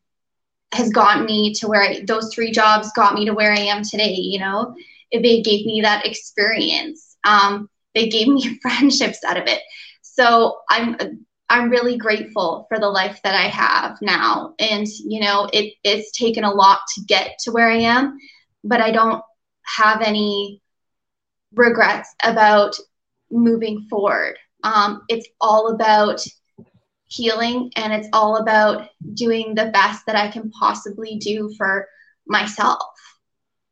has 0.73 0.91
gotten 0.91 1.25
me 1.25 1.55
to 1.55 1.69
where 1.69 1.83
I, 1.83 2.05
those 2.07 2.33
three 2.35 2.51
jobs 2.51 2.93
got 2.95 3.15
me 3.15 3.25
to 3.25 3.35
where 3.35 3.53
I 3.53 3.61
am 3.61 3.83
today. 3.83 4.15
You 4.15 4.41
know, 4.41 4.75
they 5.13 5.41
gave 5.41 5.65
me 5.65 5.81
that 5.83 6.05
experience. 6.05 7.17
Um, 7.25 7.71
they 7.95 8.09
gave 8.09 8.29
me 8.29 8.59
friendships 8.63 9.25
out 9.25 9.39
of 9.39 9.47
it. 9.47 9.63
So 10.03 10.59
I'm 10.69 11.25
I'm 11.51 11.71
really 11.71 11.97
grateful 11.97 12.67
for 12.69 12.79
the 12.79 12.89
life 12.89 13.21
that 13.25 13.35
I 13.35 13.49
have 13.49 13.99
now. 14.03 14.55
And 14.59 14.87
you 14.87 15.21
know, 15.21 15.49
it 15.53 15.75
it's 15.85 16.17
taken 16.17 16.45
a 16.45 16.53
lot 16.53 16.81
to 16.95 17.03
get 17.07 17.39
to 17.41 17.53
where 17.53 17.71
I 17.71 17.79
am, 17.79 18.19
but 18.65 18.81
I 18.81 18.91
don't 18.91 19.23
have 19.65 20.03
any 20.03 20.63
regrets 21.55 22.15
about 22.23 22.77
moving 23.31 23.87
forward. 23.89 24.37
Um, 24.65 25.03
it's 25.09 25.29
all 25.41 25.69
about 25.69 26.25
healing 27.07 27.71
and 27.77 27.93
it's 27.93 28.09
all 28.13 28.37
about 28.37 28.89
doing 29.15 29.55
the 29.55 29.67
best 29.67 30.05
that 30.07 30.17
I 30.17 30.29
can 30.29 30.51
possibly 30.51 31.17
do 31.17 31.53
for 31.57 31.89
myself 32.27 32.83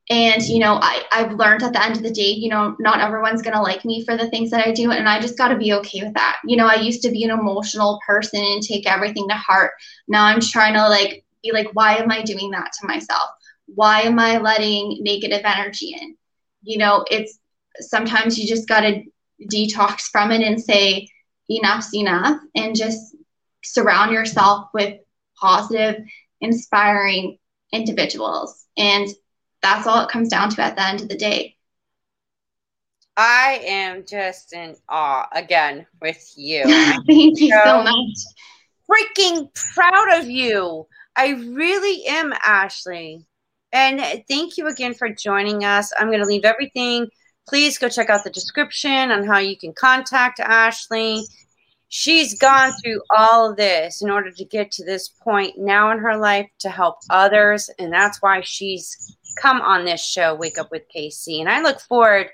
and 0.08 0.42
you 0.44 0.58
know 0.58 0.78
I, 0.80 1.02
i've 1.10 1.32
learned 1.32 1.62
at 1.62 1.72
the 1.72 1.84
end 1.84 1.96
of 1.96 2.02
the 2.02 2.12
day 2.12 2.30
you 2.30 2.48
know 2.48 2.76
not 2.78 3.00
everyone's 3.00 3.42
going 3.42 3.56
to 3.56 3.62
like 3.62 3.84
me 3.84 4.04
for 4.04 4.16
the 4.16 4.28
things 4.28 4.50
that 4.50 4.66
i 4.66 4.72
do 4.72 4.90
and 4.92 5.08
i 5.08 5.20
just 5.20 5.36
got 5.36 5.48
to 5.48 5.56
be 5.56 5.72
okay 5.74 6.02
with 6.02 6.14
that. 6.14 6.38
You 6.44 6.56
know 6.56 6.66
i 6.66 6.76
used 6.76 7.02
to 7.02 7.10
be 7.10 7.24
an 7.24 7.30
emotional 7.30 8.00
person 8.06 8.40
and 8.40 8.62
take 8.62 8.86
everything 8.86 9.28
to 9.28 9.34
heart. 9.34 9.72
Now 10.08 10.24
i'm 10.24 10.40
trying 10.40 10.74
to 10.74 10.88
like 10.88 11.24
be 11.42 11.52
like 11.52 11.68
why 11.72 11.96
am 11.96 12.10
i 12.10 12.22
doing 12.22 12.50
that 12.52 12.72
to 12.80 12.86
myself? 12.86 13.30
Why 13.66 14.02
am 14.02 14.18
i 14.18 14.38
letting 14.38 14.98
negative 15.00 15.42
energy 15.44 15.96
in? 16.00 16.16
You 16.62 16.78
know 16.78 17.04
it's 17.10 17.38
sometimes 17.80 18.38
you 18.38 18.46
just 18.48 18.68
got 18.68 18.80
to 18.80 19.02
detox 19.50 20.02
from 20.02 20.30
it 20.30 20.42
and 20.42 20.60
say 20.62 21.08
enough's 21.48 21.94
enough 21.94 22.40
and 22.54 22.74
just 22.74 23.16
surround 23.64 24.12
yourself 24.12 24.68
with 24.72 24.98
positive 25.40 26.02
inspiring 26.40 27.38
individuals. 27.72 28.66
And 28.76 29.08
that's 29.66 29.86
all 29.86 30.02
it 30.02 30.10
comes 30.10 30.28
down 30.28 30.50
to 30.50 30.62
at 30.62 30.76
the 30.76 30.86
end 30.86 31.00
of 31.00 31.08
the 31.08 31.16
day. 31.16 31.56
I 33.16 33.60
am 33.64 34.04
just 34.06 34.52
in 34.52 34.76
awe 34.88 35.26
again 35.32 35.86
with 36.00 36.32
you. 36.36 36.62
Thank 37.06 37.40
you 37.40 37.50
so, 37.50 37.62
so 37.64 37.82
much. 37.82 38.16
Freaking 38.88 39.48
proud 39.74 40.20
of 40.20 40.28
you. 40.28 40.86
I 41.16 41.30
really 41.30 42.06
am, 42.06 42.32
Ashley. 42.44 43.26
And 43.72 44.00
thank 44.28 44.56
you 44.56 44.68
again 44.68 44.94
for 44.94 45.08
joining 45.08 45.64
us. 45.64 45.92
I'm 45.98 46.06
going 46.06 46.20
to 46.20 46.26
leave 46.26 46.44
everything. 46.44 47.08
Please 47.48 47.78
go 47.78 47.88
check 47.88 48.10
out 48.10 48.22
the 48.22 48.30
description 48.30 49.10
on 49.10 49.26
how 49.26 49.38
you 49.38 49.56
can 49.56 49.72
contact 49.72 50.38
Ashley. 50.38 51.24
She's 51.88 52.38
gone 52.38 52.72
through 52.82 53.00
all 53.16 53.50
of 53.50 53.56
this 53.56 54.02
in 54.02 54.10
order 54.10 54.30
to 54.30 54.44
get 54.44 54.70
to 54.72 54.84
this 54.84 55.08
point 55.08 55.54
now 55.58 55.90
in 55.90 55.98
her 55.98 56.16
life 56.16 56.48
to 56.60 56.68
help 56.68 56.96
others. 57.10 57.68
And 57.78 57.92
that's 57.92 58.22
why 58.22 58.40
she's 58.42 59.16
come 59.36 59.60
on 59.60 59.84
this 59.84 60.04
show, 60.04 60.34
Wake 60.34 60.58
Up 60.58 60.70
with 60.70 60.82
KC. 60.94 61.40
And 61.40 61.48
I 61.48 61.62
look 61.62 61.80
forward 61.80 62.30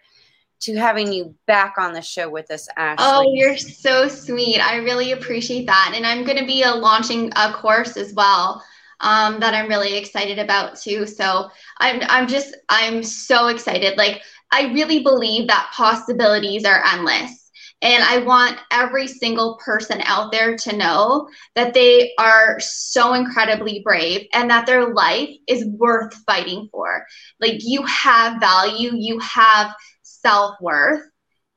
to 0.60 0.76
having 0.76 1.12
you 1.12 1.34
back 1.46 1.74
on 1.78 1.92
the 1.92 2.02
show 2.02 2.30
with 2.30 2.50
us, 2.50 2.68
Ashley. 2.76 3.04
Oh, 3.06 3.32
you're 3.34 3.56
so 3.56 4.08
sweet. 4.08 4.60
I 4.60 4.76
really 4.76 5.12
appreciate 5.12 5.66
that. 5.66 5.92
And 5.94 6.06
I'm 6.06 6.24
going 6.24 6.38
to 6.38 6.46
be 6.46 6.62
uh, 6.62 6.76
launching 6.76 7.32
a 7.34 7.52
course 7.52 7.96
as 7.96 8.14
well 8.14 8.62
um, 9.00 9.40
that 9.40 9.54
I'm 9.54 9.68
really 9.68 9.96
excited 9.96 10.38
about 10.38 10.76
too. 10.76 11.06
So 11.06 11.50
I'm, 11.78 12.00
I'm 12.08 12.28
just, 12.28 12.56
I'm 12.68 13.02
so 13.02 13.48
excited. 13.48 13.98
Like, 13.98 14.22
I 14.52 14.72
really 14.72 15.02
believe 15.02 15.48
that 15.48 15.72
possibilities 15.74 16.64
are 16.64 16.84
endless. 16.92 17.41
And 17.82 18.04
I 18.04 18.18
want 18.18 18.60
every 18.70 19.08
single 19.08 19.58
person 19.62 20.00
out 20.04 20.30
there 20.30 20.56
to 20.56 20.76
know 20.76 21.28
that 21.56 21.74
they 21.74 22.12
are 22.16 22.60
so 22.60 23.14
incredibly 23.14 23.80
brave 23.84 24.28
and 24.32 24.48
that 24.50 24.66
their 24.66 24.94
life 24.94 25.30
is 25.48 25.66
worth 25.66 26.14
fighting 26.24 26.68
for. 26.70 27.04
Like 27.40 27.56
you 27.58 27.84
have 27.86 28.40
value, 28.40 28.92
you 28.94 29.18
have 29.18 29.74
self 30.02 30.54
worth. 30.60 31.02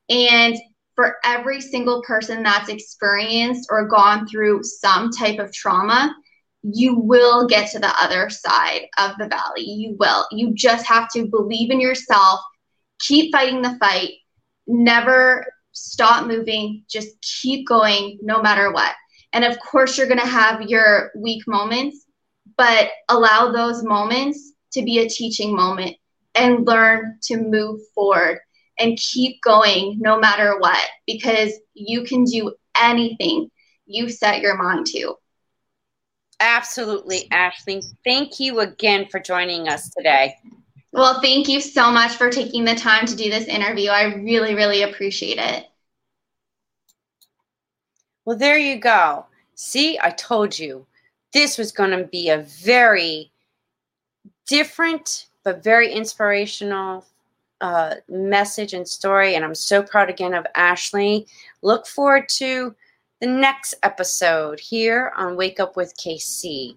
And 0.08 0.56
for 0.96 1.16
every 1.24 1.60
single 1.60 2.02
person 2.02 2.42
that's 2.42 2.70
experienced 2.70 3.68
or 3.70 3.86
gone 3.86 4.26
through 4.26 4.64
some 4.64 5.12
type 5.12 5.38
of 5.38 5.52
trauma, 5.52 6.12
you 6.62 6.98
will 6.98 7.46
get 7.46 7.70
to 7.70 7.78
the 7.78 8.02
other 8.02 8.30
side 8.30 8.86
of 8.98 9.12
the 9.18 9.28
valley. 9.28 9.62
You 9.62 9.94
will. 10.00 10.26
You 10.32 10.54
just 10.54 10.86
have 10.86 11.08
to 11.12 11.26
believe 11.26 11.70
in 11.70 11.80
yourself, 11.80 12.40
keep 12.98 13.32
fighting 13.32 13.62
the 13.62 13.76
fight, 13.78 14.10
never 14.66 15.46
stop 15.76 16.26
moving, 16.26 16.82
just 16.88 17.20
keep 17.20 17.66
going 17.66 18.18
no 18.22 18.40
matter 18.40 18.72
what. 18.72 18.94
And 19.32 19.44
of 19.44 19.58
course, 19.60 19.98
you're 19.98 20.06
going 20.06 20.20
to 20.20 20.26
have 20.26 20.62
your 20.62 21.10
weak 21.14 21.46
moments, 21.46 22.06
but 22.56 22.88
allow 23.08 23.52
those 23.52 23.82
moments 23.82 24.52
to 24.72 24.82
be 24.82 24.98
a 24.98 25.08
teaching 25.08 25.54
moment 25.54 25.96
and 26.34 26.66
learn 26.66 27.18
to 27.22 27.36
move 27.36 27.80
forward 27.94 28.40
and 28.78 28.98
keep 28.98 29.40
going 29.42 29.98
no 30.00 30.18
matter 30.18 30.58
what 30.58 30.82
because 31.06 31.52
you 31.74 32.04
can 32.04 32.24
do 32.24 32.54
anything 32.80 33.50
you 33.86 34.08
set 34.08 34.40
your 34.40 34.56
mind 34.56 34.86
to. 34.86 35.14
Absolutely, 36.40 37.28
Ashley. 37.30 37.82
Thank 38.04 38.40
you 38.40 38.60
again 38.60 39.06
for 39.10 39.20
joining 39.20 39.68
us 39.68 39.90
today. 39.90 40.36
Well, 40.92 41.20
thank 41.20 41.48
you 41.48 41.60
so 41.60 41.90
much 41.90 42.12
for 42.12 42.30
taking 42.30 42.64
the 42.64 42.74
time 42.74 43.06
to 43.06 43.16
do 43.16 43.28
this 43.30 43.46
interview. 43.46 43.90
I 43.90 44.14
really, 44.14 44.54
really 44.54 44.82
appreciate 44.82 45.38
it. 45.38 45.66
Well, 48.24 48.36
there 48.36 48.58
you 48.58 48.78
go. 48.78 49.26
See, 49.54 49.98
I 50.02 50.10
told 50.10 50.58
you 50.58 50.86
this 51.32 51.58
was 51.58 51.70
going 51.70 51.90
to 51.90 52.04
be 52.04 52.30
a 52.30 52.38
very 52.38 53.30
different 54.48 55.26
but 55.46 55.62
very 55.62 55.92
inspirational 55.92 57.06
uh, 57.60 57.94
message 58.08 58.74
and 58.74 58.86
story. 58.86 59.36
And 59.36 59.44
I'm 59.44 59.54
so 59.54 59.80
proud 59.80 60.10
again 60.10 60.34
of 60.34 60.44
Ashley. 60.56 61.28
Look 61.62 61.86
forward 61.86 62.28
to 62.30 62.74
the 63.20 63.28
next 63.28 63.74
episode 63.84 64.58
here 64.58 65.12
on 65.16 65.36
Wake 65.36 65.60
Up 65.60 65.76
with 65.76 65.96
KC. 65.96 66.76